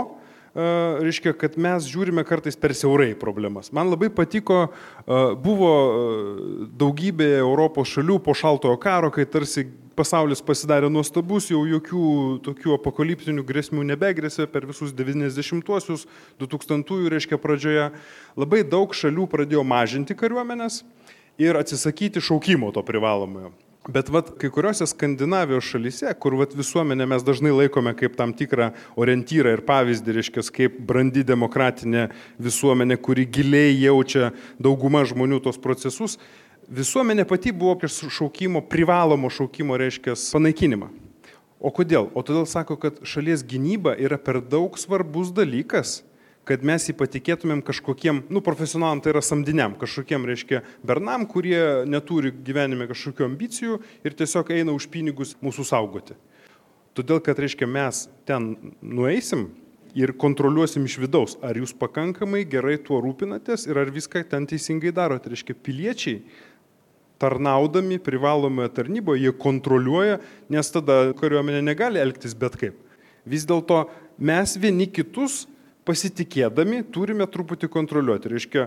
reiškia, 0.51 1.33
kad 1.39 1.55
mes 1.63 1.87
žiūrime 1.87 2.25
kartais 2.27 2.57
per 2.59 2.75
siaurai 2.75 3.13
problemas. 3.19 3.69
Man 3.75 3.87
labai 3.93 4.09
patiko, 4.11 4.65
buvo 5.45 5.71
daugybė 6.79 7.29
Europos 7.39 7.93
šalių 7.95 8.19
po 8.27 8.35
šaltojo 8.35 8.75
karo, 8.83 9.13
kai 9.15 9.29
tarsi 9.31 9.69
pasaulis 10.01 10.41
pasidarė 10.45 10.89
nuostabus, 10.93 11.51
jau 11.53 11.61
jokių 11.69 12.05
tokių 12.47 12.75
apokaliptinių 12.79 13.45
grėsmių 13.47 13.85
nebegrėsė 13.93 14.49
per 14.51 14.67
visus 14.71 14.95
90-uosius, 14.97 16.07
2000-ųjų, 16.41 17.13
reiškia, 17.13 17.41
pradžioje. 17.41 17.91
Labai 18.41 18.65
daug 18.65 18.97
šalių 18.97 19.29
pradėjo 19.31 19.65
mažinti 19.67 20.17
kariuomenės 20.17 20.83
ir 21.41 21.61
atsisakyti 21.61 22.23
šaukimo 22.25 22.73
to 22.77 22.85
privalomojo. 22.87 23.53
Bet 23.89 24.11
vat, 24.13 24.35
kai 24.37 24.51
kuriuose 24.53 24.85
Skandinavijos 24.85 25.65
šalyse, 25.73 26.11
kur 26.21 26.35
vat, 26.37 26.53
visuomenė 26.53 27.07
mes 27.09 27.23
dažnai 27.25 27.51
laikome 27.55 27.95
kaip 27.97 28.13
tam 28.19 28.35
tikrą 28.37 28.69
orientyrą 29.01 29.55
ir 29.57 29.63
pavyzdį, 29.65 30.17
reiškia, 30.19 30.45
kaip 30.53 30.77
brandi 30.85 31.25
demokratinė 31.25 32.11
visuomenė, 32.45 32.99
kuri 33.01 33.25
giliai 33.25 33.73
jaučia 33.81 34.35
dauguma 34.61 35.01
žmonių 35.09 35.41
tos 35.47 35.57
procesus, 35.57 36.19
visuomenė 36.71 37.27
pati 37.29 37.53
buvo 37.53 37.77
prieš 37.81 38.05
šaukimo, 38.15 38.63
privalomo 38.71 39.31
šaukimo, 39.31 39.77
reiškia, 39.81 40.15
panaikinimą. 40.33 40.91
O 41.61 41.73
kodėl? 41.77 42.09
O 42.17 42.23
todėl 42.25 42.47
sako, 42.49 42.79
kad 42.81 43.03
šalies 43.05 43.43
gynyba 43.45 43.93
yra 44.01 44.17
per 44.17 44.41
daug 44.41 44.79
svarbus 44.81 45.29
dalykas, 45.37 46.01
kad 46.49 46.65
mes 46.65 46.87
jį 46.89 46.95
patikėtumėm 46.97 47.61
kažkokiem, 47.67 48.23
nu, 48.33 48.41
profesionalam, 48.43 49.03
tai 49.05 49.13
yra 49.13 49.21
samdiniam, 49.23 49.75
kažkokiem, 49.79 50.25
reiškia, 50.31 50.63
bernam, 50.87 51.27
kurie 51.29 51.85
neturi 51.87 52.33
gyvenime 52.33 52.89
kažkokių 52.91 53.27
ambicijų 53.29 53.81
ir 54.07 54.17
tiesiog 54.17 54.55
eina 54.57 54.75
už 54.75 54.89
pinigus 54.91 55.37
mūsų 55.45 55.67
saugoti. 55.69 56.17
Todėl, 56.97 57.21
kad, 57.23 57.39
reiškia, 57.39 57.69
mes 57.71 58.07
ten 58.27 58.55
nueisim 58.81 59.51
ir 59.95 60.15
kontroliuosim 60.19 60.87
iš 60.87 60.97
vidaus, 61.03 61.37
ar 61.45 61.59
jūs 61.59 61.75
pakankamai 61.77 62.43
gerai 62.49 62.79
tuo 62.83 62.99
rūpinatės 63.05 63.69
ir 63.69 63.79
ar 63.79 63.93
viską 63.93 64.23
ten 64.31 64.49
teisingai 64.51 64.95
darote. 64.95 65.31
Reiškia, 65.31 65.55
piliečiai 65.55 66.23
tarnaudami 67.21 68.01
privalomoje 68.03 68.73
tarnyboje, 68.81 69.27
jie 69.27 69.37
kontroliuoja, 69.37 70.19
nes 70.53 70.73
tada 70.73 71.01
kariuomenė 71.19 71.63
negali 71.67 72.01
elgtis 72.03 72.37
bet 72.39 72.57
kaip. 72.61 72.77
Vis 73.29 73.45
dėlto 73.49 73.85
mes 74.17 74.57
vieni 74.61 74.89
kitus 74.89 75.45
pasitikėdami 75.91 76.83
turime 76.93 77.25
truputį 77.31 77.69
kontroliuoti. 77.73 78.31
Reiškia, 78.35 78.67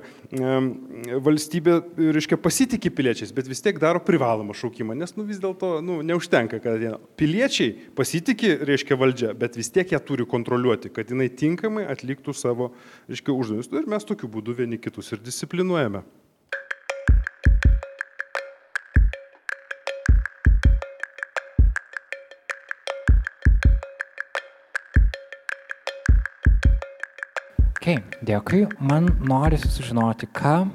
valstybė 1.23 1.75
reiškia, 2.17 2.39
pasitikė 2.41 2.91
piliečiais, 2.95 3.33
bet 3.35 3.47
vis 3.49 3.61
tiek 3.63 3.79
daro 3.81 4.01
privalomą 4.03 4.55
šaukimą, 4.57 4.97
nes 4.97 5.15
nu, 5.17 5.25
vis 5.27 5.39
dėlto 5.43 5.75
nu, 5.85 5.99
neužtenka, 6.05 6.59
kad 6.63 6.81
jie, 6.81 6.95
piliečiai 7.19 7.75
pasitikė, 7.97 8.55
reiškia, 8.69 8.97
valdžia, 8.99 9.31
bet 9.37 9.57
vis 9.59 9.71
tiek 9.73 9.93
ją 9.93 10.01
turi 10.03 10.27
kontroliuoti, 10.29 10.91
kad 10.93 11.13
jinai 11.13 11.29
tinkamai 11.29 11.85
atliktų 11.93 12.35
savo, 12.37 12.73
reiškia, 13.11 13.35
uždavinius. 13.37 13.71
Ir 13.73 13.89
mes 13.93 14.09
tokiu 14.09 14.31
būdu 14.33 14.57
vieni 14.63 14.81
kitus 14.81 15.13
ir 15.13 15.23
disciplinuojame. 15.23 16.03
Ok, 27.83 27.97
dėkui. 28.23 28.61
Man 28.79 29.09
norisi 29.27 29.67
sužinoti, 29.67 30.29
ką, 30.31 30.69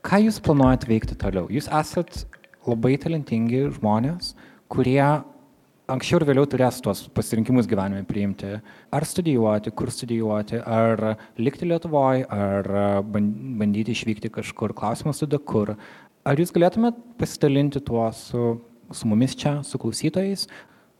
ką 0.00 0.20
jūs 0.22 0.38
planuojate 0.40 0.86
veikti 0.88 1.16
toliau. 1.20 1.50
Jūs 1.52 1.66
esat 1.68 2.22
labai 2.64 2.94
talentingi 2.96 3.66
žmonės, 3.74 4.30
kurie 4.72 5.02
anksčiau 5.92 6.16
ir 6.16 6.24
vėliau 6.30 6.48
turės 6.48 6.78
tuos 6.80 7.02
pasirinkimus 7.12 7.68
gyvenime 7.68 8.06
priimti. 8.08 8.54
Ar 8.88 9.04
studijuoti, 9.04 9.74
kur 9.76 9.92
studijuoti, 9.92 10.62
ar 10.64 11.18
likti 11.36 11.68
Lietuvoje, 11.68 12.24
ar 12.32 12.70
bandyti 13.04 13.92
išvykti 13.92 14.32
kažkur. 14.38 14.72
Klausimas 14.80 15.20
tada 15.20 15.42
kur. 15.44 15.74
Ar 16.24 16.40
jūs 16.40 16.54
galėtumėt 16.56 17.04
pasidalinti 17.20 17.84
tuo 17.84 18.08
su, 18.16 18.54
su 18.88 19.12
mumis 19.12 19.36
čia, 19.36 19.58
su 19.60 19.82
klausytojais? 19.84 20.48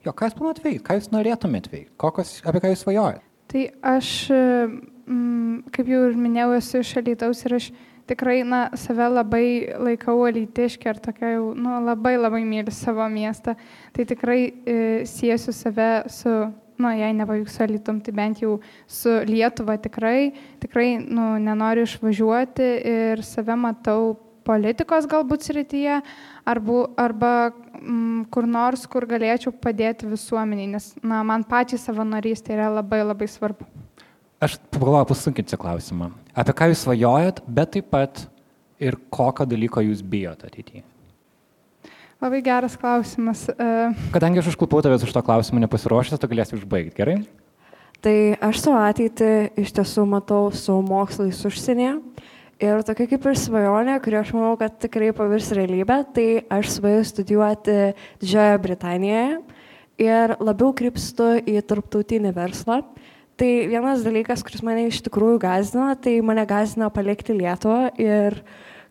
Jo, 0.04 0.12
ką 0.12 0.28
jūs 0.28 0.36
planuojate 0.36 0.68
veikti, 0.68 0.84
ką 0.84 1.00
jūs 1.00 1.10
norėtumėt 1.16 1.72
veikti, 1.72 1.96
kokios, 1.96 2.36
apie 2.44 2.60
ką 2.60 2.76
jūs 2.76 2.84
svajojate? 2.84 3.29
Tai 3.50 3.62
aš 3.82 4.08
mm, 4.30 5.70
kaip 5.74 5.88
jau 5.90 6.04
ir 6.06 6.18
minėjau, 6.18 6.52
esu 6.60 6.82
iš 6.84 6.92
Alytaus 7.00 7.42
ir 7.48 7.56
aš 7.58 7.70
tikrai, 8.10 8.40
na, 8.46 8.68
save 8.78 9.06
labai 9.10 9.44
laikau 9.78 10.22
alytiškė 10.26 10.90
ir 10.90 11.00
tokia 11.02 11.34
jau, 11.36 11.50
nu, 11.54 11.76
labai 11.86 12.16
labai 12.18 12.42
myliu 12.46 12.74
savo 12.74 13.06
miestą. 13.10 13.56
Tai 13.94 14.06
tikrai 14.06 14.40
e, 14.46 14.76
siesiu 15.06 15.54
save 15.54 15.90
su, 16.10 16.32
nu, 16.80 16.94
jei 16.94 17.14
nepavyks 17.18 17.58
su 17.58 17.66
Alytum, 17.66 18.00
tai 18.06 18.14
bent 18.16 18.42
jau 18.42 18.56
su 18.86 19.14
Lietuva 19.28 19.78
tikrai, 19.82 20.32
tikrai, 20.62 20.88
nu, 21.02 21.32
nenoriu 21.42 21.86
išvažiuoti 21.86 22.72
ir 22.94 23.24
save 23.26 23.58
matau 23.58 24.14
politikos 24.50 25.06
galbūt 25.10 25.46
srityje 25.46 26.00
arba, 26.50 26.80
arba 26.98 27.32
mm, 27.78 28.26
kur 28.34 28.48
nors, 28.50 28.84
kur 28.90 29.06
galėčiau 29.10 29.54
padėti 29.54 30.10
visuomeniai, 30.10 30.72
nes 30.74 30.90
na, 31.00 31.22
man 31.26 31.46
pačiai 31.46 31.80
savanorystė 31.80 32.56
yra 32.58 32.68
labai 32.80 33.04
labai 33.04 33.30
svarbu. 33.30 33.68
Aš 34.40 34.56
pagalvoju, 34.72 35.10
pasunkinti 35.10 35.58
klausimą. 35.60 36.10
Apie 36.32 36.54
ką 36.56 36.70
jūs 36.70 36.86
svajojat, 36.86 37.42
bet 37.44 37.74
taip 37.76 37.90
pat 37.92 38.22
ir 38.80 38.96
kokio 39.12 39.44
dalyko 39.48 39.84
jūs 39.84 40.00
bijot 40.00 40.46
ateityje? 40.48 40.86
Labai 42.20 42.40
geras 42.44 42.76
klausimas. 42.76 43.46
E, 43.48 43.68
Kadangi 44.12 44.40
aš 44.42 44.50
užklupau 44.52 44.82
tavęs 44.84 45.04
už 45.06 45.12
to 45.12 45.22
klausimą 45.24 45.60
nepasiruošęs, 45.64 46.20
tu 46.20 46.28
galėsi 46.28 46.56
užbaigti, 46.58 46.96
gerai? 46.96 47.20
Tai 48.04 48.16
aš 48.48 48.62
savo 48.64 48.80
ateitį 48.80 49.30
iš 49.60 49.72
tiesų 49.76 50.06
matau 50.08 50.48
su 50.56 50.76
mokslais 50.84 51.40
užsienyje. 51.48 51.98
Ir 52.60 52.82
tokia 52.84 53.06
kaip 53.08 53.24
ir 53.24 53.38
svajonė, 53.40 53.94
kuri 54.04 54.18
aš 54.20 54.34
manau, 54.36 54.52
kad 54.60 54.74
tikrai 54.82 55.14
pavirs 55.16 55.46
realybę, 55.56 56.02
tai 56.12 56.26
aš 56.52 56.74
svajoju 56.74 57.06
studijuoti 57.08 57.76
Didžiojoje 58.20 58.58
Britanijoje 58.66 59.38
ir 60.04 60.34
labiau 60.44 60.74
krypstu 60.76 61.30
į 61.40 61.62
tarptautinį 61.64 62.34
verslą. 62.36 62.82
Tai 63.40 63.48
vienas 63.70 64.04
dalykas, 64.04 64.44
kuris 64.44 64.60
mane 64.60 64.90
iš 64.90 65.00
tikrųjų 65.06 65.38
gazina, 65.40 65.94
tai 65.96 66.18
mane 66.20 66.44
gazina 66.44 66.90
palikti 66.92 67.38
Lietuvą 67.38 67.94
ir 67.96 68.36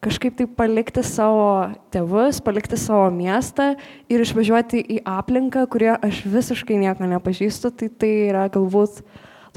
kažkaip 0.01 0.39
tai 0.39 0.49
palikti 0.49 1.05
savo 1.05 1.69
tėvus, 1.93 2.41
palikti 2.41 2.79
savo 2.81 3.11
miestą 3.13 3.75
ir 4.09 4.25
išvažiuoti 4.25 4.81
į 4.81 5.01
aplinką, 5.05 5.67
kurioje 5.69 5.99
aš 6.09 6.25
visiškai 6.25 6.81
nieko 6.81 7.05
nepažįstu, 7.13 7.69
tai 7.69 7.93
tai 7.93 8.15
yra 8.31 8.47
galbūt 8.49 9.03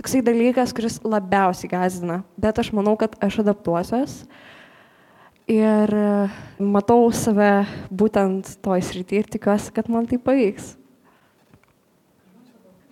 toksai 0.03 0.23
dalykas, 0.27 0.73
kuris 0.75 0.99
labiausiai 1.07 1.71
gazina. 1.71 2.23
Bet 2.35 2.59
aš 2.59 2.73
manau, 2.75 2.97
kad 2.99 3.15
aš 3.23 3.39
adaptuosiuos 3.45 4.25
ir 5.47 5.93
matau 6.59 7.07
save 7.15 7.63
būtent 7.95 8.57
toj 8.67 8.83
srity 8.83 9.21
ir 9.21 9.31
tikiuosi, 9.31 9.71
kad 9.75 9.87
man 9.87 10.09
tai 10.11 10.19
pavyks. 10.19 10.73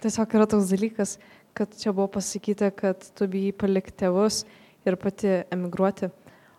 Tiesiog 0.00 0.38
yra 0.38 0.46
toks 0.46 0.70
dalykas, 0.70 1.16
kad 1.52 1.74
čia 1.74 1.90
buvo 1.90 2.06
pasakyta, 2.14 2.70
kad 2.70 3.02
tu 3.02 3.26
bijai 3.26 3.50
palikti 3.58 4.04
tėvus 4.04 4.44
ir 4.86 4.94
pati 4.94 5.40
emigruoti. 5.50 6.12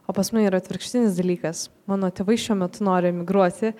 O 0.03 0.13
pas 0.13 0.33
mane 0.35 0.49
yra 0.49 0.59
atvirkštinis 0.59 1.15
dalykas. 1.15 1.69
Mano 1.87 2.11
tėvai 2.11 2.35
šiuo 2.35 2.59
metu 2.59 2.83
nori 2.83 3.13
emigruoti 3.13 3.71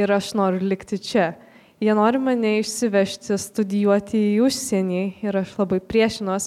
ir 0.00 0.16
aš 0.16 0.32
noriu 0.40 0.64
likti 0.64 0.96
čia. 0.96 1.34
Jie 1.84 1.92
nori 1.92 2.16
mane 2.16 2.50
išsivežti, 2.62 3.36
studijuoti 3.36 4.16
į 4.30 4.36
užsienį 4.46 5.00
ir 5.26 5.36
aš 5.36 5.50
labai 5.58 5.82
priešinos. 5.84 6.46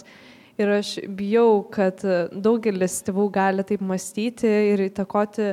Ir 0.57 0.71
aš 0.79 0.95
bijau, 1.13 1.59
kad 1.69 2.01
daugelis 2.33 2.95
tėvų 3.05 3.27
gali 3.35 3.65
taip 3.67 3.83
mąstyti 3.85 4.49
ir 4.71 4.81
įtakoti 4.87 5.51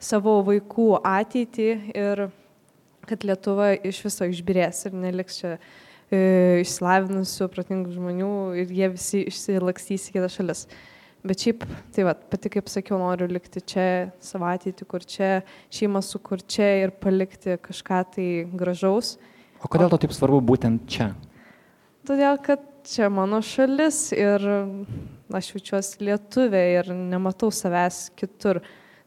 savo 0.00 0.38
vaikų 0.46 0.86
ateitį 1.04 1.68
ir 1.92 2.22
kad 3.06 3.26
Lietuva 3.28 3.74
iš 3.76 4.00
viso 4.06 4.30
išbirės 4.30 4.86
ir 4.88 4.96
neliks 5.04 5.42
čia 5.42 5.52
e, 5.58 6.62
išsilavinusių, 6.62 7.50
protingų 7.52 7.92
žmonių 7.98 8.32
ir 8.62 8.72
jie 8.72 8.88
visi 8.94 9.26
išsilakstys 9.28 10.08
į 10.08 10.16
kitas 10.16 10.38
šalis. 10.40 10.64
Bet 11.26 11.42
šiaip, 11.42 11.64
tai 11.94 12.04
va, 12.06 12.12
pati 12.14 12.50
kaip 12.52 12.68
sakiau, 12.70 12.98
noriu 13.00 13.26
likti 13.30 13.62
čia 13.72 13.86
savo 14.22 14.46
ateitį, 14.46 14.86
kur 14.86 15.02
čia, 15.02 15.30
šeimą 15.74 16.02
sukur 16.04 16.42
čia 16.42 16.68
ir 16.84 16.92
palikti 17.02 17.56
kažką 17.62 18.02
tai 18.14 18.26
gražaus. 18.54 19.16
O 19.64 19.70
kodėl 19.72 19.90
to 19.90 19.98
taip 20.04 20.14
svarbu 20.14 20.38
būtent 20.46 20.84
čia? 20.90 21.10
Todėl, 22.06 22.38
kad 22.44 22.62
čia 22.86 23.08
mano 23.10 23.40
šalis 23.42 24.12
ir 24.14 24.44
aš 25.34 25.50
jaučiuosi 25.56 26.04
lietuvė 26.06 26.62
ir 26.76 26.90
nematau 26.94 27.50
savęs 27.50 28.06
kitur. 28.18 28.62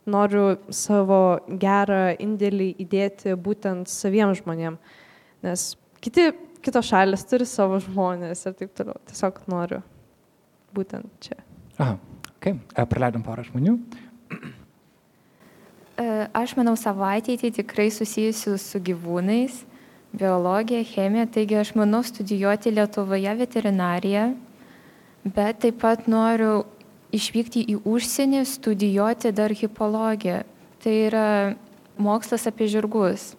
Noriu 0.09 0.57
savo 0.73 1.39
gerą 1.61 2.15
indėlį 2.19 2.71
įdėti 2.81 3.35
būtent 3.37 3.91
saviem 3.91 4.33
žmonėm, 4.35 4.79
nes 5.45 5.65
kiti, 6.01 6.31
kitos 6.65 6.89
šalis 6.89 7.27
turi 7.29 7.45
savo 7.47 7.77
žmonės 7.83 8.47
ir 8.49 8.57
taip 8.57 8.73
toliau. 8.75 8.97
Tiesiog 9.11 9.43
noriu 9.51 9.83
būtent 10.75 11.11
čia. 11.23 11.37
Aha, 11.79 11.95
ok, 12.35 12.51
praleidom 12.91 13.23
porą 13.23 13.45
žmonių. 13.47 13.77
Aš 16.35 16.53
manau, 16.55 16.75
savo 16.79 17.03
ateitį 17.07 17.53
tikrai 17.59 17.89
susijusiu 17.91 18.57
su 18.59 18.79
gyvūnais 18.83 19.61
biologiją, 20.15 20.83
chemiją, 20.87 21.25
taigi 21.31 21.57
aš 21.59 21.73
manau 21.79 22.01
studijuoti 22.03 22.71
Lietuvoje 22.71 23.33
veterinariją, 23.39 24.25
bet 25.23 25.59
taip 25.63 25.79
pat 25.83 26.07
noriu 26.11 26.63
išvykti 27.15 27.65
į 27.73 27.79
užsienį, 27.87 28.45
studijuoti 28.45 29.31
dar 29.35 29.53
hipologiją. 29.55 30.43
Tai 30.79 30.95
yra 31.07 31.27
mokslas 31.99 32.47
apie 32.47 32.69
žirgus. 32.71 33.33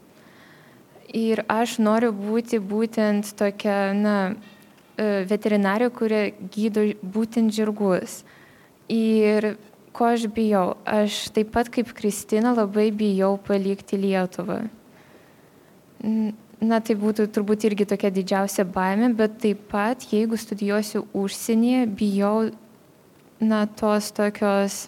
Ir 1.17 1.43
aš 1.49 1.79
noriu 1.83 2.13
būti 2.15 2.61
būtent 2.61 3.33
tokia, 3.37 3.93
na, 3.97 4.17
e, 4.31 4.60
veterinarė, 5.31 5.91
kurie 5.95 6.23
gydo 6.53 6.85
būtent 7.01 7.55
žirgus. 7.55 8.21
Ir 8.91 9.55
ko 9.97 10.11
aš 10.13 10.27
bijau? 10.35 10.75
Aš 10.85 11.29
taip 11.35 11.55
pat 11.55 11.71
kaip 11.73 11.95
Kristina 11.97 12.53
labai 12.57 12.91
bijau 12.93 13.37
palikti 13.47 13.99
Lietuvą 14.01 14.63
na 16.61 16.81
tai 16.85 16.97
būtų 16.99 17.27
turbūt 17.33 17.65
irgi 17.69 17.87
tokia 17.89 18.11
didžiausia 18.13 18.65
baimė, 18.69 19.11
bet 19.17 19.39
taip 19.43 19.63
pat, 19.73 20.05
jeigu 20.13 20.39
studijuosiu 20.41 21.07
užsienyje, 21.17 21.87
bijau, 21.97 22.51
na, 23.41 23.65
tos 23.67 24.11
tokios, 24.17 24.83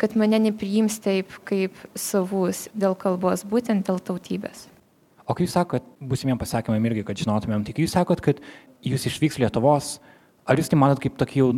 kad 0.00 0.16
mane 0.16 0.40
nepriims 0.40 1.00
taip 1.02 1.32
kaip 1.48 1.76
savus 1.98 2.68
dėl 2.76 2.96
kalbos, 3.00 3.44
būtent 3.48 3.88
dėl 3.88 4.00
tautybės. 4.04 4.68
O 5.28 5.36
kai 5.36 5.46
jūs 5.46 5.54
sakot, 5.54 5.84
būsimiem 6.02 6.40
pasakymam 6.40 6.84
irgi, 6.90 7.04
kad 7.06 7.20
žinotumėm, 7.20 7.64
tai 7.64 7.74
kai 7.76 7.84
jūs 7.86 7.94
sakot, 7.96 8.20
kad 8.24 8.40
jūs 8.86 9.06
išvyks 9.10 9.38
Lietuvos, 9.42 9.98
ar 10.48 10.60
jūs 10.60 10.70
tai 10.72 10.78
manot 10.80 11.02
kaip 11.02 11.18
tokį 11.20 11.42
jau 11.42 11.52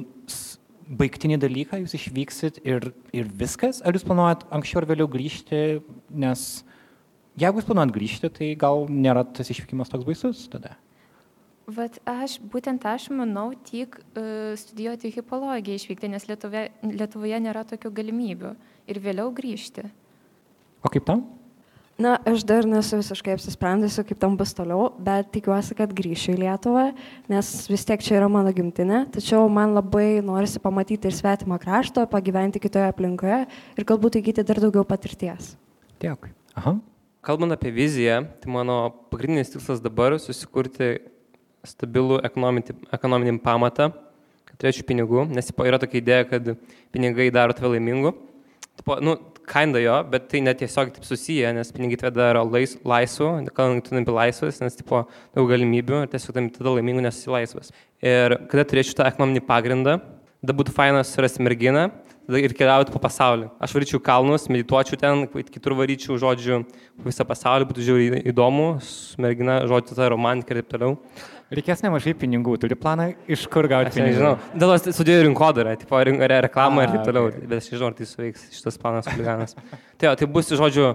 baigtinį 0.92 1.38
dalyką, 1.40 1.78
jūs 1.84 1.94
išvyksit 1.96 2.60
ir, 2.68 2.90
ir 3.14 3.30
viskas, 3.40 3.80
ar 3.86 3.96
jūs 3.96 4.04
planuojat 4.04 4.44
anksčiau 4.52 4.82
ar 4.82 4.88
vėliau 4.90 5.08
grįžti, 5.08 5.80
nes 6.10 6.62
Jeigu 7.40 7.62
jūs 7.62 7.68
planuojat 7.68 7.92
grįžti, 7.94 8.28
tai 8.28 8.48
gal 8.60 8.84
nėra 8.92 9.22
tas 9.24 9.48
išvykimas 9.48 9.88
toks 9.88 10.04
baisus 10.04 10.44
tada. 10.52 10.74
Vat 11.72 11.96
aš, 12.10 12.36
būtent 12.52 12.84
aš 12.84 13.06
manau 13.14 13.52
tik 13.64 13.96
uh, 13.96 14.52
studijuoti 14.58 15.12
hipologiją 15.14 15.78
išvykti, 15.78 16.10
nes 16.12 16.26
Lietuvė, 16.28 16.66
Lietuvoje 16.84 17.38
nėra 17.40 17.62
tokių 17.70 17.92
galimybių 17.96 18.52
ir 18.92 19.00
vėliau 19.00 19.30
grįžti. 19.32 19.86
O 20.84 20.92
kaip 20.92 21.06
tam? 21.08 21.24
Na, 22.00 22.14
aš 22.24 22.40
dar 22.48 22.64
nesu 22.64 22.96
visiškai 22.96 23.34
apsisprendusi, 23.36 24.00
kaip 24.08 24.20
tam 24.20 24.36
bus 24.40 24.54
toliau, 24.56 24.88
bet 24.96 25.28
tikiuosi, 25.34 25.74
kad 25.76 25.92
grįšiu 25.92 26.32
į 26.32 26.38
Lietuvą, 26.40 26.86
nes 27.30 27.50
vis 27.68 27.84
tiek 27.88 28.00
čia 28.02 28.16
yra 28.16 28.30
mano 28.32 28.52
gimtinė, 28.54 29.02
tačiau 29.12 29.44
man 29.52 29.74
labai 29.76 30.22
norisi 30.24 30.62
pamatyti 30.62 31.10
ir 31.10 31.16
svetimą 31.16 31.60
kraštą, 31.62 32.06
pagyventi 32.10 32.62
kitoje 32.64 32.88
aplinkoje 32.88 33.42
ir 33.76 33.86
galbūt 33.88 34.16
įgyti 34.22 34.44
dar 34.48 34.62
daugiau 34.64 34.86
patirties. 34.88 35.52
Dėkui. 36.02 36.32
Aha. 36.56 36.78
Kalbant 37.22 37.54
apie 37.54 37.70
viziją, 37.76 38.22
tai 38.42 38.50
mano 38.50 38.78
pagrindinis 39.12 39.52
tikslas 39.52 39.84
dabar 39.84 40.16
susikurti 40.18 40.96
stabilų 41.62 42.22
ekonominį, 42.26 42.78
ekonominį 42.96 43.36
pamatą, 43.44 43.92
kad 44.48 44.56
turėčiau 44.58 44.88
pinigų, 44.88 45.28
nes 45.30 45.52
yra 45.54 45.78
tokia 45.78 46.00
idėja, 46.00 46.24
kad 46.32 46.54
pinigai 46.90 47.28
daro 47.34 47.54
tave 47.54 47.76
laimingu. 47.76 48.16
Tipo, 48.80 48.96
nu, 49.04 49.14
kinda 49.48 49.80
jo, 49.82 49.96
bet 50.12 50.28
tai 50.30 50.40
netiesiog 50.44 50.92
taip 50.94 51.06
susiję, 51.06 51.52
nes 51.56 51.72
pinigai 51.74 51.98
tave 52.00 52.14
daro 52.16 52.44
lais, 52.48 52.76
laisvu, 52.84 53.30
kalbant, 53.56 53.84
tu 53.84 53.94
tampi 53.94 54.14
laisvas, 54.14 54.60
nes 54.62 54.78
tipo, 54.78 55.04
daug 55.36 55.50
galimybių 55.50 56.04
ir 56.04 56.12
tiesiog 56.12 56.38
tampi 56.38 56.56
tada 56.58 56.76
laimingu, 56.76 57.02
nes 57.04 57.18
esi 57.18 57.32
laisvas. 57.32 57.72
Ir 58.02 58.38
kada 58.52 58.66
turėčiau 58.70 59.00
tą 59.00 59.10
ekonominį 59.10 59.44
pagrindą, 59.48 59.98
tada 60.42 60.56
būtų 60.58 60.74
fainas 60.76 61.12
surasti 61.14 61.44
merginą, 61.44 61.88
ir 62.30 62.54
keliauti 62.54 62.92
po 62.94 63.00
pasaulį. 63.02 63.48
Aš 63.62 63.74
varyčiau 63.76 64.00
kalnus, 64.04 64.46
medituočiau 64.52 64.98
ten, 65.00 65.26
kitur 65.50 65.74
varyčiau, 65.78 66.16
žodžiu, 66.20 66.62
visą 67.02 67.26
pasaulį, 67.26 67.68
būtų 67.70 67.86
žiūri 67.88 68.22
įdomu, 68.30 68.68
mergina, 69.22 69.62
žodžiu, 69.68 69.98
ta 69.98 70.10
romantika 70.12 70.54
ir 70.54 70.62
taip 70.62 70.76
toliau. 70.76 70.96
Reikės 71.52 71.82
nemažai 71.84 72.14
pinigų, 72.16 72.56
turi 72.62 72.76
planą, 72.78 73.10
iš 73.30 73.44
kur 73.52 73.68
gauti 73.70 73.92
pinigų. 73.92 74.14
Nežinau, 74.14 74.32
dėl 74.56 74.72
to 74.72 74.94
studijų 74.96 75.26
rinkodarą, 75.26 75.74
tipo 75.80 76.00
reklamą 76.00 76.86
ir 76.86 76.94
taip 76.94 77.06
toliau, 77.10 77.28
okay. 77.28 77.44
bet 77.50 77.60
aš 77.60 77.70
nežinau, 77.72 77.90
ar 77.90 77.96
tai 77.98 78.08
suveiks 78.08 78.46
šitas 78.56 78.80
planas 78.80 79.10
huliganas. 79.10 79.56
tai, 80.00 80.14
tai 80.16 80.28
bus, 80.32 80.48
žodžiu, 80.56 80.94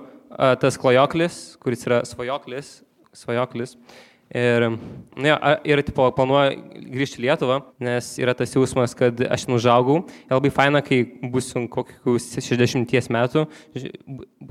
tas 0.64 0.80
klajoklis, 0.82 1.40
kuris 1.62 1.86
yra 1.88 2.02
svajoklis, 2.10 2.72
svajoklis. 3.18 3.78
Ir, 4.28 4.66
ne, 5.16 5.34
ir 5.64 5.80
tipo, 5.88 6.04
planuoju 6.12 6.58
grįžti 6.92 7.22
į 7.22 7.24
Lietuvą, 7.24 7.62
nes 7.80 8.10
yra 8.20 8.34
tas 8.36 8.52
jausmas, 8.52 8.92
kad 8.98 9.22
aš 9.24 9.46
nužaugau. 9.48 10.02
Ir 10.26 10.36
labai 10.36 10.52
faina, 10.52 10.82
kai 10.84 11.00
būsiu 11.32 11.64
kokius 11.72 12.34
60 12.36 13.08
metų, 13.16 13.46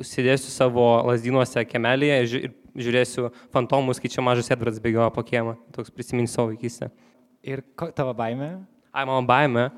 sėdėsiu 0.00 0.54
savo 0.54 0.86
lasdynuose 1.10 1.66
kemelėje 1.68 2.22
ir 2.24 2.54
žiūrėsiu 2.86 3.28
fantomus, 3.52 4.00
kai 4.00 4.12
čia 4.12 4.24
mažas 4.24 4.48
Edvards 4.52 4.80
bėgioja 4.80 5.10
po 5.12 5.24
kiemą. 5.26 5.58
Toks 5.76 5.92
prisiminsiu 5.92 6.38
savo 6.38 6.54
vaikystę. 6.54 6.88
Ir 7.44 7.60
tavo 7.76 8.16
baime? 8.16 8.54
Ai, 8.96 9.04
mano 9.04 9.20
baime. 9.28 9.68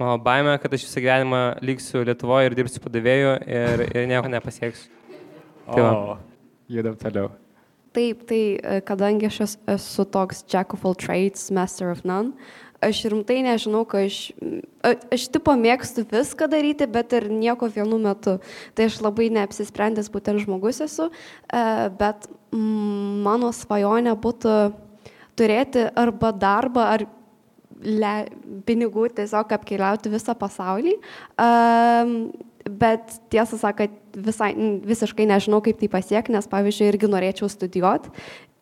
Mano 0.00 0.16
baime, 0.18 0.56
kad 0.58 0.72
aš 0.74 0.88
visą 0.88 1.04
gyvenimą 1.04 1.44
liksiu 1.62 2.02
Lietuvoje 2.02 2.48
ir 2.48 2.56
dirbsiu 2.58 2.82
padavėju 2.82 3.38
ir, 3.44 3.86
ir 3.92 4.10
nieko 4.10 4.32
nepasieksiu. 4.32 4.88
Tai 5.68 5.84
o, 5.84 6.18
judam 6.72 6.96
toliau. 7.00 7.30
Taip, 7.94 8.24
tai 8.26 8.42
e, 8.58 8.78
kadangi 8.82 9.28
aš 9.28 9.56
esu 9.76 10.04
toks 10.10 10.42
Jack 10.50 10.74
of 10.74 10.84
all 10.84 10.96
trades, 10.98 11.46
master 11.54 11.92
of 11.92 12.02
none, 12.02 12.32
aš 12.82 13.04
rimtai 13.12 13.40
nežinau, 13.46 13.84
ką 13.88 14.02
aš, 14.08 14.18
aš 15.14 15.26
tipo 15.32 15.54
mėgstu 15.58 16.04
viską 16.10 16.48
daryti, 16.50 16.88
bet 16.90 17.14
ir 17.16 17.28
nieko 17.32 17.68
vienu 17.72 18.00
metu. 18.02 18.38
Tai 18.74 18.88
aš 18.90 18.98
labai 19.04 19.30
neapsisprendęs 19.34 20.10
būtent 20.12 20.42
žmogus 20.42 20.82
esu, 20.84 21.10
e, 21.48 21.62
bet 22.00 22.26
mano 22.54 23.52
svajonė 23.54 24.16
būtų 24.20 24.56
turėti 25.38 25.88
arba 25.98 26.32
darbą, 26.34 26.88
ar 26.96 27.06
le, 27.84 28.14
pinigų 28.66 29.08
tiesiog 29.16 29.54
apkeliauti 29.56 30.12
visą 30.12 30.34
pasaulį. 30.38 30.94
Um, 31.40 32.32
bet 32.68 33.18
tiesą 33.32 33.58
sakant, 33.60 33.96
visai, 34.16 34.52
visiškai 34.86 35.26
nežinau, 35.28 35.60
kaip 35.64 35.80
tai 35.80 35.90
pasiekti, 35.92 36.34
nes, 36.34 36.48
pavyzdžiui, 36.50 36.90
irgi 36.92 37.10
norėčiau 37.12 37.50
studijuoti. 37.52 38.12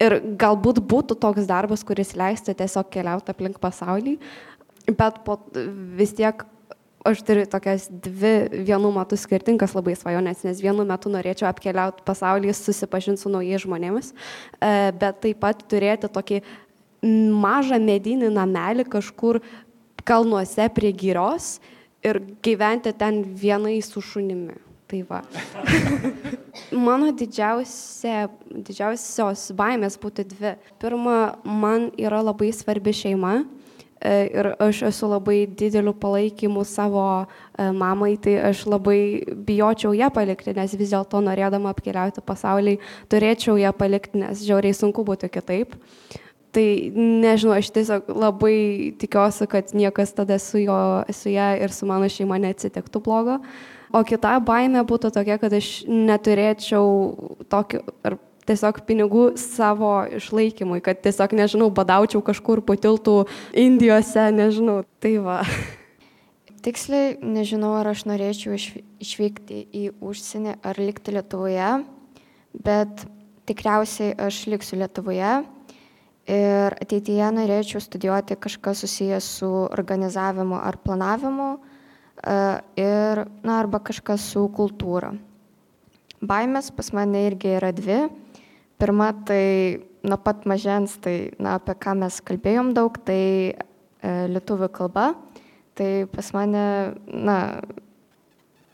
Ir 0.03 0.19
galbūt 0.41 0.81
būtų 0.91 1.19
toks 1.23 1.47
darbas, 1.47 1.85
kuris 1.87 2.17
leistų 2.19 2.57
tiesiog 2.59 2.89
keliauti 2.91 3.31
aplink 3.31 3.61
pasaulį, 3.63 4.17
bet 4.91 5.21
po, 5.27 5.39
vis 5.99 6.17
tiek 6.19 6.43
aš 7.07 7.23
turiu 7.27 7.47
tokias 7.51 7.89
dvi 7.91 8.63
vienu 8.67 8.93
metu 8.95 9.19
skirtingas 9.19 9.75
labai 9.75 9.95
svajonės, 9.99 10.45
nes 10.47 10.63
vienu 10.63 10.85
metu 10.87 11.11
norėčiau 11.11 11.49
apkeliauti 11.51 12.05
pasaulį, 12.07 12.53
susipažinti 12.55 13.23
su 13.23 13.33
naujais 13.33 13.65
žmonėmis, 13.65 14.13
e, 14.13 14.93
bet 14.99 15.19
taip 15.25 15.41
pat 15.43 15.65
turėti 15.71 16.11
tokį 16.13 16.43
mažą 17.43 17.81
medinį 17.83 18.31
namelį 18.35 18.87
kažkur 18.91 19.41
kalnuose 20.07 20.69
prie 20.75 20.93
gyros 20.95 21.57
ir 22.05 22.21
gyventi 22.43 22.93
ten 22.99 23.23
vienai 23.25 23.81
su 23.83 24.01
šunimi. 24.01 24.59
Tai 24.93 25.01
va. 25.09 25.23
Mano 26.87 27.09
didžiausia, 27.17 28.27
didžiausios 28.53 29.47
baimės 29.57 29.97
būtų 30.01 30.27
dvi. 30.35 30.53
Pirma, 30.83 31.39
man 31.49 31.89
yra 31.97 32.21
labai 32.21 32.51
svarbi 32.53 32.93
šeima 32.93 33.39
e, 33.41 34.13
ir 34.27 34.51
aš 34.61 34.83
esu 34.91 35.09
labai 35.09 35.47
dideliu 35.47 35.95
palaikymu 35.97 36.65
savo 36.69 37.07
e, 37.23 37.71
mamai, 37.73 38.19
tai 38.21 38.37
aš 38.51 38.67
labai 38.69 38.99
bijočiau 39.49 39.95
ją 39.97 40.11
palikti, 40.13 40.53
nes 40.59 40.77
vis 40.77 40.93
dėlto 40.93 41.23
norėdama 41.25 41.73
apkeliauti 41.73 42.25
pasaulį, 42.29 42.77
turėčiau 43.09 43.57
ją 43.63 43.73
palikti, 43.73 44.21
nes 44.27 44.45
žiauriai 44.45 44.77
sunku 44.77 45.07
būtų 45.09 45.33
kitaip. 45.33 45.73
Tai 46.53 46.65
nežinau, 46.93 47.55
aš 47.57 47.71
tiesiog 47.73 48.11
labai 48.13 48.93
tikiuosi, 49.01 49.47
kad 49.49 49.71
niekas 49.73 50.11
tada 50.13 50.37
su, 50.37 50.61
jo, 50.61 50.77
su 51.09 51.33
ją 51.33 51.55
ir 51.65 51.73
su 51.73 51.89
mano 51.89 52.11
šeima 52.13 52.37
neatsitiktų 52.43 53.01
blogo. 53.05 53.39
O 53.93 54.03
kita 54.05 54.35
baime 54.45 54.83
būtų 54.89 55.11
tokia, 55.17 55.39
kad 55.41 55.53
aš 55.57 55.71
neturėčiau 55.89 56.85
tokio, 57.53 57.81
ar 58.05 58.19
tiesiog 58.49 58.83
pinigų 58.89 59.25
savo 59.41 59.95
išlaikymui, 60.19 60.83
kad 60.85 61.01
tiesiog, 61.05 61.33
nežinau, 61.41 61.71
badaučiau 61.73 62.21
kažkur 62.25 62.61
po 62.65 62.77
tiltų 62.77 63.23
Indijose, 63.57 64.29
nežinau. 64.37 64.83
Tai 65.01 65.15
va. 65.25 65.39
Tiksliai 66.63 67.17
nežinau, 67.25 67.73
ar 67.81 67.91
aš 67.95 68.05
norėčiau 68.07 68.55
išvykti 69.03 69.65
į 69.73 69.87
užsienį 70.05 70.59
ar 70.63 70.79
likti 70.79 71.17
Lietuvoje, 71.17 71.73
bet 72.61 73.09
tikriausiai 73.49 74.13
aš 74.21 74.45
liksiu 74.53 74.79
Lietuvoje 74.85 75.41
ir 76.31 76.77
ateityje 76.83 77.31
norėčiau 77.35 77.83
studijuoti 77.83 78.37
kažką 78.39 78.75
susijęs 78.79 79.29
su 79.39 79.51
organizavimu 79.67 80.59
ar 80.61 80.79
planavimu 80.79 81.49
e, 81.57 82.37
ir, 82.79 83.25
na, 83.43 83.59
arba 83.59 83.83
kažkas 83.83 84.25
su 84.33 84.47
kultūra. 84.55 85.13
Baimės 86.23 86.71
pas 86.71 86.93
mane 86.95 87.27
irgi 87.27 87.57
yra 87.59 87.73
dvi. 87.75 88.05
Pirma, 88.79 89.11
tai 89.27 89.83
nuo 90.07 90.19
pat 90.23 90.47
mažens, 90.47 90.95
tai, 91.03 91.33
na, 91.43 91.57
apie 91.59 91.75
ką 91.79 91.97
mes 91.99 92.21
kalbėjom 92.23 92.73
daug, 92.75 92.99
tai 93.07 93.23
e, 93.51 94.15
lietuvių 94.31 94.71
kalba. 94.75 95.13
Tai 95.79 95.91
pas 96.13 96.29
mane, 96.37 96.65
na, 97.07 97.37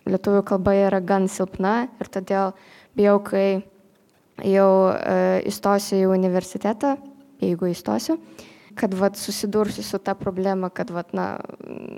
lietuvių 0.08 0.44
kalba 0.48 0.74
yra 0.76 1.00
gan 1.04 1.28
silpna 1.30 1.88
ir 2.00 2.10
todėl 2.12 2.52
bijau, 2.98 3.18
kai 3.24 3.48
jau 4.44 4.72
e, 4.92 5.16
įstosiu 5.50 6.02
į 6.02 6.10
universitetą, 6.12 6.96
jeigu 7.42 7.70
įstosiu, 7.72 8.18
kad 8.78 8.94
vat, 8.94 9.18
susidursiu 9.18 9.82
su 9.82 9.98
ta 9.98 10.14
problema, 10.18 10.70
kad 10.70 10.90
vat, 10.94 11.12
na, 11.16 11.38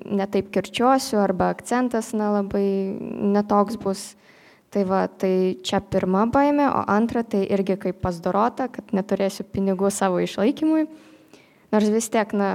netaip 0.09 0.51
kirčiuosiu 0.55 1.21
arba 1.21 1.51
akcentas 1.55 2.13
na, 2.17 2.31
labai 2.39 2.65
netoks 3.37 3.79
bus. 3.81 4.11
Tai 4.71 4.85
va, 4.87 5.01
tai 5.11 5.59
čia 5.67 5.81
pirma 5.83 6.29
baime, 6.31 6.69
o 6.71 6.85
antra 6.87 7.25
tai 7.27 7.43
irgi 7.51 7.75
kaip 7.89 7.99
pasdorota, 8.05 8.69
kad 8.71 8.93
neturėsiu 8.95 9.43
pinigų 9.51 9.91
savo 9.91 10.21
išlaikymui. 10.23 10.85
Nors 11.75 11.91
vis 11.91 12.07
tiek, 12.13 12.31
na, 12.39 12.53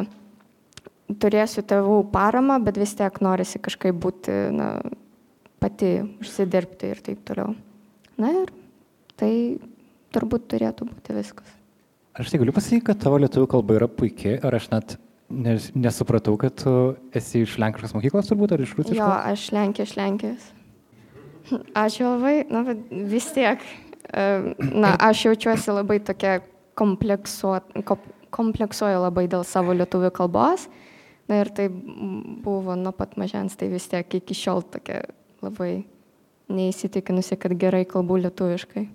turėsiu 1.21 1.65
tėvų 1.67 1.99
paramą, 2.13 2.61
bet 2.63 2.79
vis 2.79 2.95
tiek 2.97 3.19
norisi 3.21 3.59
kažkaip 3.59 3.99
būti, 3.99 4.37
na, 4.55 4.69
pati 5.59 5.97
užsidirbti 6.23 6.93
ir 6.93 7.03
taip 7.03 7.27
toliau. 7.27 7.51
Na 8.21 8.31
ir 8.31 8.55
tai 9.19 9.31
turbūt 10.15 10.47
turėtų 10.53 10.87
būti 10.87 11.19
viskas. 11.19 11.54
Aš 12.15 12.31
tai 12.31 12.39
galiu 12.39 12.53
pasakyti, 12.55 12.85
kad 12.87 13.01
tavo 13.03 13.17
lietuvių 13.19 13.47
kalba 13.51 13.75
yra 13.75 13.89
puikiai, 13.91 14.37
ar 14.45 14.55
aš 14.55 14.69
net 14.71 14.95
nes, 15.29 15.67
nesupratau, 15.75 16.37
kad 16.39 16.55
tu 16.61 16.73
esi 17.15 17.43
iš 17.43 17.57
Lenkiškos 17.59 17.95
mokyklos 17.97 18.29
turbūt, 18.29 18.53
ar 18.55 18.63
iš 18.63 18.75
Rusiškos? 18.77 18.99
Jo, 18.99 19.09
aš 19.33 19.49
Lenkija, 19.55 19.87
iš 19.87 19.95
Lenkijos. 19.99 20.45
Ačiū 21.85 22.07
labai, 22.07 22.35
na, 22.49 22.63
vis 23.11 23.27
tiek, 23.35 23.63
na, 24.13 24.95
aš 24.95 25.25
jaučiuosi 25.27 25.75
labai 25.75 25.99
tokia 26.05 26.39
kompleksuot, 26.79 27.75
kompleksuoju 28.35 29.03
labai 29.03 29.27
dėl 29.31 29.45
savo 29.47 29.75
lietuvių 29.75 30.11
kalbos. 30.15 30.69
Na 31.25 31.39
ir 31.41 31.49
tai 31.57 31.67
buvo 31.73 32.75
nuo 32.77 32.91
pat 32.93 33.15
mažens, 33.17 33.55
tai 33.57 33.71
vis 33.71 33.87
tiek 33.89 34.07
iki 34.19 34.35
šiol 34.37 34.61
tokia 34.69 35.01
labai 35.41 35.85
neįsitikinusi, 36.53 37.37
kad 37.41 37.55
gerai 37.57 37.85
kalbu 37.89 38.19
lietuviškai. 38.27 38.85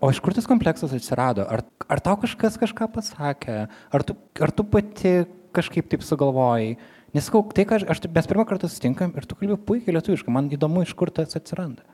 O 0.00 0.10
iš 0.12 0.20
kur 0.22 0.34
tas 0.34 0.46
kompleksas 0.46 0.92
atsirado? 0.94 1.42
Ar, 1.50 1.64
ar 1.90 2.02
tau 2.04 2.14
kažkas 2.22 2.58
kažką 2.60 2.86
pasakė? 2.94 3.66
Ar 3.66 4.04
tu, 4.06 4.14
ar 4.38 4.52
tu 4.54 4.64
pati 4.66 5.14
kažkaip 5.56 5.88
taip 5.90 6.04
sugalvojai? 6.06 6.76
Nesakau, 7.16 7.42
tai, 7.56 7.64
ką 7.66 7.78
aš, 7.78 7.86
aš, 7.88 8.02
mes 8.14 8.28
pirmą 8.28 8.44
kartą 8.46 8.68
sustinkam 8.68 9.14
ir 9.16 9.26
tu 9.26 9.38
kalbė 9.38 9.56
puikiai 9.56 9.96
lietuviškai, 9.96 10.32
man 10.34 10.50
įdomu, 10.52 10.84
iš 10.84 10.92
kur 10.98 11.10
tas 11.14 11.34
atsiranda. 11.38 11.86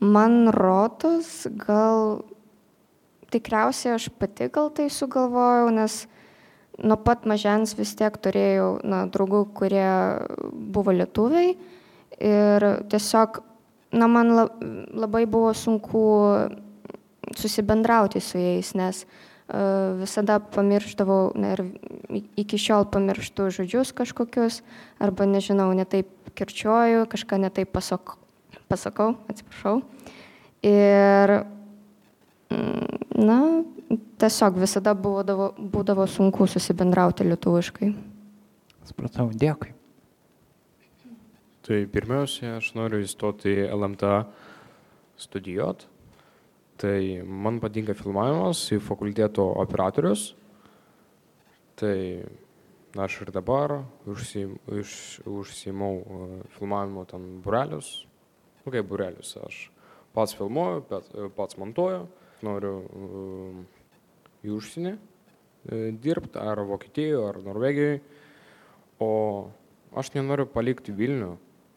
Man 0.00 0.48
rotos, 0.54 1.44
gal 1.62 2.22
tikriausiai 3.34 3.96
aš 3.96 4.08
pati 4.18 4.48
gal 4.52 4.70
tai 4.74 4.88
sugalvojau, 4.90 5.68
nes 5.76 6.06
nuo 6.78 6.96
pat 7.02 7.26
mažens 7.28 7.74
vis 7.78 7.92
tiek 7.98 8.14
turėjau 8.24 8.78
na, 8.86 9.02
draugų, 9.10 9.44
kurie 9.58 9.90
buvo 10.72 10.94
lietuviai 10.96 11.52
ir 12.18 12.66
tiesiog, 12.88 13.42
na, 13.94 14.08
man 14.10 14.32
labai 14.96 15.26
buvo 15.28 15.52
sunku 15.54 16.06
susibendrauti 17.36 18.20
su 18.20 18.38
jais, 18.38 18.72
nes 18.78 19.02
uh, 19.04 19.98
visada 20.00 20.38
pamirštavau 20.40 21.32
na, 21.38 21.54
ir 21.56 21.64
iki 22.36 22.60
šiol 22.60 22.88
pamirštu 22.92 23.50
žodžius 23.58 23.92
kažkokius, 23.96 24.62
arba 25.00 25.28
nežinau, 25.28 25.70
netaip 25.76 26.10
kirčiuoju, 26.38 27.06
kažką 27.10 27.40
netaip 27.42 27.72
pasakau, 27.72 28.18
pasakau 28.68 29.14
atsiprašau. 29.30 29.80
Ir, 30.66 31.34
mm, 32.52 33.02
na, 33.18 33.40
tiesiog 34.20 34.60
visada 34.60 34.94
būdavo, 34.94 35.52
būdavo 35.58 36.06
sunku 36.10 36.46
susibendrauti 36.50 37.26
lietuviškai. 37.28 37.92
Supratau, 38.88 39.28
dėkui. 39.32 39.74
Tai 41.68 41.82
pirmiausia, 41.92 42.56
aš 42.56 42.72
noriu 42.78 43.02
įstoti 43.04 43.52
į 43.52 43.68
LMTA 43.76 44.22
studijuoti 45.20 45.97
Tai 46.78 46.98
man 47.26 47.58
patinka 47.62 47.96
filmavimas, 47.98 48.60
į 48.70 48.78
fakulteto 48.84 49.48
operatorius. 49.58 50.28
Tai 51.78 51.96
aš 52.98 53.16
ir 53.24 53.32
dabar 53.34 53.80
užsim, 54.06 54.56
už, 54.70 54.92
užsimau 55.26 55.92
uh, 55.98 56.36
filmavimo 56.54 57.02
ten 57.10 57.26
burelius. 57.42 58.06
Nu 58.64 58.74
kaip 58.74 58.86
burelius, 58.90 59.34
aš 59.42 59.68
pats 60.14 60.34
filmuoju, 60.34 60.80
bet, 60.88 61.10
e, 61.14 61.28
pats 61.36 61.56
montuoju, 61.60 62.06
noriu 62.42 62.72
uh, 62.82 63.60
į 64.42 64.54
užsienį 64.56 64.94
dirbti, 66.02 66.38
ar 66.38 66.60
Vokietijoje, 66.66 67.28
ar 67.28 67.38
Norvegijoje. 67.44 68.00
O 68.98 69.10
aš 69.96 70.12
nenoriu 70.14 70.46
palikti 70.50 70.94
Vilnių. 70.94 71.36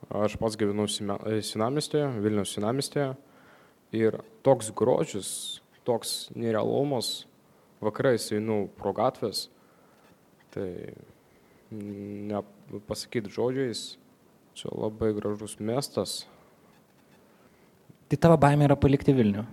Aš 0.10 0.38
pats 0.42 0.58
gyvenu 0.58 0.88
Sinamestėje, 0.90 2.08
Vilnius 2.24 2.56
Sinamestėje. 2.56 3.12
Ir 3.92 4.22
toks 4.46 4.70
grožis, 4.72 5.60
toks 5.84 6.30
nerealumas, 6.32 7.26
vakarais 7.84 8.30
einu 8.32 8.70
pro 8.80 8.94
gatvės, 8.96 9.50
tai 10.54 10.94
nepasakyti 11.72 13.32
žodžiais, 13.32 13.82
čia 14.56 14.72
labai 14.72 15.12
gražus 15.18 15.58
miestas. 15.60 16.22
Tai 18.12 18.20
tavo 18.20 18.38
baimė 18.40 18.70
yra 18.70 18.78
palikti 18.80 19.16
Vilnių? 19.16 19.44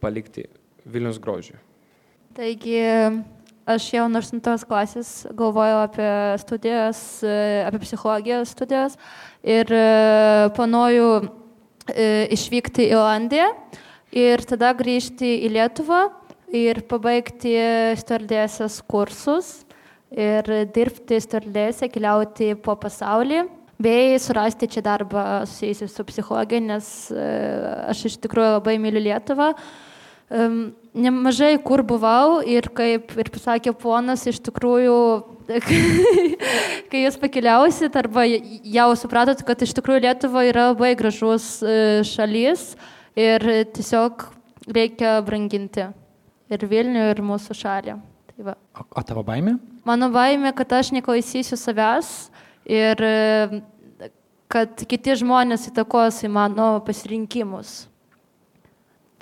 Palikti 0.00 0.46
Vilnius 0.88 1.18
grožį. 1.20 1.56
Taigi, 2.36 2.78
aš 3.68 3.88
jau 3.92 4.06
nuo 4.08 4.22
8 4.24 4.64
klasės 4.68 5.10
galvojau 5.36 5.82
apie 5.82 6.08
studijas, 6.40 7.02
apie 7.24 7.82
psichologijos 7.82 8.54
studijas 8.56 8.96
ir 9.44 9.72
panoju 10.56 11.10
E, 11.18 11.47
išvykti 11.88 12.88
į 12.90 12.96
Olandiją 12.98 13.50
ir 14.16 14.44
tada 14.48 14.72
grįžti 14.76 15.38
į 15.46 15.52
Lietuvą 15.56 16.02
ir 16.54 16.82
pabaigti 16.88 17.54
stardėsės 18.00 18.80
kursus 18.88 19.62
ir 20.08 20.48
dirbti 20.72 21.18
stardėse, 21.20 21.90
keliauti 21.92 22.54
po 22.64 22.76
pasaulį 22.80 23.44
bei 23.78 24.18
surasti 24.18 24.66
čia 24.66 24.82
darbą 24.82 25.24
susijusiu 25.46 25.88
su 25.88 26.04
psichologija, 26.08 26.60
nes 26.60 26.88
e, 27.14 27.26
aš 27.92 28.08
iš 28.10 28.16
tikrųjų 28.24 28.56
labai 28.56 28.74
myliu 28.82 29.04
Lietuvą. 29.04 29.52
Nemažai 30.98 31.54
kur 31.62 31.84
buvau 31.86 32.40
ir 32.42 32.66
kaip 32.74 33.12
ir 33.14 33.30
pasakė 33.30 33.74
ponas, 33.78 34.24
iš 34.26 34.40
tikrųjų 34.48 34.98
kai 36.90 37.02
jūs 37.04 37.18
pakeliausit 37.20 37.94
arba 37.96 38.26
jau 38.26 38.88
supratot, 38.98 39.40
kad 39.46 39.62
iš 39.64 39.76
tikrųjų 39.78 40.02
Lietuva 40.04 40.44
yra 40.48 40.68
labai 40.72 40.92
gražus 40.98 41.58
e, 41.62 42.02
šalis 42.08 42.72
ir 43.18 43.46
tiesiog 43.76 44.26
reikia 44.74 45.18
branginti 45.24 45.86
ir 46.52 46.68
Vilnių, 46.68 47.08
ir 47.12 47.22
mūsų 47.24 47.56
šalį. 47.56 47.96
Tai 48.32 48.46
va. 48.50 48.56
o, 48.76 48.84
o 48.98 49.04
tavo 49.06 49.24
baimė? 49.26 49.56
Mano 49.88 50.10
baimė, 50.12 50.52
kad 50.56 50.72
aš 50.80 50.92
neklausysiu 50.96 51.56
savęs 51.56 52.28
ir 52.68 53.00
e, 53.04 53.62
kad 54.52 54.84
kiti 54.88 55.16
žmonės 55.20 55.68
įtakos 55.70 56.22
į 56.26 56.32
mano 56.32 56.74
pasirinkimus. 56.84 57.86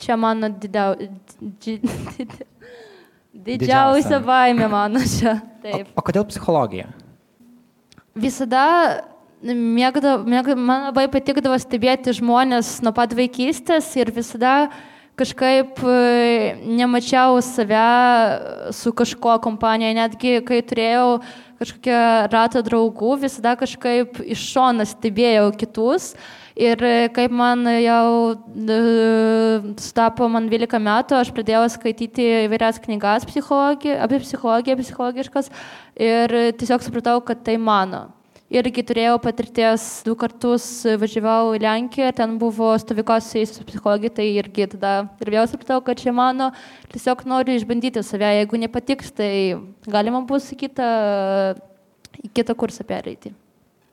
Čia 0.01 0.17
mano 0.21 0.51
didiausia. 0.53 1.07
Didžiausia 3.47 4.21
baimė 4.25 4.69
mano 4.73 5.03
čia. 5.05 5.39
Taip. 5.65 5.93
O, 5.93 6.01
o 6.01 6.05
kodėl 6.05 6.25
psichologija? 6.29 6.89
Visada 8.17 8.65
mėgdavo, 9.45 10.25
mėgdavo, 10.25 10.61
man 10.61 10.87
labai 10.89 11.07
patikdavo 11.13 11.59
stebėti 11.61 12.15
žmonės 12.17 12.79
nuo 12.85 12.95
pat 12.97 13.13
vaikystės 13.17 13.91
ir 14.01 14.13
visada 14.17 14.71
kažkaip 15.17 15.81
e, 15.81 16.57
nemačiau 16.65 17.41
save 17.45 18.73
su 18.77 18.93
kažko 18.97 19.39
kompanija, 19.45 19.95
netgi 19.97 20.41
kai 20.45 20.61
turėjau 20.65 21.21
kažkokią 21.61 22.01
ratą 22.33 22.61
draugų, 22.65 23.15
visada 23.25 23.55
kažkaip 23.57 24.21
iš 24.25 24.43
šono 24.53 24.85
stebėjau 24.89 25.49
kitus. 25.57 26.15
Ir 26.57 26.81
kaip 27.13 27.33
man 27.37 27.69
jau 27.69 28.33
sutapo 29.77 30.25
man 30.33 30.47
12 30.49 30.81
metų, 30.81 31.19
aš 31.21 31.31
pradėjau 31.37 31.67
skaityti 31.75 32.25
įvairias 32.47 32.81
knygas 32.81 33.29
psichologi, 33.29 33.93
apie 33.93 34.23
psichologiją, 34.23 34.79
psichologiškas. 34.81 35.53
Ir 36.01 36.33
tiesiog 36.57 36.87
supratau, 36.87 37.21
kad 37.21 37.45
tai 37.45 37.59
mano. 37.61 38.07
Irgi 38.49 38.87
turėjau 38.89 39.19
patirties, 39.21 39.85
du 40.07 40.15
kartus 40.17 40.65
važiavau 41.03 41.53
į 41.59 41.63
Lenkiją, 41.65 42.13
ten 42.17 42.37
buvo 42.41 42.73
stovykos 42.79 43.33
su 43.35 43.65
psichologija, 43.67 44.17
tai 44.23 44.31
irgi 44.39 44.69
tada 44.79 44.93
ir 45.21 45.35
vėl 45.35 45.49
supratau, 45.51 45.83
kad 45.85 46.01
čia 46.01 46.15
mano, 46.15 46.53
tiesiog 46.95 47.27
noriu 47.29 47.59
išbandyti 47.59 48.01
save, 48.07 48.31
jeigu 48.39 48.63
nepatiks, 48.63 49.11
tai 49.19 49.33
galima 49.85 50.25
bus 50.25 50.47
į 50.55 50.63
kitą, 50.63 50.93
į 52.23 52.31
kitą 52.39 52.57
kursą 52.57 52.87
pereiti. 52.87 53.35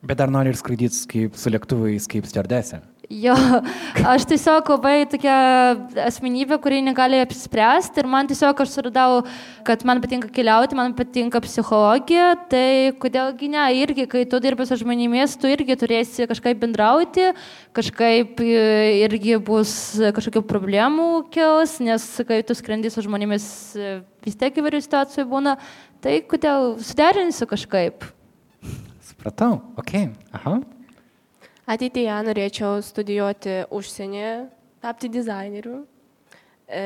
Bet 0.03 0.19
dar 0.19 0.31
nori 0.31 0.51
ir 0.51 0.59
skraidyti 0.59 1.05
kaip 1.07 1.37
su 1.39 1.51
lėktuvais, 1.53 2.09
kaip 2.11 2.27
stardesė. 2.27 2.81
Jo, 3.11 3.33
aš 4.13 4.23
tiesiog 4.29 4.69
labai 4.73 5.03
tokia 5.11 5.33
asmenybė, 6.05 6.55
kuri 6.63 6.79
negali 6.81 7.19
apsispręsti 7.19 7.99
ir 8.01 8.07
man 8.11 8.29
tiesiog 8.29 8.61
aš 8.63 8.71
suradau, 8.77 9.19
kad 9.67 9.83
man 9.87 9.99
patinka 10.03 10.29
keliauti, 10.33 10.75
man 10.79 10.95
patinka 10.95 11.41
psichologija, 11.43 12.29
tai 12.51 12.93
kodėlgi 12.99 13.51
ne, 13.51 13.65
irgi, 13.81 14.07
kai 14.11 14.23
tu 14.29 14.39
dirbi 14.43 14.65
su 14.67 14.79
žmonėmis, 14.79 15.35
tu 15.39 15.51
irgi 15.51 15.77
turėsi 15.83 16.29
kažkaip 16.31 16.63
bendrauti, 16.63 17.29
kažkaip 17.75 18.39
e, 18.43 19.03
irgi 19.03 19.37
bus 19.43 19.75
kažkokių 20.15 20.45
problemų 20.47 21.09
kils, 21.35 21.77
nes 21.83 22.07
kai 22.27 22.39
tu 22.47 22.55
skrendi 22.55 22.91
su 22.91 23.03
žmonėmis 23.03 23.45
e, 23.75 23.93
vis 24.23 24.39
tiek 24.39 24.63
įvairių 24.63 24.83
situacijų 24.87 25.27
būna, 25.31 25.59
tai 26.03 26.21
kodėl 26.23 26.77
suderinsiu 26.79 27.51
kažkaip. 27.51 28.07
Supratau, 29.24 29.61
ok, 29.80 29.91
aha. 30.36 30.57
Ateityje 31.71 32.15
norėčiau 32.28 32.82
studijuoti 32.84 33.53
užsienyje, 33.71 34.32
tapti 34.84 35.07
dizaineriu. 35.07 35.78
E, 36.67 36.82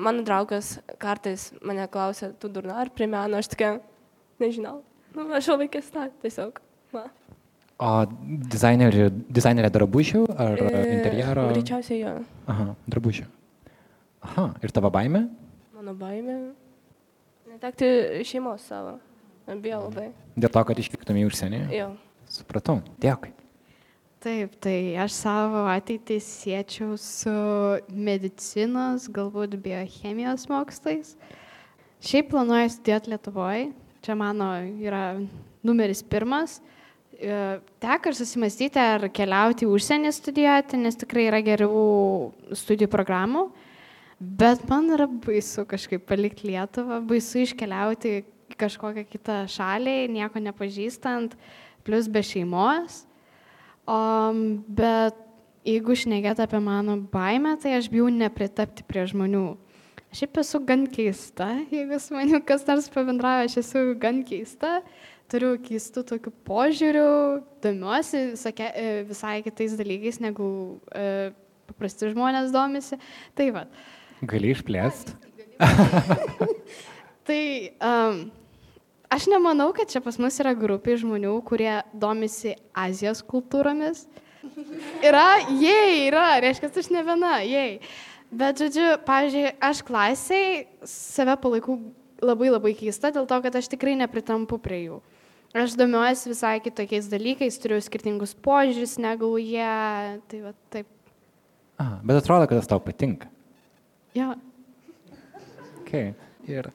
mano 0.00 0.24
draugas 0.24 0.78
kartais 0.96 1.50
mane 1.60 1.84
klausia, 1.92 2.30
tu 2.32 2.48
durna 2.48 2.78
ar 2.80 2.88
prie 2.96 3.10
meno, 3.12 3.36
aš 3.36 3.50
tokia, 3.52 3.74
nežinau, 4.40 4.78
nu, 5.12 5.28
aš 5.36 5.50
jau 5.50 5.58
laikęs 5.60 5.92
tą 5.92 6.06
tiesiog. 6.24 6.62
Va. 6.96 7.04
O 7.76 7.92
dizainerė, 8.56 9.10
dizainerė 9.28 9.74
drabužių 9.76 10.24
ar 10.32 10.64
e, 10.64 10.82
interjero? 10.96 11.44
Greičiausiai 11.52 12.00
jo. 12.06 12.16
Aha, 12.56 12.70
drabužių. 12.88 13.28
Aha, 14.32 14.48
ir 14.64 14.72
tavo 14.72 14.88
baime? 14.96 15.26
Mano 15.76 15.92
baime. 15.92 16.40
Netekti 17.52 18.24
šeimos 18.24 18.64
savo. 18.64 18.96
Bijau 19.46 19.84
labai. 19.88 20.10
Dėl 20.38 20.52
to, 20.54 20.64
kad 20.68 20.78
išvyktum 20.78 21.18
į 21.18 21.28
užsienį? 21.28 21.62
Jo. 21.74 21.92
Supratau. 22.30 22.80
Dėkui. 23.02 23.32
Taip, 24.22 24.52
tai 24.62 24.94
aš 25.02 25.16
savo 25.18 25.64
ateitį 25.66 26.20
siečiau 26.22 26.92
su 27.00 27.32
medicinos, 27.90 29.08
galbūt 29.10 29.56
biochemijos 29.64 30.46
mokslais. 30.46 31.16
Šiaip 32.02 32.30
planuoju 32.30 32.70
studijuoti 32.70 33.10
Lietuvoje, 33.10 33.64
čia 34.06 34.14
mano 34.18 34.52
yra 34.62 35.02
numeris 35.66 36.04
pirmas. 36.06 36.60
E, 37.18 37.58
teko 37.82 38.12
ir 38.12 38.18
susimastyti, 38.18 38.78
ar 38.78 39.08
keliauti 39.14 39.66
į 39.66 39.72
užsienį 39.74 40.14
studijuoti, 40.14 40.80
nes 40.86 41.02
tikrai 41.02 41.26
yra 41.26 41.42
gerų 41.42 41.82
studijų 42.62 42.92
programų. 42.94 43.48
Bet 44.22 44.62
man 44.70 44.86
yra 44.94 45.08
baisu 45.10 45.66
kažkaip 45.66 46.06
palikti 46.06 46.46
Lietuvą, 46.52 47.00
baisu 47.10 47.42
iškeliauti 47.42 48.20
kažkokią 48.62 49.04
kitą 49.10 49.42
šalį, 49.50 50.06
nieko 50.14 50.42
nepažįstant, 50.42 51.36
plus 51.86 52.08
be 52.08 52.22
šeimos. 52.24 53.02
Um, 53.82 54.62
bet 54.70 55.18
jeigu 55.66 55.94
šnekėt 55.98 56.42
apie 56.42 56.60
mano 56.62 56.96
baimę, 57.12 57.56
tai 57.62 57.76
aš 57.78 57.90
bijau 57.92 58.08
nepritapti 58.12 58.86
prie 58.86 59.04
žmonių. 59.10 59.46
Aš 60.12 60.22
šiaip 60.22 60.38
esu 60.42 60.60
gan 60.68 60.84
keista, 60.92 61.48
jeigu 61.72 61.98
su 62.02 62.14
manimi 62.14 62.42
kas 62.44 62.66
nors 62.68 62.90
pabendrauja, 62.92 63.46
aš 63.48 63.56
esu 63.62 63.84
gan 64.00 64.20
keista, 64.28 64.80
turiu 65.32 65.54
keistų 65.62 66.04
tokių 66.10 66.32
požiūrių, 66.44 67.06
domiuosi 67.64 68.20
visokia, 68.34 68.68
e, 68.76 68.90
visai 69.08 69.38
kitais 69.46 69.78
dalykais, 69.78 70.20
negu 70.20 70.46
e, 70.92 71.32
paprasti 71.70 72.12
žmonės 72.12 72.52
domisi. 72.52 73.00
Tai 73.38 73.48
va. 73.56 73.64
Gali 74.28 74.52
išplėsti. 74.52 75.16
tai 77.28 77.42
um, 77.80 78.22
Aš 79.12 79.26
nemanau, 79.28 79.68
kad 79.76 79.90
čia 79.92 80.00
pas 80.00 80.16
mus 80.16 80.38
yra 80.40 80.54
grupė 80.56 80.96
žmonių, 80.96 81.34
kurie 81.44 81.74
domisi 81.92 82.54
Azijos 82.72 83.20
kultūromis. 83.28 84.06
Yra, 85.04 85.26
jei, 85.60 86.06
yra, 86.06 86.38
reiškia, 86.40 86.70
aš 86.80 86.88
ne 86.94 87.02
viena, 87.04 87.34
jei. 87.44 87.80
Bet, 88.32 88.62
žodžiu, 88.62 88.86
pavyzdžiui, 89.04 89.50
aš 89.60 89.82
klasiai 89.84 90.62
save 90.88 91.34
palaikau 91.42 91.76
labai 92.24 92.48
labai 92.54 92.72
keista 92.78 93.10
dėl 93.12 93.26
to, 93.28 93.38
kad 93.44 93.58
aš 93.60 93.68
tikrai 93.74 93.98
nepritampu 94.00 94.56
prie 94.62 94.80
jų. 94.86 95.02
Aš 95.52 95.76
domiuosi 95.76 96.30
visai 96.32 96.54
kitokiais 96.64 97.10
dalykais, 97.12 97.58
turiu 97.60 97.76
skirtingus 97.84 98.32
požiūris 98.40 98.96
negu 99.04 99.34
jie. 99.36 99.68
Tai 100.32 100.40
va, 100.46 100.54
taip. 100.72 100.88
Aha, 101.76 101.98
bet 102.00 102.22
atrodo, 102.22 102.48
kad 102.48 102.62
tas 102.62 102.70
tau 102.70 102.80
patinka. 102.80 103.28
Jo. 104.16 104.32
Okay. 105.82 106.14
Ir 106.48 106.72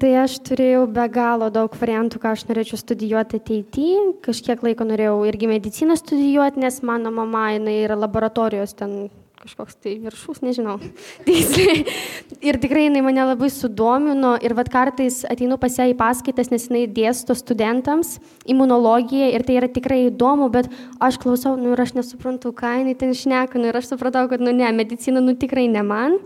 tai 0.00 0.10
aš 0.22 0.38
turėjau 0.48 0.86
be 0.90 1.04
galo 1.12 1.48
daug 1.52 1.72
variantų, 1.80 2.20
ką 2.22 2.34
aš 2.36 2.44
norėčiau 2.48 2.78
studijuoti 2.80 3.40
ateityje. 3.40 4.02
Kažkiek 4.24 4.62
laiko 4.64 4.86
norėjau 4.88 5.22
irgi 5.28 5.50
mediciną 5.50 5.96
studijuoti, 5.98 6.62
nes 6.62 6.82
mano 6.86 7.12
mama, 7.14 7.50
jinai 7.56 7.80
yra 7.84 7.98
laboratorijos 7.98 8.76
ten 8.78 9.08
kažkoks 9.38 9.76
tai 9.78 9.94
viršus, 10.02 10.40
nežinau. 10.42 10.76
ir 12.48 12.58
tikrai 12.58 12.88
jinai 12.88 13.02
mane 13.06 13.22
labai 13.30 13.50
sudomino 13.54 14.34
ir 14.42 14.54
vad 14.58 14.70
kartais 14.72 15.20
ateinu 15.30 15.58
pas 15.62 15.78
ją 15.78 15.86
į 15.92 15.94
paskaitas, 15.98 16.50
nes 16.50 16.66
jinai 16.66 16.86
dėsto 16.90 17.36
studentams 17.38 18.16
imunologiją 18.50 19.30
ir 19.34 19.46
tai 19.46 19.60
yra 19.60 19.70
tikrai 19.70 20.04
įdomu, 20.08 20.50
bet 20.54 20.70
aš 21.00 21.20
klausau, 21.22 21.54
nu 21.60 21.74
ir 21.74 21.84
aš 21.84 21.94
nesuprantu, 22.00 22.52
ką 22.56 22.80
jinai 22.80 22.96
ten 22.98 23.14
šneka, 23.14 23.60
nu 23.60 23.70
ir 23.70 23.78
aš 23.78 23.92
supratau, 23.92 24.26
kad, 24.30 24.42
nu 24.42 24.54
ne, 24.54 24.70
medicina, 24.74 25.22
nu 25.22 25.36
tikrai 25.38 25.68
ne 25.70 25.86
man. 25.86 26.18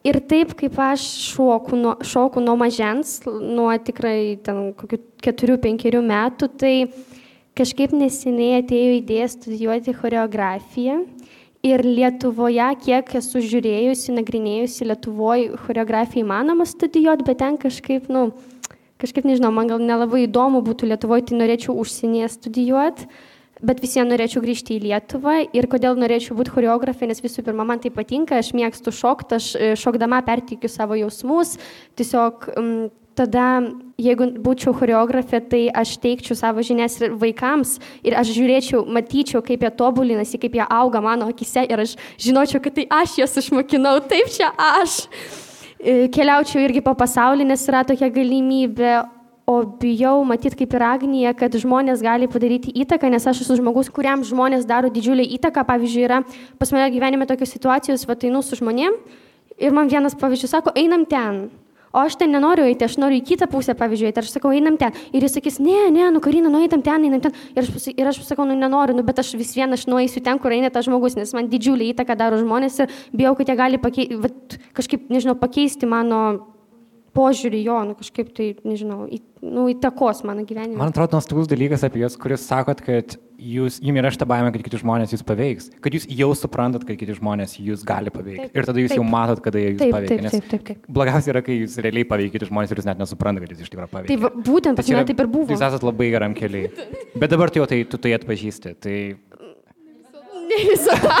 Ir 0.00 0.16
taip 0.24 0.54
kaip 0.56 0.78
aš 0.80 1.02
šoku 1.34 1.76
nuo, 1.76 1.94
šoku 2.00 2.40
nuo 2.40 2.54
mažens, 2.56 3.18
nuo 3.26 3.68
tikrai 3.84 4.38
ten 4.40 4.70
kokių 4.78 4.98
keturių, 5.20 5.58
penkerių 5.60 6.00
metų, 6.06 6.48
tai 6.56 6.74
kažkaip 7.58 7.92
neseniai 7.92 8.62
atėjo 8.62 8.94
idėja 8.96 9.26
studijuoti 9.34 9.92
choreografiją. 9.98 11.02
Ir 11.60 11.84
Lietuvoje, 11.84 12.70
kiek 12.80 13.10
esu 13.20 13.42
žiūrėjusi, 13.44 14.14
nagrinėjusi 14.16 14.86
Lietuvoje 14.88 15.58
choreografiją 15.66 16.24
įmanoma 16.24 16.64
studijuoti, 16.64 17.26
bet 17.26 17.42
ten 17.42 17.58
kažkaip, 17.60 18.08
nu, 18.08 18.30
kažkaip 19.02 19.28
nežinau, 19.28 19.52
man 19.52 19.68
gal 19.68 19.84
nelabai 19.84 20.22
įdomu 20.24 20.62
būtų 20.64 20.88
Lietuvoje, 20.94 21.26
tai 21.28 21.42
norėčiau 21.42 21.76
užsienyje 21.76 22.32
studijuoti 22.38 23.10
bet 23.62 23.82
visiems 23.82 24.10
norėčiau 24.10 24.42
grįžti 24.44 24.76
į 24.76 24.84
Lietuvą 24.86 25.36
ir 25.56 25.68
kodėl 25.70 25.98
norėčiau 26.00 26.36
būti 26.38 26.54
choreografė, 26.54 27.10
nes 27.10 27.20
visų 27.22 27.44
pirma, 27.46 27.66
man 27.68 27.82
tai 27.82 27.92
patinka, 27.94 28.38
aš 28.40 28.54
mėgstu 28.56 28.94
šokti, 28.94 29.36
aš 29.36 29.50
e, 29.54 29.74
šokdama 29.80 30.22
pertikiu 30.26 30.70
savo 30.72 30.98
jausmus, 30.98 31.56
tiesiog 32.00 32.48
tada, 33.18 33.46
jeigu 34.00 34.30
būčiau 34.40 34.72
choreografė, 34.76 35.42
tai 35.50 35.62
aš 35.82 35.96
teikčiau 36.02 36.38
savo 36.38 36.64
žinias 36.64 36.96
ir 37.02 37.14
vaikams 37.20 37.76
ir 38.06 38.16
aš 38.18 38.32
žiūrėčiau, 38.36 38.84
matyčiau, 38.88 39.42
kaip 39.44 39.64
jie 39.66 39.72
tobulinasi, 39.76 40.40
kaip 40.40 40.56
jie 40.56 40.64
auga 40.64 41.02
mano 41.04 41.28
akise 41.30 41.66
ir 41.68 41.84
aš 41.84 41.96
žinočiau, 42.22 42.62
kad 42.64 42.78
tai 42.78 42.86
aš 43.02 43.18
jas 43.20 43.38
išmokinau, 43.42 43.98
taip 44.10 44.32
čia 44.32 44.52
aš. 44.80 45.02
E, 45.80 46.08
keliaučiau 46.12 46.62
irgi 46.64 46.84
po 46.84 46.94
pasaulį, 46.96 47.50
nes 47.50 47.64
yra 47.68 47.82
tokia 47.88 48.10
galimybė, 48.12 48.94
o 49.50 49.54
bijau 49.80 50.20
matyt 50.28 50.54
kaip 50.58 50.74
ir 50.76 50.84
Agnija, 50.86 51.32
kad 51.38 51.56
žmonės 51.58 52.04
gali 52.04 52.28
padaryti 52.30 52.72
įtaką, 52.84 53.10
nes 53.10 53.26
aš 53.26 53.42
esu 53.44 53.58
žmogus, 53.58 53.90
kuriam 53.94 54.22
žmonės 54.26 54.68
daro 54.68 54.92
didžiulį 54.92 55.26
įtaką. 55.38 55.66
Pavyzdžiui, 55.66 56.04
yra 56.06 56.20
pas 56.60 56.70
mane 56.74 56.86
gyvenime 56.94 57.26
tokios 57.26 57.50
situacijos, 57.56 58.06
va 58.06 58.18
einu 58.20 58.44
su 58.46 58.60
žmonėm 58.60 59.00
ir 59.60 59.74
man 59.76 59.90
vienas 59.90 60.16
pavyzdžiui 60.18 60.50
sako, 60.50 60.74
einam 60.78 61.04
ten. 61.08 61.48
O 61.90 61.98
aš 61.98 62.14
ten 62.20 62.30
nenoriu 62.30 62.68
eiti, 62.70 62.86
aš 62.86 63.00
noriu 63.02 63.18
į 63.18 63.24
kitą 63.32 63.48
pusę, 63.50 63.74
pavyzdžiui, 63.74 64.12
ir 64.12 64.22
aš 64.22 64.30
sakau, 64.30 64.52
einam 64.54 64.76
ten. 64.78 64.94
Ir 65.10 65.24
jis 65.26 65.34
sakys, 65.34 65.58
ne, 65.58 65.88
ne, 65.90 66.04
nu 66.14 66.20
karina, 66.22 66.46
nu 66.52 66.60
eitam 66.62 66.84
ten, 66.86 67.02
einam 67.08 67.22
ten. 67.24 67.34
Ir 67.56 67.64
aš, 67.64 67.88
ir 67.90 68.10
aš 68.12 68.20
sakau, 68.28 68.46
nu 68.46 68.54
nenoriu, 68.54 68.94
nu, 68.94 69.02
bet 69.06 69.18
aš 69.18 69.32
vis 69.34 69.50
vien 69.58 69.74
aš 69.74 69.88
nueisiu 69.90 70.22
ten, 70.22 70.38
kur 70.38 70.54
eina 70.54 70.70
tas 70.70 70.86
žmogus, 70.86 71.18
nes 71.18 71.34
man 71.34 71.50
didžiulį 71.50 71.90
įtaką 71.90 72.14
daro 72.20 72.38
žmonės 72.38 72.78
ir 72.84 72.94
bijau, 73.10 73.34
kad 73.40 73.50
jie 73.50 73.58
gali 73.58 73.82
pakei, 73.82 74.06
va, 74.22 74.30
kažkaip, 74.78 75.10
nežinau, 75.10 75.34
pakeisti 75.42 75.90
mano 75.90 76.20
požiūrį 77.16 77.62
jo, 77.64 77.78
nu, 77.88 77.96
kažkaip 77.98 78.30
tai, 78.36 78.52
nežinau, 78.66 79.04
į, 79.10 79.20
nu, 79.42 79.66
įtakos 79.72 80.22
mano 80.28 80.44
gyvenimą. 80.46 80.78
Man 80.78 80.92
atrodo, 80.92 81.18
nuostabus 81.18 81.48
dalykas 81.50 81.82
apie 81.86 82.02
jūs, 82.04 82.16
kuris 82.20 82.44
sakot, 82.46 82.82
kad 82.86 83.16
jūs, 83.40 83.78
jums 83.82 84.02
yra 84.02 84.12
šitą 84.14 84.28
baimę, 84.30 84.52
kad 84.54 84.64
kiti 84.66 84.80
žmonės 84.82 85.14
jūs 85.14 85.24
paveiks, 85.26 85.70
kad 85.82 85.96
jūs 85.96 86.06
jau 86.12 86.28
suprantat, 86.38 86.84
kad 86.88 86.98
kiti 87.00 87.16
žmonės 87.16 87.56
jūs 87.60 87.82
gali 87.88 88.12
paveikti. 88.14 88.50
Taip, 88.50 88.60
Ir 88.60 88.68
tada 88.68 88.84
jūs 88.84 88.92
taip. 88.92 89.00
jau 89.00 89.06
matot, 89.08 89.42
kada 89.44 89.62
jie 89.62 89.72
jūs 89.72 89.80
Taip, 89.82 89.94
paveikia. 89.96 90.18
taip, 90.20 90.30
taip, 90.36 90.50
taip, 90.52 90.66
taip. 90.68 90.92
Blogiausia 91.00 91.34
yra, 91.34 91.42
kai 91.46 91.58
jūs 91.62 91.78
realiai 91.82 92.08
paveikite 92.12 92.50
žmonės 92.50 92.74
ir 92.74 92.82
jūs 92.82 92.90
net 92.90 93.02
nesuprantate, 93.02 93.46
kad 93.48 93.56
jūs 93.56 93.66
iš 93.66 93.72
tikrųjų 93.74 93.92
paveikia. 93.96 94.20
Tai 94.20 94.44
būtent 94.50 94.80
pas 94.82 94.92
mane 94.94 95.08
taip 95.10 95.24
ir 95.24 95.32
buvo. 95.34 95.50
Jūs 95.54 95.66
esate 95.70 95.88
labai 95.88 96.10
geram 96.14 96.36
keliui. 96.38 96.68
Bet 97.16 97.32
dabar 97.32 97.50
tai 97.50 97.62
jau 97.62 97.68
tai, 97.70 97.82
tu 97.88 98.00
tai 98.02 98.14
atpažįsti. 98.18 98.76
Tai... 98.86 98.96
Ne 100.50 100.62
visada. 100.70 101.18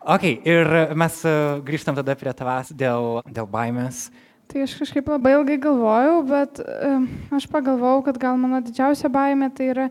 Ok, 0.00 0.22
ir 0.48 0.64
mes 0.96 1.16
e, 1.28 1.32
grįžtam 1.60 1.92
tada 1.98 2.14
prie 2.16 2.32
tavęs 2.32 2.70
dėl, 2.72 3.18
dėl 3.28 3.44
baimės. 3.52 4.06
Tai 4.50 4.64
aš 4.66 4.72
kažkaip 4.80 5.06
labai 5.06 5.36
ilgai 5.36 5.60
galvojau, 5.62 6.22
bet 6.26 6.58
um, 6.58 7.04
aš 7.36 7.44
pagalvojau, 7.52 8.00
kad 8.08 8.16
gal 8.18 8.38
mano 8.40 8.58
didžiausia 8.66 9.06
baimė 9.12 9.46
tai 9.54 9.68
yra 9.70 9.84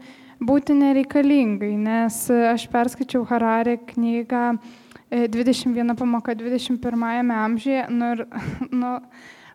būti 0.43 0.75
nereikalingai, 0.75 1.71
nes 1.79 2.17
e, 2.27 2.39
aš 2.49 2.65
perskaičiau 2.71 3.23
Hararė 3.29 3.77
knygą 3.93 4.43
e, 5.07 5.29
21 5.31 5.95
pamoka 5.99 6.35
21 6.35 7.31
amžiuje 7.37 7.85
nu, 7.87 8.11
ir 8.17 8.25
nu, 8.83 8.91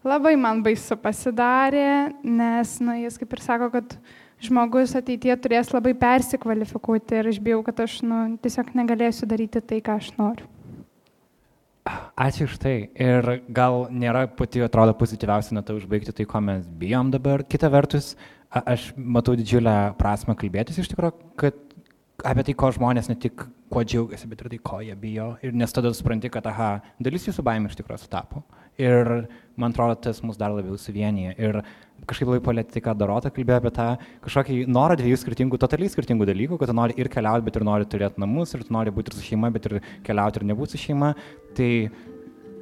labai 0.09 0.35
man 0.41 0.65
baisu 0.65 0.97
pasidarė, 1.01 2.15
nes 2.25 2.77
nu, 2.81 2.97
jis 3.05 3.21
kaip 3.21 3.37
ir 3.37 3.45
sako, 3.45 3.71
kad 3.77 3.97
žmogus 4.45 4.97
ateityje 4.97 5.37
turės 5.45 5.73
labai 5.77 5.93
persikvalifikuoti 6.01 7.21
ir 7.21 7.33
aš 7.33 7.45
bijau, 7.45 7.61
kad 7.69 7.85
aš 7.85 8.01
nu, 8.09 8.25
tiesiog 8.41 8.73
negalėsiu 8.77 9.29
daryti 9.29 9.61
tai, 9.61 9.85
ką 9.85 10.01
aš 10.01 10.15
noriu. 10.17 10.54
Ačiū 11.85 12.47
už 12.49 12.57
tai. 12.63 12.89
Ir 12.97 13.45
gal 13.53 13.91
nėra 13.93 14.25
pati, 14.33 14.63
atrodo, 14.65 14.95
pozityviausia 14.97 15.59
nata 15.59 15.77
užbaigti 15.77 16.15
tai, 16.17 16.25
ko 16.25 16.41
mes 16.41 16.65
bijom 16.81 17.11
dabar. 17.13 17.45
Kita 17.45 17.69
vertus, 17.69 18.15
aš 18.49 18.95
matau 18.97 19.35
didžiulę 19.37 19.93
prasme 20.01 20.33
kalbėtis 20.39 20.81
iš 20.81 20.89
tikrųjų, 20.95 21.35
kad 21.37 21.59
apie 22.25 22.47
tai, 22.49 22.55
ko 22.57 22.71
žmonės 22.73 23.11
ne 23.13 23.19
tik 23.21 23.45
kuo 23.69 23.83
džiaugiasi, 23.85 24.31
bet 24.31 24.41
ir 24.41 24.55
tai, 24.55 24.61
ko 24.65 24.81
jie 24.81 24.97
bijo. 24.97 25.35
Ir 25.45 25.53
nes 25.53 25.77
tada 25.77 25.93
supranti, 25.93 26.33
kad, 26.33 26.49
aha, 26.49 26.71
dalis 27.05 27.29
jūsų 27.29 27.45
baimė 27.45 27.69
iš 27.69 27.77
tikrųjų 27.83 28.07
sutapo. 28.07 28.41
Ir 28.81 29.29
man 29.61 29.75
atrodo, 29.75 29.99
tas 30.09 30.23
mus 30.25 30.41
dar 30.41 30.55
labiau 30.57 30.81
suvienyje. 30.81 31.37
Ir 31.37 31.61
kažkaip 32.09 32.31
labai 32.31 32.43
palėti 32.45 32.77
tai, 32.77 32.85
ką 32.85 32.95
Dorota 33.01 33.33
kalbėjo 33.35 33.61
apie 33.61 33.75
tą 33.75 33.89
kažkokį 34.25 34.59
norą 34.71 34.97
dviejų 35.01 35.21
skirtingų, 35.23 35.61
totaliai 35.61 35.93
skirtingų 35.93 36.29
dalykų, 36.31 36.59
kad 36.61 36.73
tu 36.73 36.77
nori 36.77 36.97
ir 37.01 37.11
keliauti, 37.13 37.47
bet 37.49 37.61
ir 37.61 37.67
nori 37.67 37.89
turėti 37.91 38.23
namus, 38.23 38.55
ir 38.55 38.65
tu 38.67 38.75
nori 38.75 38.95
būti 38.95 39.13
ir 39.13 39.19
su 39.19 39.29
šeima, 39.29 39.53
bet 39.55 39.71
ir 39.71 39.79
keliauti 40.07 40.43
ir 40.43 40.49
nebūti 40.53 40.77
su 40.77 40.83
šeima. 40.87 41.15
Tai 41.59 41.71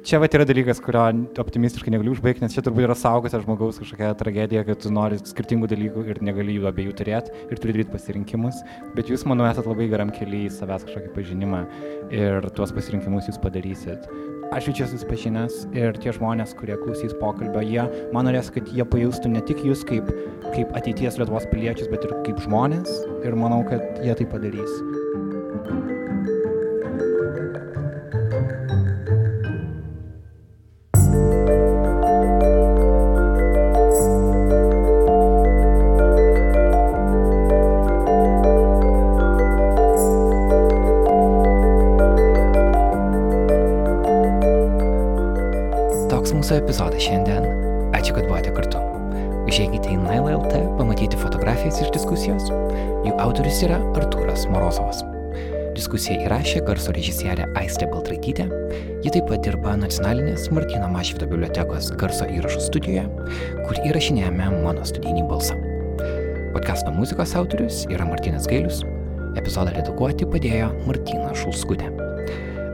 čia 0.03 0.19
va 0.19 0.27
yra 0.27 0.45
dalykas, 0.47 0.81
kurio 0.83 1.05
optimistiškai 1.39 1.93
negaliu 1.93 2.13
užbaigti, 2.15 2.43
nes 2.43 2.55
čia 2.55 2.63
turbūt 2.65 2.87
yra 2.87 2.97
saugusio 2.99 3.39
žmogaus 3.43 3.79
kažkokia 3.81 4.11
tragedija, 4.19 4.65
kad 4.67 4.81
tu 4.83 4.91
nori 4.93 5.19
skirtingų 5.21 5.69
dalykų 5.71 6.05
ir 6.11 6.21
negali 6.25 6.57
jų 6.57 6.67
abiejų 6.71 6.97
turėti 6.99 7.33
ir 7.47 7.61
turi 7.63 7.77
daryti 7.77 7.95
pasirinkimus. 7.95 8.61
Bet 8.97 9.11
jūs, 9.13 9.25
manau, 9.29 9.47
esate 9.49 9.71
labai 9.71 9.87
geram 9.91 10.11
keliui 10.13 10.49
į 10.49 10.53
savęs 10.59 10.87
kažkokį 10.89 11.15
pažinimą 11.15 11.65
ir 12.11 12.51
tuos 12.57 12.75
pasirinkimus 12.75 13.31
jūs 13.31 13.41
padarysit. 13.43 14.09
Aš 14.53 14.67
jaučiuosi 14.69 14.93
susipažinęs 14.93 15.55
ir 15.73 15.95
tie 15.97 16.11
žmonės, 16.13 16.51
kurie 16.59 16.75
klausys 16.77 17.15
pokalbio, 17.17 17.63
jie, 17.65 17.87
man 18.13 18.27
norės, 18.29 18.51
kad 18.53 18.69
jie 18.69 18.85
pajustų 18.85 19.31
ne 19.33 19.41
tik 19.47 19.63
jūs 19.65 19.81
kaip, 19.89 20.11
kaip 20.53 20.75
ateities 20.77 21.17
Lietuvos 21.17 21.49
piliečius, 21.49 21.89
bet 21.89 22.05
ir 22.05 22.13
kaip 22.27 22.43
žmonės 22.45 22.91
ir 23.25 23.33
manau, 23.39 23.63
kad 23.65 23.81
jie 24.05 24.13
tai 24.19 24.29
padarys. 24.29 24.77
Toks 24.77 25.92
mūsų 46.53 46.67
epizodas 46.67 47.01
šiandien. 47.01 47.45
Ačiū, 47.97 48.13
kad 48.13 48.27
buvote 48.29 48.51
kartu. 48.53 48.77
Užėjkite 49.49 49.89
į 49.89 49.97
Nailą 50.03 50.35
LT 50.37 50.59
pamatyti 50.77 51.17
fotografijas 51.17 51.79
iš 51.81 51.89
diskusijos. 51.95 52.45
Jų 53.07 53.13
autorius 53.17 53.63
yra 53.65 53.79
Artūras 53.97 54.45
Morozovas. 54.51 55.01
Diskusiją 55.73 56.27
įrašė 56.27 56.61
garso 56.67 56.93
režisierė 56.93 57.47
Aistė 57.57 57.87
Baltraitytė. 57.89 58.45
Ji 59.01 59.15
taip 59.15 59.25
pat 59.31 59.41
dirba 59.47 59.73
nacionalinės 59.81 60.51
Martino 60.53 60.91
Mašvito 60.93 61.25
bibliotekos 61.31 61.89
garso 61.97 62.29
įrašų 62.29 62.61
studijoje, 62.67 63.07
kur 63.65 63.81
įrašinėjame 63.89 64.53
mano 64.61 64.85
studijinį 64.85 65.25
balsą. 65.31 65.57
Podkasto 66.53 66.93
muzikos 66.93 67.33
autorius 67.39 67.87
yra 67.89 68.05
Martinas 68.05 68.45
Gailius. 68.45 68.85
Epizodą 69.41 69.73
redaguoti 69.73 70.29
padėjo 70.29 70.69
Martina 70.85 71.33
Šulskutė. 71.33 71.92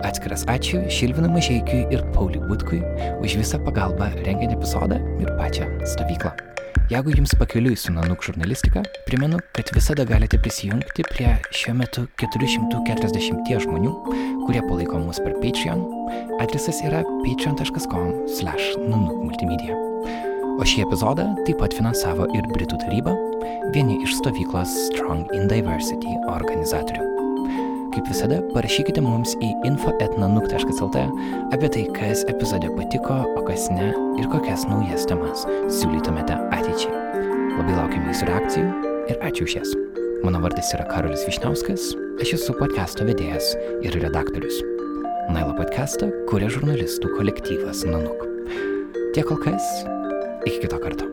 Atskiras 0.09 0.41
ačiū 0.49 0.79
Šilvinui 0.89 1.29
Mažiekiui 1.35 1.83
ir 1.93 2.01
Pauliui 2.15 2.41
Butkui 2.49 2.79
už 3.21 3.35
visą 3.37 3.59
pagalbą 3.61 4.07
rengiant 4.25 4.55
epizodą 4.55 4.97
ir 5.21 5.29
pačią 5.37 5.67
stovyklą. 5.85 6.31
Jeigu 6.89 7.13
jums 7.13 7.35
pakeliui 7.37 7.77
su 7.77 7.93
Nanuk 7.93 8.23
žurnalistika, 8.25 8.81
primenu, 9.05 9.37
kad 9.53 9.69
visada 9.75 10.05
galite 10.09 10.39
prisijungti 10.41 11.05
prie 11.11 11.35
šiuo 11.53 11.75
metu 11.77 12.07
440 12.17 13.61
žmonių, 13.67 13.93
kurie 14.47 14.63
palaiko 14.65 14.97
mus 15.03 15.21
per 15.21 15.37
Patreon. 15.43 15.85
Adresas 16.41 16.81
yra 16.81 17.03
patreon.com/nanuk 17.21 19.13
multimedia. 19.21 19.77
O 20.57 20.65
šį 20.65 20.87
epizodą 20.87 21.29
taip 21.45 21.61
pat 21.61 21.77
finansavo 21.77 22.25
ir 22.33 22.49
Britų 22.49 22.81
taryba, 22.81 23.13
vieni 23.77 24.01
iš 24.01 24.17
stovyklos 24.23 24.73
Strong 24.89 25.29
in 25.37 25.45
Diversity 25.53 26.17
organizatorių. 26.33 27.18
Kaip 27.89 28.05
visada, 28.05 28.37
parašykite 28.53 29.01
mums 29.01 29.33
į 29.41 29.49
info.nanuk.lt 29.65 31.01
apie 31.55 31.69
tai, 31.73 31.83
kas 31.95 32.21
epizode 32.29 32.69
patiko, 32.75 33.17
o 33.33 33.43
kas 33.47 33.65
ne 33.73 33.89
ir 34.19 34.29
kokias 34.29 34.67
naujas 34.69 35.07
temas 35.09 35.45
siūlytumėte 35.79 36.37
ateičiai. 36.53 36.93
Labai 37.57 37.77
laukiame 37.79 38.11
jūsų 38.11 38.29
reakcijų 38.29 38.67
ir 39.09 39.23
ačiū 39.25 39.47
už 39.47 39.55
jas. 39.57 39.73
Mano 40.23 40.41
vardas 40.43 40.69
yra 40.75 40.85
Karolis 40.89 41.25
Višniauskas, 41.27 41.93
aš 42.21 42.35
esu 42.37 42.55
podcast'o 42.59 43.07
vedėjas 43.09 43.55
ir 43.81 43.97
redaktorius. 44.03 44.61
Nailo 45.33 45.55
podcast'ą 45.57 46.11
kuria 46.29 46.51
žurnalistų 46.53 47.15
kolektyvas 47.17 47.85
Nanuk. 47.89 48.27
Tiek 49.15 49.25
kol 49.25 49.41
kas, 49.41 49.73
iki 50.45 50.61
kito 50.67 50.81
karto. 50.83 51.09